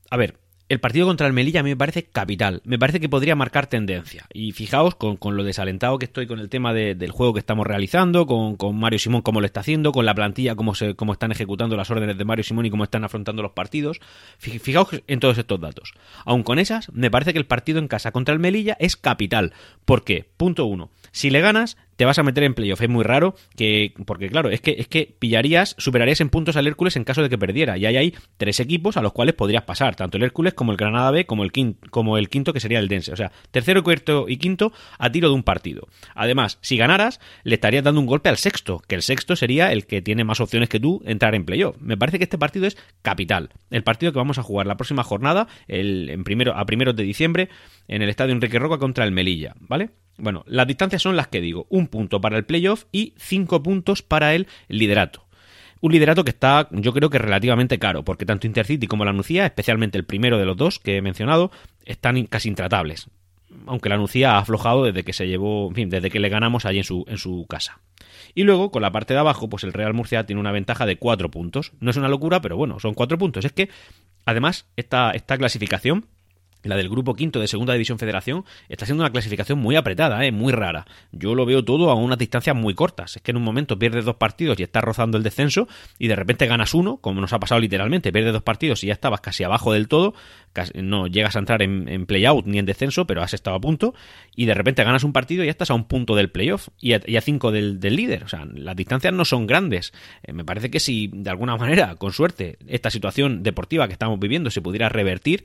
A 0.10 0.16
ver, 0.16 0.40
el 0.68 0.80
partido 0.80 1.06
contra 1.06 1.28
el 1.28 1.34
Melilla 1.34 1.60
a 1.60 1.64
mí 1.64 1.70
me 1.70 1.78
parece 1.78 2.04
capital. 2.04 2.62
Me 2.66 2.80
parece 2.80 3.00
que 3.00 3.08
podría 3.08 3.36
marcar 3.36 3.68
tendencia. 3.68 4.26
Y 4.34 4.52
fijaos 4.52 4.96
con, 4.96 5.18
lo 5.36 5.44
desalentado 5.44 6.00
que 6.00 6.06
estoy 6.06 6.26
con 6.26 6.40
el 6.40 6.50
tema 6.50 6.74
del 6.74 7.12
juego 7.12 7.34
que 7.34 7.40
estamos 7.40 7.68
realizando, 7.68 8.26
con, 8.26 8.58
Mario 8.76 8.98
Simón 8.98 9.22
cómo 9.22 9.42
lo 9.42 9.46
está 9.46 9.60
haciendo, 9.60 9.92
con 9.92 10.06
la 10.06 10.16
plantilla 10.16 10.56
cómo, 10.56 10.74
se, 10.74 10.96
cómo 10.96 11.14
están 11.14 11.32
ejecutando 11.32 11.78
las 11.78 11.92
órdenes 11.92 12.18
de 12.18 12.26
Mario 12.26 12.44
Simón 12.44 12.66
y 12.66 12.72
cómo 12.72 12.84
están 12.84 13.04
afrontando 13.04 13.44
los 13.44 13.52
partidos. 13.52 14.00
Fijaos 14.40 14.90
en 15.08 15.20
todos 15.20 15.38
estos 15.38 15.60
datos. 15.60 15.94
Aun 16.26 16.42
con 16.42 16.58
esas, 16.58 16.92
me 16.94 17.12
parece 17.12 17.34
que 17.34 17.40
el 17.40 17.46
partido 17.46 17.78
en 17.78 17.88
casa 17.88 18.12
contra 18.12 18.34
el 18.34 18.40
Melilla 18.40 18.76
es 18.80 18.96
capital. 18.96 19.54
¿Por 19.86 20.04
qué? 20.04 20.26
Punto 20.36 20.66
uno. 20.66 20.90
Si 21.12 21.30
le 21.30 21.42
ganas, 21.42 21.78
te 21.96 22.06
vas 22.06 22.20
a 22.20 22.24
meter 22.24 22.44
en 22.44 22.54
playoff. 22.54 22.82
Es 22.82 22.90
muy 22.90 23.04
raro 23.04 23.36
que, 23.56 23.94
porque 24.06 24.30
claro, 24.30 24.50
es 24.50 24.62
que, 24.62 24.76
es 24.78 24.88
que 24.88 25.16
pillarías, 25.18 25.76
superarías 25.78 26.22
en 26.22 26.30
puntos 26.30 26.56
al 26.56 26.68
Hércules 26.68 26.96
en 26.96 27.04
caso 27.04 27.22
de 27.22 27.30
que 27.30 27.38
perdiera. 27.38 27.78
Y 27.78 27.86
ahí 27.86 27.98
hay 27.98 28.16
tres 28.38 28.60
equipos 28.60 28.98
a 28.98 29.02
los 29.02 29.14
cuales 29.14 29.36
podrías 29.36 29.64
pasar, 29.64 29.96
tanto 29.96 30.18
el 30.18 30.24
Hércules 30.24 30.54
como 30.54 30.72
el 30.72 30.78
Granada 30.78 31.12
B, 31.12 31.26
como 31.26 31.44
el 31.44 31.52
quinto, 31.52 31.88
como 31.90 32.18
el 32.18 32.30
quinto 32.30 32.54
que 32.54 32.60
sería 32.60 32.80
el 32.80 32.88
Dense. 32.88 33.12
O 33.12 33.16
sea, 33.16 33.32
tercero, 33.52 33.84
cuarto 33.84 34.26
y 34.28 34.38
quinto 34.38 34.74
a 34.98 35.12
tiro 35.12 35.30
de 35.30 35.36
un 35.36 35.44
partido. 35.44 35.88
Además, 36.16 36.58
si 36.62 36.78
ganaras, 36.78 37.20
le 37.44 37.56
estarías 37.56 37.84
dando 37.84 38.02
un 38.02 38.08
golpe 38.08 38.30
al 38.30 38.38
sexto, 38.38 38.82
que 38.88 38.96
el 38.96 39.02
sexto 39.02 39.36
sería 39.36 39.72
el 39.72 39.86
que 39.86 40.02
tiene 40.02 40.24
más 40.24 40.40
opciones 40.40 40.70
que 40.70 40.80
tú 40.80 41.02
entrar 41.06 41.36
en 41.36 41.46
playoff. 41.46 41.78
Me 41.80 41.98
parece 41.98 42.18
que 42.18 42.24
este 42.24 42.38
partido 42.38 42.68
es 42.68 42.78
capital. 43.02 43.50
El 43.70 43.84
partido 43.84 44.12
que 44.12 44.20
vamos 44.20 44.38
a 44.38 44.44
jugar 44.44 44.68
la 44.68 44.78
próxima 44.78 45.04
jornada, 45.04 45.48
el, 45.68 46.10
en 46.10 46.24
primero, 46.24 46.56
a 46.56 46.66
primeros 46.66 46.96
de 46.96 47.04
diciembre, 47.04 47.50
en 47.88 48.02
el 48.02 48.10
estadio 48.10 48.34
Enrique 48.34 48.60
Roca 48.60 48.78
contra 48.78 49.06
el 49.06 49.12
Melilla, 49.12 49.56
¿vale? 49.60 49.92
Bueno, 50.18 50.44
las 50.48 50.68
distancias 50.68 51.02
son 51.02 51.16
las 51.16 51.28
que 51.28 51.42
digo. 51.42 51.68
Un 51.70 51.88
punto 51.88 52.22
para 52.22 52.38
el 52.38 52.46
playoff 52.46 52.86
y 52.92 53.14
cinco 53.18 53.62
puntos 53.62 54.02
para 54.02 54.34
el 54.34 54.48
liderato. 54.68 55.26
Un 55.82 55.92
liderato 55.92 56.24
que 56.24 56.32
está, 56.32 56.68
yo 56.72 56.94
creo 56.94 57.10
que 57.10 57.20
relativamente 57.20 57.78
caro, 57.80 58.04
porque 58.04 58.26
tanto 58.26 58.48
Intercity 58.48 58.88
como 58.88 59.06
la 59.06 59.14
Nucía, 59.14 59.46
especialmente 59.46 59.98
el 59.98 60.06
primero 60.06 60.38
de 60.38 60.46
los 60.46 60.58
dos 60.58 60.80
que 60.80 60.98
he 60.98 61.02
mencionado, 61.02 61.52
están 61.84 62.26
casi 62.26 62.50
intratables. 62.50 63.10
Aunque 63.68 63.90
la 63.90 63.98
Nucía 63.98 64.32
ha 64.32 64.40
aflojado 64.40 64.86
desde 64.86 65.04
que 65.04 65.14
se 65.14 65.28
llevó, 65.28 65.68
en 65.68 65.76
fin, 65.76 65.90
desde 65.90 66.10
que 66.10 66.20
le 66.20 66.30
ganamos 66.30 66.66
allí 66.66 66.80
en 66.80 66.84
su, 66.86 67.06
en 67.08 67.18
su 67.18 67.46
casa. 67.48 67.82
Y 68.34 68.44
luego, 68.44 68.72
con 68.72 68.82
la 68.82 68.92
parte 68.92 69.14
de 69.14 69.20
abajo, 69.20 69.50
pues 69.50 69.64
el 69.64 69.74
Real 69.74 69.94
Murcia 69.94 70.26
tiene 70.26 70.40
una 70.40 70.52
ventaja 70.52 70.86
de 70.86 70.98
cuatro 70.98 71.30
puntos. 71.30 71.74
No 71.80 71.92
es 71.92 71.98
una 71.98 72.10
locura, 72.10 72.42
pero 72.42 72.58
bueno, 72.58 72.80
son 72.80 72.94
cuatro 72.94 73.18
puntos. 73.18 73.46
Es 73.46 73.52
que, 73.52 73.70
además, 74.26 74.68
esta, 74.76 75.12
esta 75.12 75.38
clasificación 75.38 76.08
la 76.66 76.76
del 76.76 76.90
grupo 76.90 77.14
quinto 77.14 77.40
de 77.40 77.48
Segunda 77.48 77.74
División 77.74 78.00
Federación, 78.00 78.46
está 78.70 78.86
siendo 78.86 79.04
una 79.04 79.12
clasificación 79.12 79.60
muy 79.60 79.76
apretada, 79.76 80.26
¿eh? 80.26 80.32
muy 80.32 80.52
rara. 80.52 80.86
Yo 81.12 81.36
lo 81.36 81.46
veo 81.46 81.64
todo 81.64 81.90
a 81.90 81.96
unas 81.96 82.18
distancias 82.18 82.56
muy 82.56 82.74
cortas. 82.74 83.16
Es 83.16 83.22
que 83.22 83.32
en 83.32 83.38
un 83.38 83.44
momento 83.44 83.80
pierdes 83.80 84.06
dos 84.06 84.16
partidos 84.16 84.60
y 84.60 84.64
estás 84.64 84.84
rozando 84.84 85.18
el 85.18 85.24
descenso 85.24 85.68
y 86.00 86.08
de 86.08 86.16
repente 86.16 86.48
ganas 86.48 86.74
uno, 86.74 86.98
como 86.98 87.22
nos 87.22 87.34
ha 87.34 87.40
pasado 87.40 87.62
literalmente. 87.62 88.12
Pierdes 88.12 88.34
dos 88.34 88.44
partidos 88.44 88.84
y 88.84 88.88
ya 88.88 88.94
estabas 88.94 89.22
casi 89.22 89.44
abajo 89.44 89.74
del 89.74 89.88
todo. 89.88 90.14
no 90.76 91.08
llegas 91.08 91.36
a 91.36 91.40
entrar 91.40 91.62
en, 91.62 91.88
en 91.88 92.06
play-out 92.06 92.46
ni 92.46 92.60
en 92.60 92.66
descenso, 92.66 93.06
pero 93.06 93.22
has 93.22 93.34
estado 93.34 93.56
a 93.56 93.62
punto. 93.62 93.94
Y 94.36 94.46
de 94.46 94.54
repente 94.54 94.84
ganas 94.84 95.04
un 95.04 95.14
partido 95.14 95.44
y 95.44 95.48
ya 95.48 95.52
estás 95.52 95.70
a 95.70 95.74
un 95.74 95.86
punto 95.86 96.16
del 96.16 96.30
playoff 96.30 96.70
y 96.80 96.94
a, 96.94 97.02
y 97.06 97.18
a 97.18 97.22
cinco 97.22 97.52
del, 97.52 97.80
líder. 97.80 98.24
O 98.24 98.28
sea, 98.28 98.46
las 98.54 98.76
distancias 98.76 99.14
no 99.14 99.26
son 99.26 99.48
grandes. 99.48 99.94
Eh, 100.24 100.34
me 100.34 100.44
parece 100.44 100.70
que 100.70 100.80
si 100.80 101.10
de 101.14 101.30
alguna 101.30 101.58
manera, 101.58 101.96
con 101.96 102.12
suerte, 102.12 102.58
esta 102.68 102.90
situación 102.90 103.44
deportiva 103.44 103.88
que 103.88 103.94
estamos 103.94 104.20
viviendo 104.20 104.50
se 104.50 104.62
pudiera 104.62 104.90
revertir, 104.90 105.44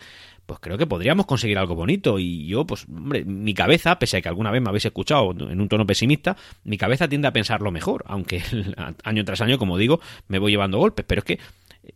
pues 0.51 0.59
creo 0.59 0.77
que 0.77 0.87
podríamos 0.89 1.27
conseguir 1.27 1.59
algo 1.59 1.77
bonito. 1.77 2.19
Y 2.19 2.49
yo, 2.49 2.67
pues, 2.67 2.85
hombre, 2.89 3.25
mi 3.25 3.55
cabeza, 3.55 4.01
pese 4.01 4.17
a 4.17 4.21
que 4.21 4.29
alguna 4.29 4.51
vez 4.51 4.61
me 4.61 4.69
habéis 4.69 4.85
escuchado 4.85 5.31
en 5.31 5.61
un 5.61 5.69
tono 5.69 5.87
pesimista, 5.87 6.37
mi 6.65 6.77
cabeza 6.77 7.07
tiende 7.07 7.29
a 7.29 7.33
pensar 7.33 7.63
lo 7.63 7.71
mejor, 7.71 8.03
aunque 8.09 8.43
año 9.05 9.25
tras 9.25 9.43
año, 9.43 9.59
como 9.59 9.79
digo, 9.79 10.01
me 10.27 10.41
voy 10.41 10.51
llevando 10.51 10.79
golpes. 10.79 11.05
Pero 11.07 11.21
es 11.21 11.25
que 11.25 11.39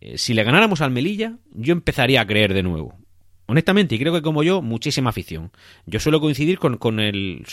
eh, 0.00 0.18
si 0.18 0.34
le 0.34 0.44
ganáramos 0.44 0.82
al 0.82 0.92
Melilla, 0.92 1.34
yo 1.52 1.72
empezaría 1.72 2.20
a 2.20 2.26
creer 2.28 2.54
de 2.54 2.62
nuevo. 2.62 2.96
Honestamente, 3.46 3.94
y 3.94 3.98
creo 3.98 4.12
que 4.12 4.22
como 4.22 4.42
yo, 4.42 4.62
muchísima 4.62 5.10
afición. 5.10 5.50
Yo 5.84 6.00
suelo 6.00 6.20
coincidir 6.20 6.58
con, 6.58 6.78
con 6.78 6.98
el. 6.98 7.44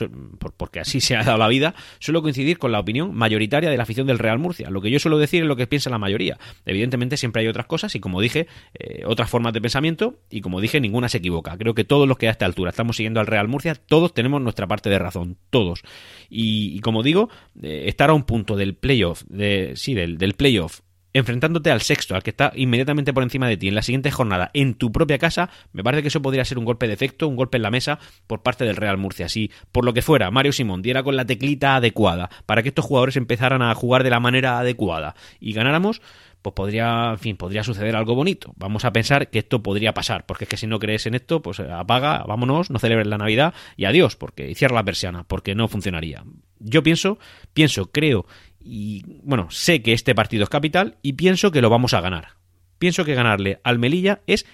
porque 0.57 0.79
así 0.79 1.01
se 1.01 1.15
ha 1.15 1.23
dado 1.23 1.37
la 1.37 1.47
vida, 1.47 1.75
suelo 1.99 2.21
coincidir 2.21 2.57
con 2.59 2.71
la 2.71 2.79
opinión 2.79 3.13
mayoritaria 3.13 3.69
de 3.69 3.77
la 3.77 3.83
afición 3.83 4.07
del 4.07 4.19
Real 4.19 4.39
Murcia. 4.39 4.69
Lo 4.69 4.81
que 4.81 4.89
yo 4.89 4.99
suelo 4.99 5.17
decir 5.17 5.41
es 5.41 5.47
lo 5.47 5.55
que 5.55 5.67
piensa 5.67 5.89
la 5.89 5.97
mayoría. 5.97 6.37
Evidentemente, 6.65 7.17
siempre 7.17 7.41
hay 7.41 7.47
otras 7.47 7.65
cosas 7.65 7.93
y, 7.95 7.99
como 7.99 8.21
dije, 8.21 8.47
eh, 8.73 9.03
otras 9.05 9.29
formas 9.29 9.53
de 9.53 9.61
pensamiento, 9.61 10.19
y 10.29 10.41
como 10.41 10.61
dije, 10.61 10.79
ninguna 10.79 11.09
se 11.09 11.17
equivoca. 11.17 11.57
Creo 11.57 11.73
que 11.73 11.83
todos 11.83 12.07
los 12.07 12.17
que 12.17 12.27
a 12.27 12.31
esta 12.31 12.45
altura 12.45 12.69
estamos 12.69 12.95
siguiendo 12.95 13.19
al 13.19 13.27
Real 13.27 13.47
Murcia, 13.47 13.75
todos 13.75 14.13
tenemos 14.13 14.41
nuestra 14.41 14.67
parte 14.67 14.89
de 14.89 14.99
razón. 14.99 15.37
Todos. 15.49 15.81
Y, 16.29 16.79
como 16.79 17.03
digo, 17.03 17.29
eh, 17.61 17.83
estar 17.87 18.09
a 18.09 18.13
un 18.13 18.23
punto 18.23 18.55
del 18.55 18.75
playoff, 18.75 19.23
de, 19.27 19.73
sí, 19.75 19.93
del, 19.93 20.17
del 20.17 20.33
playoff 20.33 20.79
enfrentándote 21.13 21.71
al 21.71 21.81
sexto, 21.81 22.15
al 22.15 22.23
que 22.23 22.29
está 22.29 22.51
inmediatamente 22.55 23.13
por 23.13 23.23
encima 23.23 23.47
de 23.47 23.57
ti 23.57 23.67
en 23.67 23.75
la 23.75 23.81
siguiente 23.81 24.11
jornada 24.11 24.49
en 24.53 24.75
tu 24.75 24.91
propia 24.91 25.17
casa, 25.17 25.49
me 25.73 25.83
parece 25.83 26.01
que 26.01 26.07
eso 26.07 26.21
podría 26.21 26.45
ser 26.45 26.57
un 26.57 26.65
golpe 26.65 26.87
de 26.87 26.93
efecto, 26.93 27.27
un 27.27 27.35
golpe 27.35 27.57
en 27.57 27.63
la 27.63 27.71
mesa 27.71 27.99
por 28.27 28.41
parte 28.41 28.65
del 28.65 28.75
Real 28.75 28.97
Murcia. 28.97 29.29
Si 29.29 29.51
por 29.71 29.85
lo 29.85 29.93
que 29.93 30.01
fuera 30.01 30.31
Mario 30.31 30.53
Simón 30.53 30.81
diera 30.81 31.03
con 31.03 31.15
la 31.15 31.25
teclita 31.25 31.75
adecuada 31.75 32.29
para 32.45 32.63
que 32.63 32.69
estos 32.69 32.85
jugadores 32.85 33.17
empezaran 33.17 33.61
a 33.61 33.73
jugar 33.75 34.03
de 34.03 34.09
la 34.09 34.19
manera 34.19 34.59
adecuada 34.59 35.15
y 35.39 35.53
ganáramos, 35.53 36.01
pues 36.41 36.53
podría, 36.55 37.11
en 37.11 37.19
fin, 37.19 37.37
podría 37.37 37.63
suceder 37.63 37.95
algo 37.95 38.15
bonito. 38.15 38.53
Vamos 38.57 38.85
a 38.85 38.91
pensar 38.91 39.29
que 39.29 39.39
esto 39.39 39.61
podría 39.61 39.93
pasar, 39.93 40.25
porque 40.25 40.45
es 40.45 40.49
que 40.49 40.57
si 40.57 40.67
no 40.67 40.79
crees 40.79 41.05
en 41.05 41.13
esto, 41.13 41.41
pues 41.41 41.59
apaga, 41.59 42.23
vámonos, 42.27 42.71
no 42.71 42.79
celebres 42.79 43.07
la 43.07 43.17
Navidad 43.17 43.53
y 43.77 43.85
adiós, 43.85 44.15
porque 44.15 44.49
y 44.49 44.55
cierra 44.55 44.75
la 44.75 44.83
persiana, 44.83 45.23
porque 45.23 45.53
no 45.53 45.67
funcionaría. 45.67 46.23
Yo 46.59 46.83
pienso, 46.83 47.19
pienso, 47.53 47.91
creo 47.91 48.25
y 48.63 49.03
bueno, 49.23 49.49
sé 49.51 49.81
que 49.81 49.93
este 49.93 50.15
partido 50.15 50.43
es 50.43 50.49
capital 50.49 50.97
y 51.01 51.13
pienso 51.13 51.51
que 51.51 51.61
lo 51.61 51.69
vamos 51.69 51.93
a 51.93 52.01
ganar. 52.01 52.37
Pienso 52.77 53.05
que 53.05 53.15
ganarle 53.15 53.59
al 53.63 53.79
Melilla 53.79 54.21
es 54.27 54.45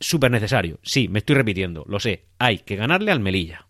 súper 0.00 0.30
necesario. 0.30 0.78
Sí, 0.82 1.08
me 1.08 1.18
estoy 1.18 1.36
repitiendo, 1.36 1.84
lo 1.88 2.00
sé. 2.00 2.26
Hay 2.38 2.58
que 2.58 2.76
ganarle 2.76 3.12
al 3.12 3.20
Melilla. 3.20 3.66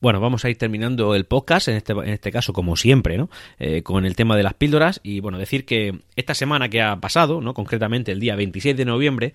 Bueno, 0.00 0.18
vamos 0.18 0.46
a 0.46 0.50
ir 0.50 0.56
terminando 0.56 1.14
el 1.14 1.26
podcast, 1.26 1.68
en 1.68 1.76
este, 1.76 1.92
en 1.92 2.08
este 2.08 2.32
caso, 2.32 2.54
como 2.54 2.74
siempre, 2.76 3.18
¿no? 3.18 3.28
Eh, 3.58 3.82
con 3.82 4.06
el 4.06 4.16
tema 4.16 4.34
de 4.34 4.42
las 4.42 4.54
píldoras. 4.54 5.00
Y 5.02 5.20
bueno, 5.20 5.36
decir 5.36 5.66
que 5.66 6.00
esta 6.16 6.32
semana 6.32 6.70
que 6.70 6.80
ha 6.80 6.96
pasado, 7.00 7.42
¿no? 7.42 7.52
Concretamente 7.52 8.10
el 8.10 8.20
día 8.20 8.34
26 8.34 8.78
de 8.78 8.84
noviembre, 8.86 9.34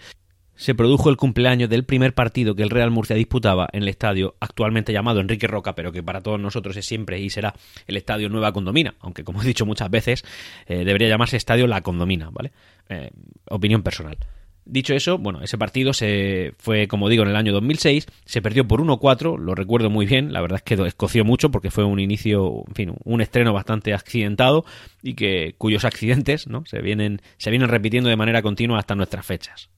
se 0.56 0.76
produjo 0.76 1.10
el 1.10 1.18
cumpleaños 1.18 1.70
del 1.70 1.84
primer 1.84 2.14
partido 2.14 2.56
que 2.56 2.64
el 2.64 2.70
Real 2.70 2.92
Murcia 2.92 3.16
disputaba 3.16 3.68
en 3.72 3.84
el 3.84 3.90
estadio 3.90 4.36
actualmente 4.40 4.94
llamado 4.94 5.20
Enrique 5.20 5.48
Roca, 5.48 5.76
pero 5.76 5.92
que 5.92 6.04
para 6.04 6.22
todos 6.22 6.40
nosotros 6.40 6.78
es 6.78 6.86
siempre 6.86 7.20
y 7.20 7.30
será 7.30 7.54
el 7.88 7.98
estadio 7.98 8.30
Nueva 8.30 8.54
Condomina, 8.54 8.96
aunque 9.00 9.24
como 9.24 9.42
he 9.42 9.46
dicho 9.46 9.66
muchas 9.66 9.90
veces, 9.90 10.24
eh, 10.68 10.84
debería 10.86 11.10
llamarse 11.10 11.38
estadio 11.38 11.68
La 11.68 11.82
Condomina, 11.82 12.30
¿vale? 12.32 12.52
Eh, 12.90 13.10
opinión 13.50 13.84
personal. 13.84 14.18
Dicho 14.68 14.96
eso, 14.96 15.20
bueno, 15.20 15.44
ese 15.44 15.60
partido 15.60 15.94
se 15.94 16.54
fue, 16.58 16.88
como 16.88 17.08
digo, 17.08 17.22
en 17.22 17.30
el 17.30 17.36
año 17.36 17.54
2006, 17.54 18.08
se 18.26 18.42
perdió 18.42 18.68
por 18.68 18.82
1-4, 18.82 19.38
lo 19.38 19.54
recuerdo 19.54 19.92
muy 19.92 20.08
bien, 20.08 20.34
la 20.34 20.42
verdad 20.42 20.58
es 20.58 20.64
que 20.64 20.88
escoció 20.88 21.24
mucho 21.24 21.52
porque 21.52 21.70
fue 21.70 21.84
un 21.84 22.00
inicio, 22.00 22.64
en 22.68 22.74
fin, 22.74 22.94
un 23.04 23.22
estreno 23.22 23.54
bastante 23.54 23.94
accidentado 23.94 24.66
y 25.04 25.14
que 25.14 25.54
cuyos 25.60 25.86
accidentes, 25.86 26.48
¿no? 26.48 26.66
se 26.66 26.82
vienen 26.82 27.22
se 27.38 27.52
vienen 27.52 27.70
repitiendo 27.70 28.10
de 28.10 28.16
manera 28.16 28.42
continua 28.42 28.80
hasta 28.80 28.96
nuestras 28.96 29.24
fechas. 29.24 29.70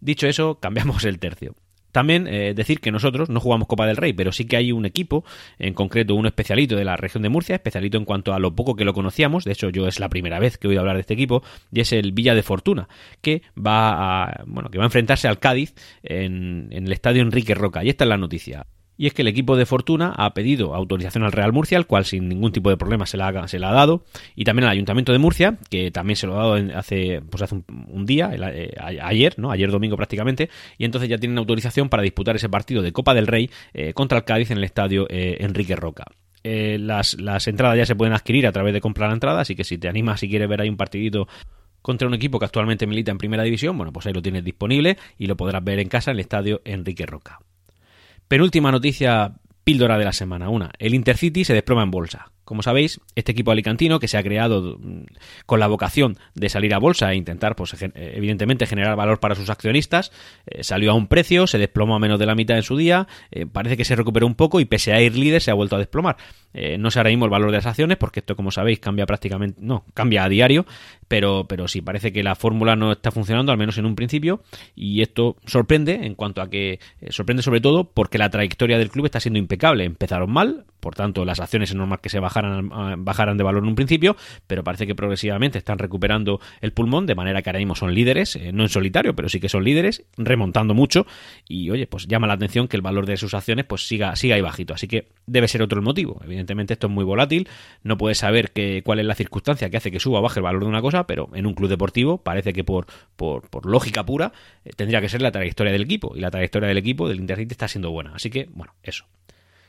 Dicho 0.00 0.26
eso, 0.26 0.54
cambiamos 0.60 1.04
el 1.04 1.18
tercio. 1.18 1.54
También 1.90 2.26
eh, 2.28 2.52
decir 2.54 2.80
que 2.80 2.92
nosotros 2.92 3.30
no 3.30 3.40
jugamos 3.40 3.66
Copa 3.66 3.86
del 3.86 3.96
Rey, 3.96 4.12
pero 4.12 4.30
sí 4.30 4.44
que 4.44 4.56
hay 4.56 4.72
un 4.72 4.84
equipo, 4.84 5.24
en 5.58 5.72
concreto 5.72 6.14
un 6.14 6.26
especialito 6.26 6.76
de 6.76 6.84
la 6.84 6.96
región 6.96 7.22
de 7.22 7.30
Murcia, 7.30 7.54
especialito 7.56 7.96
en 7.96 8.04
cuanto 8.04 8.34
a 8.34 8.38
lo 8.38 8.54
poco 8.54 8.76
que 8.76 8.84
lo 8.84 8.92
conocíamos, 8.92 9.44
de 9.44 9.52
hecho 9.52 9.70
yo 9.70 9.88
es 9.88 9.98
la 9.98 10.10
primera 10.10 10.38
vez 10.38 10.58
que 10.58 10.66
he 10.66 10.68
oído 10.68 10.80
hablar 10.80 10.96
de 10.96 11.00
este 11.00 11.14
equipo, 11.14 11.42
y 11.72 11.80
es 11.80 11.92
el 11.92 12.12
Villa 12.12 12.34
de 12.34 12.42
Fortuna, 12.42 12.88
que 13.22 13.42
va 13.56 14.26
a, 14.26 14.44
bueno, 14.46 14.68
que 14.68 14.76
va 14.76 14.84
a 14.84 14.88
enfrentarse 14.88 15.28
al 15.28 15.38
Cádiz 15.38 15.74
en, 16.02 16.68
en 16.72 16.86
el 16.86 16.92
estadio 16.92 17.22
Enrique 17.22 17.54
Roca, 17.54 17.82
y 17.82 17.88
esta 17.88 18.04
es 18.04 18.08
la 18.08 18.18
noticia 18.18 18.66
y 18.98 19.06
es 19.06 19.14
que 19.14 19.22
el 19.22 19.28
equipo 19.28 19.56
de 19.56 19.64
Fortuna 19.64 20.12
ha 20.16 20.34
pedido 20.34 20.74
autorización 20.74 21.22
al 21.24 21.32
Real 21.32 21.52
Murcia, 21.52 21.78
al 21.78 21.86
cual 21.86 22.04
sin 22.04 22.28
ningún 22.28 22.50
tipo 22.52 22.68
de 22.68 22.76
problema 22.76 23.06
se 23.06 23.16
la, 23.16 23.28
ha, 23.28 23.72
dado, 23.72 24.04
y 24.34 24.44
también 24.44 24.64
al 24.64 24.72
Ayuntamiento 24.72 25.12
de 25.12 25.18
Murcia, 25.18 25.56
que 25.70 25.92
también 25.92 26.16
se 26.16 26.26
lo 26.26 26.34
ha 26.34 26.38
dado 26.38 26.78
hace, 26.78 27.22
pues 27.30 27.42
hace 27.44 27.62
un, 27.86 28.04
día, 28.04 28.30
eh, 28.34 28.74
ayer, 28.80 29.38
¿no? 29.38 29.52
Ayer 29.52 29.70
domingo 29.70 29.96
prácticamente, 29.96 30.50
y 30.76 30.84
entonces 30.84 31.08
ya 31.08 31.16
tienen 31.16 31.38
autorización 31.38 31.88
para 31.88 32.02
disputar 32.02 32.34
ese 32.34 32.48
partido 32.48 32.82
de 32.82 32.92
Copa 32.92 33.14
del 33.14 33.28
Rey 33.28 33.50
eh, 33.72 33.94
contra 33.94 34.18
el 34.18 34.24
Cádiz 34.24 34.50
en 34.50 34.58
el 34.58 34.64
estadio 34.64 35.06
eh, 35.08 35.36
Enrique 35.40 35.76
Roca. 35.76 36.04
las, 36.42 37.20
las 37.20 37.46
entradas 37.46 37.78
ya 37.78 37.86
se 37.86 37.94
pueden 37.94 38.14
adquirir 38.14 38.48
a 38.48 38.52
través 38.52 38.74
de 38.74 38.80
comprar 38.80 39.10
la 39.10 39.14
entrada, 39.14 39.42
así 39.42 39.54
que 39.54 39.62
si 39.62 39.78
te 39.78 39.88
animas, 39.88 40.20
si 40.20 40.28
quieres 40.28 40.48
ver 40.48 40.60
ahí 40.60 40.68
un 40.68 40.76
partidito 40.76 41.28
contra 41.82 42.08
un 42.08 42.14
equipo 42.14 42.40
que 42.40 42.46
actualmente 42.46 42.88
milita 42.88 43.12
en 43.12 43.18
primera 43.18 43.44
división, 43.44 43.76
bueno, 43.76 43.92
pues 43.92 44.06
ahí 44.06 44.12
lo 44.12 44.22
tienes 44.22 44.42
disponible 44.42 44.98
y 45.16 45.26
lo 45.26 45.36
podrás 45.36 45.62
ver 45.62 45.78
en 45.78 45.88
casa 45.88 46.10
en 46.10 46.16
el 46.16 46.20
estadio 46.20 46.60
Enrique 46.64 47.06
Roca. 47.06 47.38
Penúltima 48.28 48.70
noticia 48.70 49.32
píldora 49.64 49.96
de 49.96 50.04
la 50.04 50.12
semana. 50.12 50.50
Una, 50.50 50.70
el 50.78 50.94
Intercity 50.94 51.44
se 51.44 51.54
desploma 51.54 51.82
en 51.82 51.90
bolsa. 51.90 52.30
Como 52.48 52.62
sabéis, 52.62 52.98
este 53.14 53.32
equipo 53.32 53.50
alicantino 53.50 54.00
que 54.00 54.08
se 54.08 54.16
ha 54.16 54.22
creado 54.22 54.78
mm, 54.78 55.02
con 55.44 55.60
la 55.60 55.66
vocación 55.66 56.16
de 56.34 56.48
salir 56.48 56.72
a 56.72 56.78
bolsa 56.78 57.12
e 57.12 57.14
intentar, 57.14 57.54
pues 57.54 57.76
evidentemente, 57.94 58.64
generar 58.64 58.96
valor 58.96 59.20
para 59.20 59.34
sus 59.34 59.50
accionistas, 59.50 60.12
eh, 60.46 60.64
salió 60.64 60.92
a 60.92 60.94
un 60.94 61.08
precio, 61.08 61.46
se 61.46 61.58
desplomó 61.58 61.94
a 61.94 61.98
menos 61.98 62.18
de 62.18 62.24
la 62.24 62.34
mitad 62.34 62.56
en 62.56 62.62
su 62.62 62.78
día, 62.78 63.06
eh, 63.30 63.44
parece 63.44 63.76
que 63.76 63.84
se 63.84 63.94
recuperó 63.96 64.26
un 64.26 64.34
poco 64.34 64.60
y 64.60 64.64
pese 64.64 64.94
a 64.94 65.02
ir 65.02 65.14
líder 65.14 65.42
se 65.42 65.50
ha 65.50 65.54
vuelto 65.54 65.76
a 65.76 65.78
desplomar. 65.78 66.16
Eh, 66.54 66.78
no 66.78 66.90
sé 66.90 67.00
ahora 67.00 67.10
mismo 67.10 67.26
el 67.26 67.30
valor 67.30 67.50
de 67.50 67.58
las 67.58 67.66
acciones 67.66 67.98
porque 67.98 68.20
esto, 68.20 68.34
como 68.34 68.50
sabéis, 68.50 68.78
cambia 68.78 69.04
prácticamente, 69.04 69.60
no, 69.62 69.84
cambia 69.92 70.24
a 70.24 70.30
diario, 70.30 70.64
pero, 71.06 71.44
pero 71.46 71.68
sí 71.68 71.82
parece 71.82 72.14
que 72.14 72.22
la 72.22 72.34
fórmula 72.34 72.76
no 72.76 72.92
está 72.92 73.10
funcionando, 73.10 73.52
al 73.52 73.58
menos 73.58 73.76
en 73.76 73.84
un 73.84 73.94
principio, 73.94 74.42
y 74.74 75.02
esto 75.02 75.36
sorprende 75.44 76.06
en 76.06 76.14
cuanto 76.14 76.40
a 76.40 76.48
que 76.48 76.80
sorprende 77.10 77.42
sobre 77.42 77.60
todo 77.60 77.84
porque 77.92 78.16
la 78.16 78.30
trayectoria 78.30 78.78
del 78.78 78.88
club 78.88 79.04
está 79.04 79.20
siendo 79.20 79.38
impecable. 79.38 79.84
Empezaron 79.84 80.32
mal, 80.32 80.64
por 80.80 80.94
tanto 80.94 81.24
las 81.24 81.40
acciones 81.40 81.70
es 81.70 81.76
normal 81.76 82.00
que 82.00 82.08
se 82.08 82.20
bajaran, 82.20 82.70
bajaran 83.04 83.36
de 83.36 83.44
valor 83.44 83.62
en 83.62 83.68
un 83.68 83.74
principio, 83.74 84.16
pero 84.46 84.64
parece 84.64 84.86
que 84.86 84.94
progresivamente 84.94 85.58
están 85.58 85.78
recuperando 85.78 86.40
el 86.60 86.72
pulmón, 86.72 87.06
de 87.06 87.14
manera 87.14 87.42
que 87.42 87.50
ahora 87.50 87.58
mismo 87.58 87.74
son 87.74 87.94
líderes, 87.94 88.36
eh, 88.36 88.52
no 88.52 88.62
en 88.62 88.68
solitario, 88.68 89.14
pero 89.14 89.28
sí 89.28 89.40
que 89.40 89.48
son 89.48 89.64
líderes, 89.64 90.04
remontando 90.16 90.74
mucho, 90.74 91.06
y 91.48 91.70
oye, 91.70 91.86
pues 91.86 92.06
llama 92.06 92.26
la 92.26 92.34
atención 92.34 92.68
que 92.68 92.76
el 92.76 92.82
valor 92.82 93.06
de 93.06 93.16
sus 93.16 93.34
acciones 93.34 93.64
pues 93.64 93.86
siga, 93.86 94.14
siga 94.16 94.36
ahí 94.36 94.40
bajito, 94.40 94.74
así 94.74 94.88
que 94.88 95.08
debe 95.26 95.48
ser 95.48 95.62
otro 95.62 95.78
el 95.78 95.84
motivo. 95.84 96.20
Evidentemente 96.24 96.72
esto 96.74 96.86
es 96.86 96.92
muy 96.92 97.04
volátil, 97.04 97.48
no 97.82 97.96
puedes 97.96 98.18
saber 98.18 98.50
que, 98.50 98.82
cuál 98.84 99.00
es 99.00 99.06
la 99.06 99.14
circunstancia 99.14 99.70
que 99.70 99.76
hace 99.76 99.90
que 99.90 100.00
suba 100.00 100.20
o 100.20 100.22
baje 100.22 100.40
el 100.40 100.44
valor 100.44 100.62
de 100.62 100.68
una 100.68 100.82
cosa, 100.82 101.06
pero 101.06 101.30
en 101.34 101.46
un 101.46 101.54
club 101.54 101.68
deportivo 101.68 102.18
parece 102.18 102.52
que 102.52 102.64
por, 102.64 102.86
por, 103.16 103.48
por 103.48 103.66
lógica 103.66 104.04
pura 104.04 104.32
eh, 104.64 104.70
tendría 104.76 105.00
que 105.00 105.08
ser 105.08 105.22
la 105.22 105.32
trayectoria 105.32 105.72
del 105.72 105.82
equipo, 105.82 106.12
y 106.16 106.20
la 106.20 106.30
trayectoria 106.30 106.68
del 106.68 106.78
equipo 106.78 107.08
del 107.08 107.20
Intercity 107.20 107.52
está 107.52 107.68
siendo 107.68 107.90
buena, 107.90 108.14
así 108.14 108.30
que 108.30 108.48
bueno, 108.52 108.74
eso. 108.82 109.04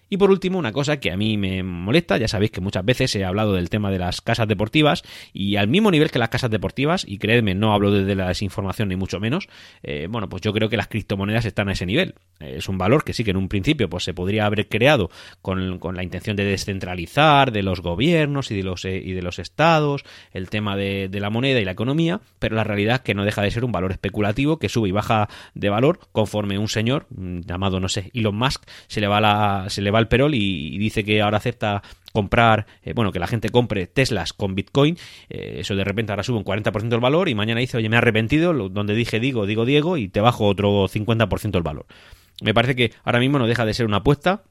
Y 0.09 0.17
por 0.17 0.31
último, 0.31 0.57
una 0.57 0.71
cosa 0.71 0.99
que 0.99 1.11
a 1.11 1.17
mí 1.17 1.37
me 1.37 1.63
molesta, 1.63 2.17
ya 2.17 2.27
sabéis 2.27 2.51
que 2.51 2.61
muchas 2.61 2.83
veces 2.83 3.15
he 3.15 3.23
hablado 3.23 3.53
del 3.53 3.69
tema 3.69 3.91
de 3.91 3.99
las 3.99 4.21
casas 4.21 4.47
deportivas 4.47 5.03
y 5.33 5.55
al 5.55 5.67
mismo 5.67 5.91
nivel 5.91 6.09
que 6.11 6.19
las 6.19 6.29
casas 6.29 6.49
deportivas, 6.49 7.05
y 7.07 7.19
creedme, 7.19 7.53
no 7.53 7.73
hablo 7.73 7.91
desde 7.91 8.15
la 8.15 8.27
desinformación 8.27 8.89
ni 8.89 8.95
mucho 8.95 9.19
menos, 9.19 9.47
eh, 9.83 10.07
bueno, 10.09 10.27
pues 10.27 10.41
yo 10.41 10.51
creo 10.51 10.69
que 10.69 10.77
las 10.77 10.87
criptomonedas 10.87 11.45
están 11.45 11.69
a 11.69 11.73
ese 11.73 11.85
nivel. 11.85 12.15
es 12.39 12.67
un 12.69 12.77
valor 12.77 13.03
que 13.03 13.13
sí 13.13 13.23
que 13.23 13.31
en 13.31 13.37
un 13.37 13.49
principio 13.49 13.89
pues 13.89 14.03
se 14.03 14.13
podría 14.13 14.45
haber 14.45 14.67
creado 14.67 15.09
con, 15.41 15.79
la 15.93 16.03
intención 16.03 16.35
de 16.35 16.45
descentralizar 16.45 17.51
de 17.51 17.63
los 17.63 17.81
gobiernos 17.81 18.51
y 18.51 18.55
de 18.55 18.63
los, 18.63 18.85
eh, 18.85 19.01
y 19.03 19.13
de 19.13 19.21
los 19.21 19.39
estados, 19.39 20.03
el 20.31 20.49
tema 20.49 20.75
de, 20.75 21.07
de 21.09 21.19
la 21.19 21.29
moneda 21.29 21.59
y 21.59 21.65
la 21.65 21.71
economía, 21.71 22.21
pero 22.39 22.55
la 22.55 22.63
realidad 22.63 22.95
es 22.95 23.01
que 23.01 23.13
no 23.13 23.25
deja 23.25 23.41
de 23.41 23.51
ser 23.51 23.63
un 23.63 23.71
valor 23.71 23.91
especulativo 23.91 24.57
que 24.57 24.69
sube 24.69 24.89
y 24.89 24.91
baja 24.91 25.29
de 25.53 25.69
valor 25.69 25.99
conforme 26.11 26.57
un 26.57 26.67
señor 26.67 27.05
mm, 27.09 27.41
llamado, 27.41 27.79
no 27.79 27.89
sé, 27.89 28.11
Elon 28.13 28.35
Musk 28.35 28.63
se 28.87 29.01
le 29.01 29.07
va 29.07 29.21
la, 29.21 29.65
se 29.69 29.81
le 29.81 29.91
al 29.99 30.07
perol 30.07 30.33
y, 30.35 30.77
dice 30.77 31.03
que 31.03 31.21
ahora 31.21 31.37
acepta 31.37 31.83
comprar, 32.11 32.65
eh, 32.83 32.93
bueno, 32.93 33.11
que 33.11 33.19
la 33.19 33.27
gente 33.27 33.49
compre 33.49 33.85
Teslas 33.87 34.33
con 34.33 34.55
Bitcoin, 34.55 34.97
eh, 35.29 35.57
eso 35.59 35.75
de 35.75 35.83
repente 35.83 36.11
ahora 36.11 36.23
sube 36.23 36.37
un 36.37 36.43
40% 36.43 36.93
el 36.93 36.99
valor 36.99 37.29
y 37.29 37.35
mañana 37.35 37.59
dice, 37.59 37.77
oye, 37.77 37.89
me 37.89 37.95
he 37.95 37.99
arrepentido, 37.99 38.53
donde 38.69 38.95
dije 38.95 39.19
digo, 39.19 39.45
digo 39.45 39.65
Diego 39.65 39.97
y 39.97 40.09
te 40.09 40.21
bajo 40.21 40.45
otro 40.45 40.87
50% 40.87 41.55
el 41.55 41.63
valor. 41.63 41.85
Me 42.41 42.53
parece 42.53 42.75
que 42.75 42.93
ahora 43.03 43.19
mismo 43.19 43.37
no 43.37 43.47
deja 43.47 43.65
de 43.65 43.73
ser 43.73 43.85
una 43.85 43.97
apuesta 43.97 44.43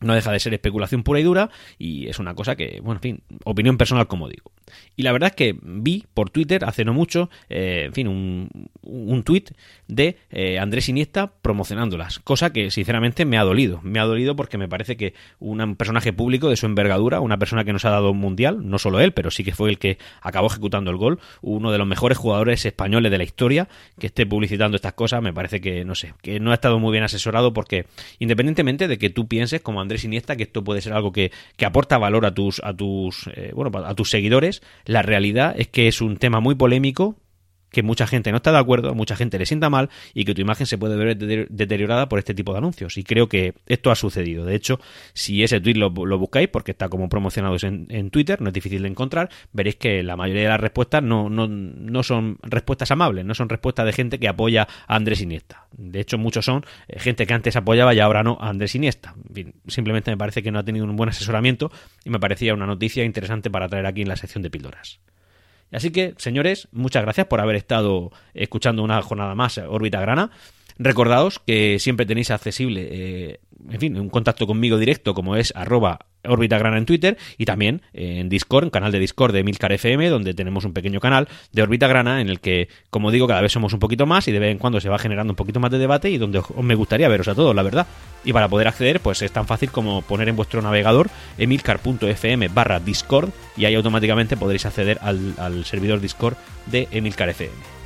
no 0.00 0.14
deja 0.14 0.32
de 0.32 0.40
ser 0.40 0.54
especulación 0.54 1.02
pura 1.02 1.20
y 1.20 1.22
dura 1.22 1.50
y 1.78 2.08
es 2.08 2.18
una 2.18 2.34
cosa 2.34 2.56
que, 2.56 2.80
bueno, 2.82 2.98
en 2.98 3.00
fin, 3.00 3.22
opinión 3.44 3.76
personal 3.76 4.06
como 4.06 4.28
digo. 4.28 4.50
Y 4.96 5.02
la 5.02 5.12
verdad 5.12 5.30
es 5.30 5.36
que 5.36 5.58
vi 5.62 6.04
por 6.14 6.30
Twitter 6.30 6.64
hace 6.64 6.84
no 6.84 6.92
mucho, 6.92 7.30
eh, 7.48 7.84
en 7.86 7.92
fin, 7.92 8.08
un, 8.08 8.48
un 8.82 9.22
tweet 9.22 9.44
de 9.88 10.16
eh, 10.30 10.58
Andrés 10.58 10.88
Iniesta 10.88 11.32
promocionándolas, 11.42 12.18
cosa 12.20 12.52
que 12.52 12.70
sinceramente 12.70 13.24
me 13.24 13.38
ha 13.38 13.44
dolido. 13.44 13.80
Me 13.82 13.98
ha 13.98 14.04
dolido 14.04 14.36
porque 14.36 14.58
me 14.58 14.68
parece 14.68 14.96
que 14.96 15.14
un 15.38 15.76
personaje 15.76 16.12
público 16.12 16.48
de 16.48 16.56
su 16.56 16.66
envergadura, 16.66 17.20
una 17.20 17.38
persona 17.38 17.64
que 17.64 17.72
nos 17.72 17.84
ha 17.84 17.90
dado 17.90 18.10
un 18.10 18.18
mundial, 18.18 18.68
no 18.68 18.78
solo 18.78 19.00
él, 19.00 19.12
pero 19.12 19.30
sí 19.30 19.44
que 19.44 19.52
fue 19.52 19.70
el 19.70 19.78
que 19.78 19.98
acabó 20.22 20.46
ejecutando 20.46 20.90
el 20.90 20.96
gol, 20.96 21.18
uno 21.42 21.72
de 21.72 21.78
los 21.78 21.86
mejores 21.86 22.18
jugadores 22.18 22.64
españoles 22.64 23.10
de 23.10 23.18
la 23.18 23.24
historia, 23.24 23.68
que 23.98 24.06
esté 24.06 24.26
publicitando 24.26 24.76
estas 24.76 24.94
cosas, 24.94 25.22
me 25.22 25.32
parece 25.32 25.60
que, 25.60 25.84
no 25.84 25.94
sé, 25.94 26.14
que 26.22 26.40
no 26.40 26.50
ha 26.50 26.54
estado 26.54 26.78
muy 26.78 26.92
bien 26.92 27.04
asesorado 27.04 27.52
porque 27.52 27.86
independientemente 28.18 28.88
de 28.88 28.98
que 28.98 29.10
tú 29.10 29.28
pienses 29.28 29.60
como 29.60 29.80
Andrés 29.80 30.04
Iniesta 30.04 30.36
que 30.36 30.44
esto 30.44 30.64
puede 30.64 30.80
ser 30.80 30.92
algo 30.92 31.12
que, 31.12 31.30
aporta 31.64 31.98
valor 31.98 32.26
a 32.26 32.34
tus, 32.34 32.60
a 32.64 32.74
tus, 32.74 33.28
eh, 33.34 33.52
bueno, 33.54 33.70
a 33.86 33.94
tus 33.94 34.10
seguidores, 34.10 34.59
la 34.84 35.02
realidad 35.02 35.54
es 35.58 35.68
que 35.68 35.88
es 35.88 36.00
un 36.00 36.16
tema 36.16 36.40
muy 36.40 36.54
polémico 36.54 37.16
que 37.70 37.82
mucha 37.82 38.06
gente 38.06 38.30
no 38.30 38.38
está 38.38 38.52
de 38.52 38.58
acuerdo, 38.58 38.94
mucha 38.94 39.16
gente 39.16 39.38
le 39.38 39.46
sienta 39.46 39.70
mal 39.70 39.90
y 40.14 40.24
que 40.24 40.34
tu 40.34 40.40
imagen 40.40 40.66
se 40.66 40.78
puede 40.78 40.96
ver 40.96 41.16
deteriorada 41.16 42.08
por 42.08 42.18
este 42.18 42.34
tipo 42.34 42.52
de 42.52 42.58
anuncios. 42.58 42.96
Y 42.98 43.04
creo 43.04 43.28
que 43.28 43.54
esto 43.66 43.90
ha 43.90 43.96
sucedido. 43.96 44.44
De 44.44 44.54
hecho, 44.54 44.80
si 45.12 45.42
ese 45.42 45.60
tweet 45.60 45.74
lo, 45.74 45.90
buscáis, 45.90 46.48
porque 46.48 46.72
está 46.72 46.88
como 46.88 47.08
promocionado 47.08 47.56
en, 47.62 48.10
Twitter, 48.10 48.40
no 48.40 48.48
es 48.48 48.54
difícil 48.54 48.82
de 48.82 48.88
encontrar, 48.88 49.30
veréis 49.52 49.76
que 49.76 50.02
la 50.02 50.16
mayoría 50.16 50.42
de 50.42 50.48
las 50.48 50.60
respuestas 50.60 51.02
no, 51.02 51.28
no, 51.30 51.46
no 51.48 52.02
son 52.02 52.38
respuestas 52.42 52.90
amables, 52.90 53.24
no 53.24 53.34
son 53.34 53.48
respuestas 53.48 53.86
de 53.86 53.92
gente 53.92 54.18
que 54.18 54.28
apoya 54.28 54.66
a 54.86 54.96
Andrés 54.96 55.20
Iniesta. 55.20 55.66
De 55.72 56.00
hecho, 56.00 56.18
muchos 56.18 56.44
son 56.44 56.64
eh, 56.88 56.98
gente 56.98 57.26
que 57.26 57.34
antes 57.34 57.56
apoyaba 57.56 57.94
y 57.94 58.00
ahora 58.00 58.22
no 58.22 58.38
a 58.40 58.48
Andrés 58.48 58.74
Iniesta. 58.74 59.14
simplemente 59.66 60.10
me 60.10 60.16
parece 60.16 60.42
que 60.42 60.50
no 60.50 60.58
ha 60.58 60.64
tenido 60.64 60.84
un 60.84 60.96
buen 60.96 61.10
asesoramiento 61.10 61.70
y 62.04 62.10
me 62.10 62.18
parecía 62.18 62.54
una 62.54 62.66
noticia 62.66 63.04
interesante 63.04 63.50
para 63.50 63.68
traer 63.68 63.86
aquí 63.86 64.02
en 64.02 64.08
la 64.08 64.16
sección 64.16 64.42
de 64.42 64.50
píldoras. 64.50 65.00
Así 65.72 65.90
que, 65.90 66.14
señores, 66.16 66.68
muchas 66.72 67.02
gracias 67.02 67.26
por 67.26 67.40
haber 67.40 67.56
estado 67.56 68.10
escuchando 68.34 68.82
una 68.82 69.00
jornada 69.02 69.34
más 69.34 69.58
Órbita 69.58 70.00
Grana. 70.00 70.30
Recordaos 70.78 71.40
que 71.40 71.78
siempre 71.78 72.06
tenéis 72.06 72.30
accesible, 72.30 72.88
eh, 72.90 73.40
en 73.68 73.80
fin, 73.80 73.98
un 73.98 74.08
contacto 74.08 74.46
conmigo 74.46 74.78
directo 74.78 75.14
como 75.14 75.36
es 75.36 75.52
arroba 75.56 76.06
Órbita 76.24 76.58
Grana 76.58 76.78
en 76.78 76.86
Twitter 76.86 77.16
y 77.38 77.44
también 77.44 77.82
en 77.92 78.28
Discord, 78.28 78.64
un 78.64 78.70
canal 78.70 78.92
de 78.92 78.98
Discord 78.98 79.32
de 79.32 79.42
Milcar 79.42 79.72
FM, 79.72 80.08
donde 80.08 80.34
tenemos 80.34 80.64
un 80.64 80.72
pequeño 80.72 81.00
canal 81.00 81.28
de 81.52 81.62
Órbita 81.62 81.86
Grana 81.86 82.20
en 82.20 82.28
el 82.28 82.40
que, 82.40 82.68
como 82.90 83.10
digo, 83.10 83.26
cada 83.26 83.40
vez 83.40 83.52
somos 83.52 83.72
un 83.72 83.80
poquito 83.80 84.06
más 84.06 84.28
y 84.28 84.32
de 84.32 84.38
vez 84.38 84.52
en 84.52 84.58
cuando 84.58 84.80
se 84.80 84.88
va 84.88 84.98
generando 84.98 85.32
un 85.32 85.36
poquito 85.36 85.60
más 85.60 85.70
de 85.70 85.78
debate 85.78 86.10
y 86.10 86.18
donde 86.18 86.38
os, 86.38 86.50
me 86.56 86.74
gustaría 86.74 87.08
veros 87.08 87.28
a 87.28 87.34
todos, 87.34 87.54
la 87.54 87.62
verdad. 87.62 87.86
Y 88.24 88.32
para 88.32 88.48
poder 88.48 88.68
acceder, 88.68 89.00
pues 89.00 89.22
es 89.22 89.32
tan 89.32 89.46
fácil 89.46 89.70
como 89.70 90.02
poner 90.02 90.28
en 90.28 90.36
vuestro 90.36 90.60
navegador 90.62 91.08
emilcar.fm 91.38 92.48
barra 92.48 92.80
Discord 92.80 93.30
y 93.56 93.64
ahí 93.64 93.74
automáticamente 93.74 94.36
podréis 94.36 94.66
acceder 94.66 94.98
al, 95.02 95.34
al 95.38 95.64
servidor 95.64 96.00
Discord 96.00 96.36
de 96.66 96.88
Emilcar 96.90 97.30
FM. 97.30 97.79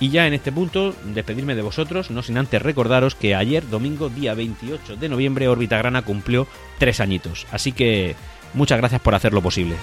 Y 0.00 0.08
ya 0.08 0.26
en 0.26 0.32
este 0.32 0.50
punto, 0.50 0.94
despedirme 1.04 1.54
de 1.54 1.60
vosotros, 1.60 2.10
no 2.10 2.22
sin 2.22 2.38
antes 2.38 2.62
recordaros 2.62 3.14
que 3.14 3.34
ayer, 3.34 3.68
domingo, 3.68 4.08
día 4.08 4.32
28 4.32 4.96
de 4.96 5.08
noviembre, 5.10 5.46
Orbitagrana 5.46 6.00
cumplió 6.00 6.46
tres 6.78 7.00
añitos. 7.00 7.46
Así 7.52 7.72
que 7.72 8.16
muchas 8.54 8.78
gracias 8.78 9.02
por 9.02 9.14
hacerlo 9.14 9.42
posible. 9.42 9.76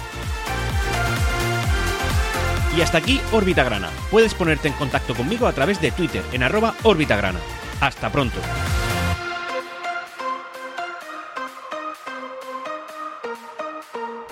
Y 2.75 2.81
hasta 2.81 2.97
aquí 2.97 3.21
Orbitagrana. 3.31 3.89
Puedes 4.09 4.33
ponerte 4.33 4.67
en 4.67 4.73
contacto 4.73 5.13
conmigo 5.13 5.45
a 5.45 5.53
través 5.53 5.79
de 5.81 5.91
Twitter 5.91 6.23
en 6.31 6.41
arroba 6.41 6.73
Orbitagrana. 6.81 7.39
Hasta 7.79 8.11
pronto. 8.11 8.39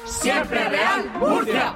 Siempre 0.05 0.67
Real 0.67 1.11
Murcia. 1.19 1.75